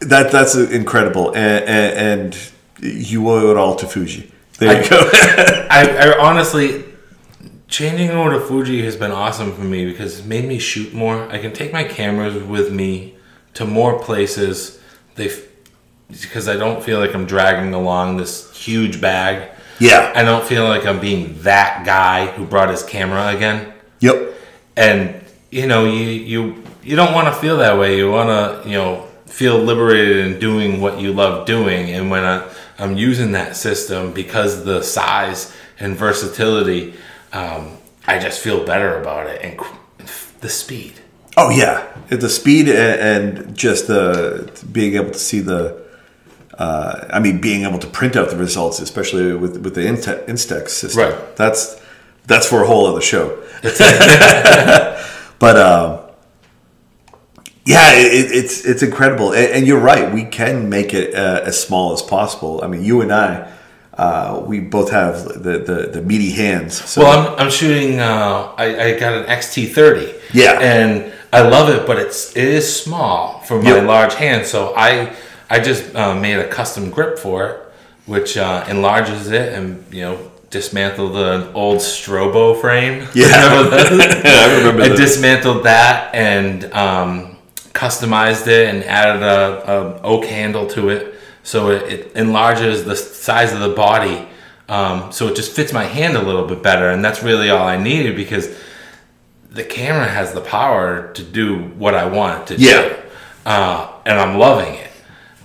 That 0.00 0.30
that's 0.30 0.54
incredible, 0.54 1.34
and, 1.36 1.64
and, 1.64 2.34
and 2.34 2.52
you 2.80 3.28
owe 3.28 3.50
it 3.50 3.56
all 3.56 3.74
to 3.76 3.86
Fuji. 3.86 4.30
There 4.58 4.82
you 4.82 4.88
go. 4.88 4.96
I, 5.70 5.88
I 5.88 6.18
honestly 6.18 6.84
changing 7.68 8.10
over 8.10 8.30
to 8.30 8.40
Fuji 8.40 8.82
has 8.82 8.96
been 8.96 9.10
awesome 9.10 9.52
for 9.52 9.62
me 9.62 9.84
because 9.84 10.18
it's 10.18 10.26
made 10.26 10.44
me 10.46 10.58
shoot 10.58 10.92
more. 10.94 11.30
I 11.30 11.38
can 11.38 11.52
take 11.52 11.72
my 11.72 11.84
cameras 11.84 12.42
with 12.42 12.72
me 12.72 13.16
to 13.54 13.64
more 13.64 13.98
places. 13.98 14.80
They 15.16 15.30
because 16.10 16.48
I 16.48 16.56
don't 16.56 16.82
feel 16.82 16.98
like 16.98 17.14
I'm 17.14 17.26
dragging 17.26 17.74
along 17.74 18.16
this 18.16 18.56
huge 18.56 19.00
bag. 19.00 19.50
yeah. 19.78 20.12
I 20.14 20.22
don't 20.22 20.44
feel 20.44 20.64
like 20.64 20.86
I'm 20.86 21.00
being 21.00 21.42
that 21.42 21.84
guy 21.84 22.26
who 22.26 22.46
brought 22.46 22.70
his 22.70 22.82
camera 22.82 23.28
again. 23.28 23.74
Yep. 24.00 24.34
and 24.76 25.24
you 25.50 25.66
know 25.66 25.84
you 25.84 26.06
you 26.06 26.64
you 26.84 26.94
don't 26.96 27.12
want 27.12 27.26
to 27.26 27.40
feel 27.40 27.56
that 27.58 27.78
way 27.78 27.96
you 27.96 28.10
want 28.10 28.28
to 28.28 28.68
you 28.68 28.76
know 28.76 29.07
feel 29.38 29.56
liberated 29.56 30.16
in 30.26 30.40
doing 30.40 30.80
what 30.80 31.00
you 31.00 31.12
love 31.12 31.46
doing 31.46 31.90
and 31.90 32.10
when 32.10 32.24
I, 32.24 32.36
i'm 32.78 32.96
using 32.96 33.32
that 33.32 33.54
system 33.56 34.12
because 34.12 34.64
the 34.64 34.82
size 34.82 35.54
and 35.78 35.96
versatility 35.96 36.94
um, 37.32 37.78
i 38.06 38.18
just 38.18 38.40
feel 38.40 38.64
better 38.64 39.00
about 39.00 39.28
it 39.28 39.40
and 39.42 39.54
the 40.40 40.48
speed 40.48 40.94
Oh 41.40 41.50
yeah, 41.50 41.86
the 42.08 42.28
speed 42.28 42.68
a- 42.68 43.00
and 43.00 43.56
just 43.56 43.86
the 43.86 44.50
being 44.72 44.96
able 44.96 45.12
to 45.12 45.18
see 45.18 45.38
the. 45.38 45.86
Uh, 46.58 47.06
I 47.12 47.20
mean, 47.20 47.40
being 47.40 47.62
able 47.62 47.78
to 47.78 47.86
print 47.86 48.16
out 48.16 48.30
the 48.30 48.36
results, 48.36 48.80
especially 48.80 49.32
with 49.36 49.56
with 49.58 49.76
the 49.76 49.82
Instax 49.82 50.70
system. 50.70 51.00
Right. 51.00 51.36
That's 51.36 51.80
that's 52.26 52.48
for 52.48 52.64
a 52.64 52.66
whole 52.66 52.86
other 52.86 53.00
show. 53.00 53.40
but 55.38 55.56
um, 55.56 56.00
yeah, 57.72 57.92
it, 57.92 58.30
it's 58.40 58.64
it's 58.64 58.82
incredible, 58.82 59.32
and, 59.32 59.48
and 59.54 59.66
you're 59.66 59.80
right. 59.92 60.12
We 60.12 60.24
can 60.24 60.68
make 60.68 60.94
it 60.94 61.14
uh, 61.14 61.42
as 61.44 61.56
small 61.62 61.92
as 61.92 62.02
possible. 62.02 62.60
I 62.64 62.66
mean, 62.66 62.82
you 62.82 63.00
and 63.02 63.12
I, 63.12 63.52
uh, 63.94 64.42
we 64.46 64.60
both 64.60 64.90
have 64.90 65.24
the, 65.46 65.58
the 65.58 65.90
the 65.94 66.02
meaty 66.02 66.30
hands. 66.30 66.72
So 66.92 67.02
well 67.02 67.34
i'm, 67.34 67.38
I'm 67.46 67.50
shooting 67.50 68.00
uh, 68.00 68.52
I, 68.56 68.66
I 68.86 68.98
got 68.98 69.12
an 69.14 69.26
X-T30 69.26 70.14
Yeah. 70.32 70.58
and 70.60 71.12
i 71.32 71.40
love 71.42 71.68
it 71.68 71.86
but 71.86 71.98
it's 71.98 72.34
it 72.36 72.44
is 72.44 72.64
small 72.82 73.40
for 73.40 73.60
my 73.60 73.70
Yep. 73.76 73.84
large 73.86 74.14
hands 74.14 74.48
so 74.48 74.72
i 74.76 75.14
i 75.50 75.58
just 75.60 75.94
uh, 75.94 76.14
made 76.14 76.38
a 76.38 76.48
custom 76.48 76.88
grip 76.90 77.18
for 77.18 77.46
it 77.48 77.54
which 78.06 78.36
uh, 78.38 78.64
enlarges 78.68 79.28
it 79.30 79.52
and 79.52 79.84
you 79.92 80.02
know 80.02 80.16
dismantled 80.50 81.12
the 81.14 81.52
old 81.52 81.78
strobo 81.78 82.54
frame 82.60 83.06
Yeah. 83.14 83.26
I 83.34 83.46
remember 83.56 83.76
that? 83.76 84.26
I 84.48 84.56
remember 84.58 84.82
I 84.84 84.88
dismantled 84.96 85.64
that 85.64 86.14
and 86.14 86.64
um, 86.72 87.27
customized 87.78 88.46
it 88.48 88.74
and 88.74 88.82
added 88.84 89.22
a, 89.22 89.70
a 89.70 90.02
oak 90.02 90.24
handle 90.24 90.66
to 90.66 90.88
it, 90.88 91.14
so 91.44 91.70
it, 91.70 91.82
it 91.92 92.12
enlarges 92.16 92.84
the 92.84 92.96
size 92.96 93.52
of 93.52 93.60
the 93.60 93.68
body. 93.68 94.26
Um, 94.68 95.12
so 95.12 95.28
it 95.28 95.36
just 95.36 95.52
fits 95.52 95.72
my 95.72 95.84
hand 95.84 96.16
a 96.16 96.22
little 96.22 96.46
bit 96.46 96.62
better, 96.62 96.90
and 96.90 97.02
that's 97.04 97.22
really 97.22 97.48
all 97.50 97.66
I 97.66 97.76
needed 97.76 98.16
because 98.16 98.54
the 99.50 99.64
camera 99.64 100.06
has 100.08 100.32
the 100.32 100.40
power 100.42 101.10
to 101.14 101.22
do 101.22 101.56
what 101.78 101.94
I 101.94 102.04
want 102.06 102.50
it 102.50 102.56
to 102.56 102.60
Yeah. 102.62 102.82
do, 102.82 102.94
uh, 103.46 103.86
and 104.04 104.18
I'm 104.20 104.38
loving 104.38 104.74
it. 104.74 104.90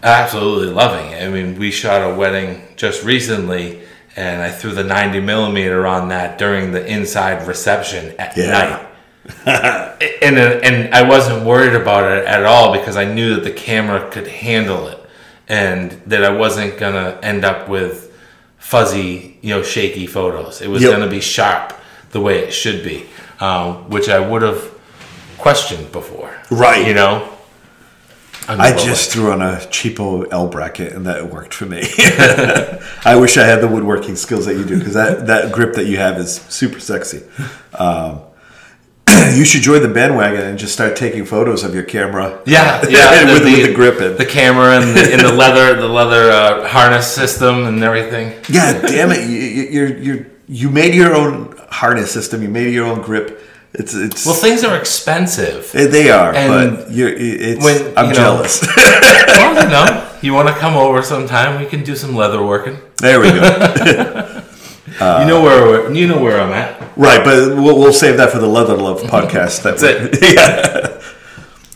Absolutely 0.01 0.73
loving 0.73 1.11
it. 1.11 1.23
I 1.23 1.29
mean, 1.29 1.57
we 1.57 1.71
shot 1.71 2.01
a 2.01 2.13
wedding 2.15 2.63
just 2.75 3.03
recently, 3.05 3.81
and 4.17 4.41
I 4.41 4.49
threw 4.51 4.71
the 4.71 4.84
90 4.84 5.21
millimeter 5.21 5.88
on 5.88 6.09
that 6.09 6.38
during 6.38 6.71
the 6.73 6.86
inside 6.86 7.47
reception 7.47 8.13
at 8.19 8.36
Yeah. 8.36 8.51
night. 8.51 8.79
And 9.45 10.38
and 10.38 10.93
I 10.93 11.07
wasn't 11.07 11.45
worried 11.45 11.76
about 11.76 12.11
it 12.11 12.26
at 12.26 12.43
all 12.45 12.74
because 12.74 12.97
I 12.97 13.05
knew 13.05 13.36
that 13.36 13.43
the 13.43 13.51
camera 13.51 14.09
could 14.11 14.28
handle 14.28 14.88
it, 14.88 14.99
and 15.47 15.91
that 16.07 16.24
I 16.24 16.30
wasn't 16.30 16.78
gonna 16.78 17.19
end 17.24 17.45
up 17.45 17.69
with 17.69 18.11
fuzzy, 18.57 19.38
you 19.41 19.49
know, 19.49 19.63
shaky 19.63 20.07
photos. 20.07 20.61
It 20.61 20.69
was 20.69 20.82
Yep. 20.82 20.91
gonna 20.91 21.07
be 21.09 21.19
sharp 21.21 21.74
the 22.11 22.19
way 22.21 22.39
it 22.39 22.51
should 22.53 22.84
be, 22.84 23.05
um, 23.39 23.89
which 23.89 24.09
I 24.09 24.19
would 24.19 24.41
have 24.41 24.71
questioned 25.38 25.91
before. 25.91 26.34
Right. 26.49 26.86
You 26.88 26.93
know. 26.93 27.30
I 28.45 28.74
just 28.74 29.09
threw 29.09 29.32
on 29.32 29.41
a 29.41 29.55
cheapo 29.71 30.28
L 30.30 30.47
bracket 30.49 30.91
and 30.91 31.05
that 31.07 31.32
worked 31.32 31.53
for 31.53 31.65
me. 31.65 31.82
I 33.05 33.15
wish 33.17 33.38
I 33.38 33.45
had 33.45 33.61
the 33.61 33.69
woodworking 33.69 34.17
skills 34.17 34.45
that 34.47 34.55
you 34.57 34.65
do 34.65 34.78
because 34.80 34.95
that, 34.95 35.28
that 35.28 35.53
grip 35.53 35.76
that 35.76 35.86
you 35.86 35.95
have 35.97 36.17
is 36.17 36.36
super 36.49 36.82
sexy. 36.82 37.24
Um, 37.74 38.19
you 39.38 39.45
should 39.45 39.61
join 39.61 39.82
the 39.82 39.88
bandwagon 39.88 40.41
and 40.41 40.57
just 40.57 40.74
start 40.74 40.95
taking 40.95 41.26
photos 41.26 41.63
of 41.63 41.74
your 41.74 41.84
camera. 41.84 42.41
Yeah, 42.45 42.82
yeah, 42.89 43.26
with, 43.26 43.43
with 43.43 43.67
the 43.67 43.74
grip 43.74 44.01
in. 44.01 44.17
the 44.17 44.26
camera 44.26 44.78
and 44.80 44.95
the, 44.97 45.13
and 45.13 45.21
the 45.21 45.34
leather, 45.43 45.80
the 45.80 45.88
leather 45.88 46.30
uh, 46.32 46.67
harness 46.67 47.07
system 47.11 47.65
and 47.65 47.84
everything. 47.84 48.34
yeah, 48.49 48.80
damn 48.93 49.11
it! 49.11 49.30
You, 49.30 49.38
you, 49.38 49.63
you're, 49.69 49.97
you're, 49.97 50.26
you 50.47 50.69
made 50.69 50.93
your 50.93 51.13
own 51.15 51.55
harness 51.69 52.11
system. 52.11 52.41
You 52.41 52.49
made 52.49 52.74
your 52.74 52.86
own 52.86 53.01
grip. 53.01 53.41
It's 53.76 53.95
it's 53.95 54.24
Well, 54.26 54.36
things 54.36 54.63
are 54.63 54.78
expensive. 54.78 55.71
they 55.71 56.11
are, 56.11 56.32
and 56.36 56.78
but 56.78 56.91
you're 56.91 57.09
it's. 57.09 57.63
when, 57.63 57.97
I'm 57.97 58.05
you 58.07 58.11
know- 58.11 58.15
jealous. 58.17 58.61
well, 58.78 59.63
you 59.63 59.69
know, 59.69 60.09
you 60.21 60.34
want 60.34 60.47
to 60.49 60.53
come 60.53 60.76
over 60.76 61.01
sometime? 61.01 61.59
We 61.59 61.65
can 61.67 61.84
do 61.84 61.95
some 61.95 62.15
leather 62.15 62.43
working. 62.45 62.78
there 62.97 63.19
we 63.19 63.30
go. 63.32 64.43
You 64.99 65.25
know 65.27 65.41
where 65.41 65.65
we're- 65.65 65.97
you 65.99 66.07
know 66.07 66.21
where 66.21 66.39
I'm 66.39 66.51
at. 66.51 66.79
Right, 66.97 67.23
but 67.23 67.55
we'll, 67.57 67.77
we'll 67.79 67.93
save 67.93 68.17
that 68.17 68.31
for 68.31 68.39
the 68.39 68.47
Leather 68.47 68.75
Love 68.77 69.01
podcast. 69.15 69.63
That's 69.63 69.81
it. 69.83 70.17
yeah. 70.35 71.01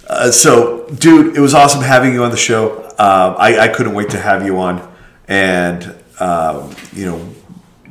Uh, 0.09 0.32
so, 0.32 0.88
dude, 0.89 1.36
it 1.36 1.39
was 1.41 1.53
awesome 1.53 1.82
having 1.82 2.13
you 2.13 2.24
on 2.24 2.32
the 2.32 2.38
show. 2.38 2.84
Um, 2.99 3.36
I, 3.38 3.57
I 3.61 3.68
couldn't 3.68 3.93
wait 3.93 4.09
to 4.11 4.20
have 4.20 4.45
you 4.45 4.57
on, 4.59 4.88
and 5.28 5.93
um, 6.20 6.74
you 6.93 7.05
know, 7.05 7.30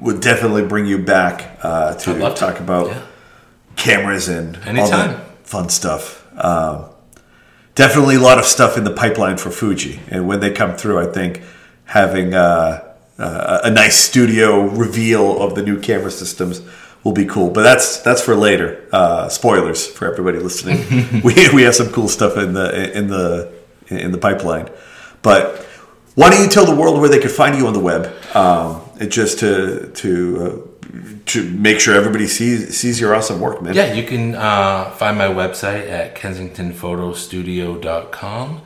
would 0.01 0.21
definitely 0.21 0.65
bring 0.67 0.87
you 0.87 0.99
back 0.99 1.59
uh, 1.63 1.95
to 1.95 2.11
I'd 2.25 2.31
to. 2.31 2.35
talk 2.35 2.61
about 2.61 2.89
Yeah. 2.89 3.03
cameras 3.77 4.29
and 4.29 4.57
all 4.57 4.63
Anytime. 4.69 5.11
that 5.13 5.47
fun 5.47 5.69
stuff. 5.69 6.25
Um, 6.43 6.87
definitely 7.75 8.17
a 8.17 8.21
lot 8.21 8.39
of 8.39 8.45
stuff 8.47 8.77
in 8.79 8.85
the 8.85 8.91
pipeline 8.93 9.37
for 9.37 9.51
Fuji, 9.51 10.01
and 10.09 10.27
when 10.27 10.41
they 10.41 10.51
come 10.53 10.75
through, 10.77 10.99
I 11.01 11.07
think 11.13 11.43
having 11.85 12.35
uh, 12.35 12.86
uh, 13.19 13.61
a 13.65 13.71
nice 13.71 13.97
studio 13.97 14.67
reveal 14.67 15.43
of 15.43 15.55
the 15.55 15.63
new 15.63 15.81
camera 15.81 16.11
systems 16.11 16.61
will 17.03 17.13
be 17.13 17.25
cool. 17.25 17.51
But 17.51 17.63
that's 17.63 18.01
that's 18.01 18.21
for 18.21 18.35
later. 18.35 18.85
Uh, 18.93 19.29
spoilers 19.29 19.87
for 19.87 20.11
everybody 20.11 20.39
listening. 20.39 21.23
we, 21.25 21.35
we 21.55 21.63
have 21.63 21.75
some 21.75 21.89
cool 21.91 22.09
stuff 22.09 22.37
in 22.37 22.53
the 22.53 22.97
in 22.97 23.09
the 23.09 23.53
in 23.89 24.13
the 24.13 24.19
pipeline. 24.19 24.69
But 25.23 25.65
why 26.15 26.31
don't 26.31 26.43
you 26.43 26.49
tell 26.49 26.67
the 26.67 26.75
world 26.75 27.01
where 27.01 27.09
they 27.09 27.19
could 27.19 27.31
find 27.31 27.57
you 27.57 27.67
on 27.67 27.73
the 27.73 27.81
web? 27.81 28.13
Um, 28.35 28.83
just 29.09 29.39
to 29.41 29.91
to 29.95 30.43
uh, 30.43 30.59
to 31.27 31.51
make 31.51 31.79
sure 31.81 31.95
everybody 31.95 32.27
sees 32.27 32.75
sees 32.77 33.01
your 33.01 33.15
awesome 33.15 33.41
work, 33.41 33.63
man. 33.63 33.75
Yeah, 33.75 33.93
you 33.93 34.05
can 34.05 34.35
uh, 34.35 34.91
find 34.91 35.17
my 35.17 35.29
website 35.29 35.89
at 35.89 36.17
kensingtonphotostudio.com 36.17 38.63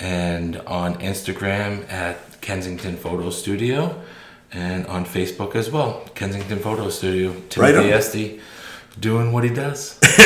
and 0.00 0.56
on 0.66 0.96
Instagram 0.96 1.88
at 1.90 2.18
Kensington 2.44 2.96
Photo 2.96 3.30
Studio 3.30 4.02
and 4.52 4.86
on 4.86 5.06
Facebook 5.06 5.56
as 5.56 5.70
well. 5.70 6.04
Kensington 6.14 6.58
Photo 6.58 6.90
Studio. 6.90 7.30
Right. 7.56 7.72
Timothy 7.72 7.90
Esty 7.90 8.40
doing 9.00 9.32
what 9.32 9.44
he 9.44 9.50
does. 9.50 9.98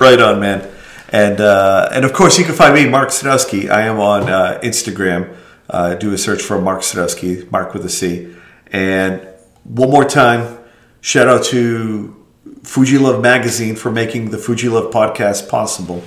right 0.00 0.20
on, 0.20 0.38
man. 0.38 0.70
And 1.10 1.40
uh, 1.40 1.88
and 1.92 2.04
of 2.04 2.12
course, 2.12 2.38
you 2.38 2.44
can 2.44 2.54
find 2.54 2.72
me, 2.72 2.88
Marc 2.88 3.08
Sadowski. 3.08 3.68
I 3.68 3.82
am 3.82 3.98
on 3.98 4.30
uh, 4.30 4.60
Instagram. 4.62 5.36
Uh, 5.68 5.94
do 5.94 6.12
a 6.12 6.18
search 6.18 6.40
for 6.40 6.60
Marc 6.60 6.82
Sadowski, 6.82 7.50
Marc 7.50 7.74
with 7.74 7.84
a 7.84 7.88
C. 7.88 8.34
And 8.68 9.26
one 9.64 9.90
more 9.90 10.04
time, 10.04 10.58
shout 11.00 11.26
out 11.26 11.44
to 11.46 12.14
Fuji 12.62 12.98
Love 12.98 13.20
Magazine 13.20 13.74
for 13.74 13.90
making 13.90 14.30
the 14.30 14.38
Fuji 14.38 14.68
Love 14.68 14.92
podcast 14.92 15.48
possible. 15.48 16.02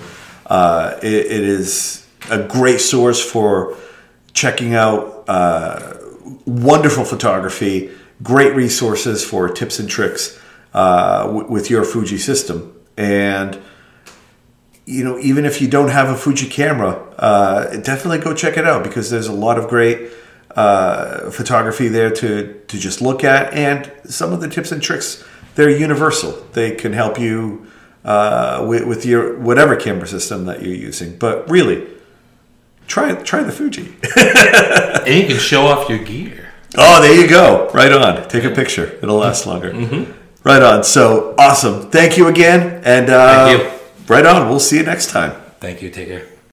Uh, 0.45 0.97
it, 1.03 1.13
it 1.13 1.43
is 1.43 2.07
a 2.29 2.43
great 2.43 2.79
source 2.79 3.23
for 3.23 3.77
checking 4.37 4.75
out 4.75 5.23
uh, 5.27 5.97
wonderful 6.45 7.03
photography, 7.03 7.89
great 8.21 8.53
resources 8.53 9.25
for 9.25 9.49
tips 9.49 9.79
and 9.79 9.89
tricks 9.89 10.39
uh, 10.75 11.23
w- 11.25 11.47
with 11.49 11.71
your 11.71 11.83
Fuji 11.83 12.19
system. 12.19 12.79
And 12.95 13.59
you 14.85 15.03
know, 15.03 15.17
even 15.17 15.43
if 15.43 15.59
you 15.59 15.67
don't 15.67 15.89
have 15.89 16.07
a 16.09 16.15
Fuji 16.15 16.47
camera, 16.47 16.91
uh, 17.17 17.77
definitely 17.77 18.19
go 18.19 18.35
check 18.35 18.57
it 18.57 18.65
out 18.67 18.83
because 18.83 19.09
there's 19.09 19.27
a 19.27 19.33
lot 19.33 19.57
of 19.57 19.67
great 19.67 20.11
uh, 20.55 21.31
photography 21.31 21.87
there 21.87 22.11
to 22.11 22.61
to 22.67 22.77
just 22.77 23.01
look 23.01 23.23
at, 23.23 23.51
and 23.53 23.91
some 24.05 24.33
of 24.33 24.39
the 24.39 24.47
tips 24.47 24.71
and 24.71 24.81
tricks 24.81 25.25
they're 25.55 25.75
universal. 25.75 26.31
They 26.53 26.75
can 26.75 26.93
help 26.93 27.19
you 27.19 27.65
uh, 28.05 28.63
with, 28.69 28.85
with 28.85 29.03
your 29.03 29.39
whatever 29.39 29.75
camera 29.75 30.07
system 30.07 30.45
that 30.45 30.61
you're 30.61 30.75
using. 30.75 31.17
But 31.17 31.49
really, 31.49 31.96
try 32.87 33.13
try 33.15 33.43
the 33.43 33.51
Fuji. 33.51 33.93
and 35.05 35.21
you 35.21 35.27
can 35.27 35.37
show 35.37 35.63
off 35.67 35.89
your 35.89 35.99
gear. 35.99 36.51
Oh, 36.77 37.01
there 37.01 37.13
you 37.19 37.27
go. 37.27 37.69
Right 37.73 37.91
on. 37.91 38.27
Take 38.27 38.43
a 38.43 38.49
picture. 38.51 38.97
It'll 39.01 39.17
last 39.17 39.45
longer. 39.45 39.71
Right 40.43 40.61
on. 40.61 40.83
So 40.83 41.35
awesome. 41.37 41.89
Thank 41.89 42.17
you 42.17 42.27
again. 42.27 42.81
And 42.85 43.09
uh, 43.09 43.45
Thank 43.45 43.63
you. 43.63 43.79
right 44.13 44.25
on. 44.25 44.49
We'll 44.49 44.59
see 44.59 44.77
you 44.77 44.83
next 44.83 45.09
time. 45.09 45.31
Thank 45.59 45.81
you. 45.81 45.89
Take 45.89 46.07
care. 46.09 46.25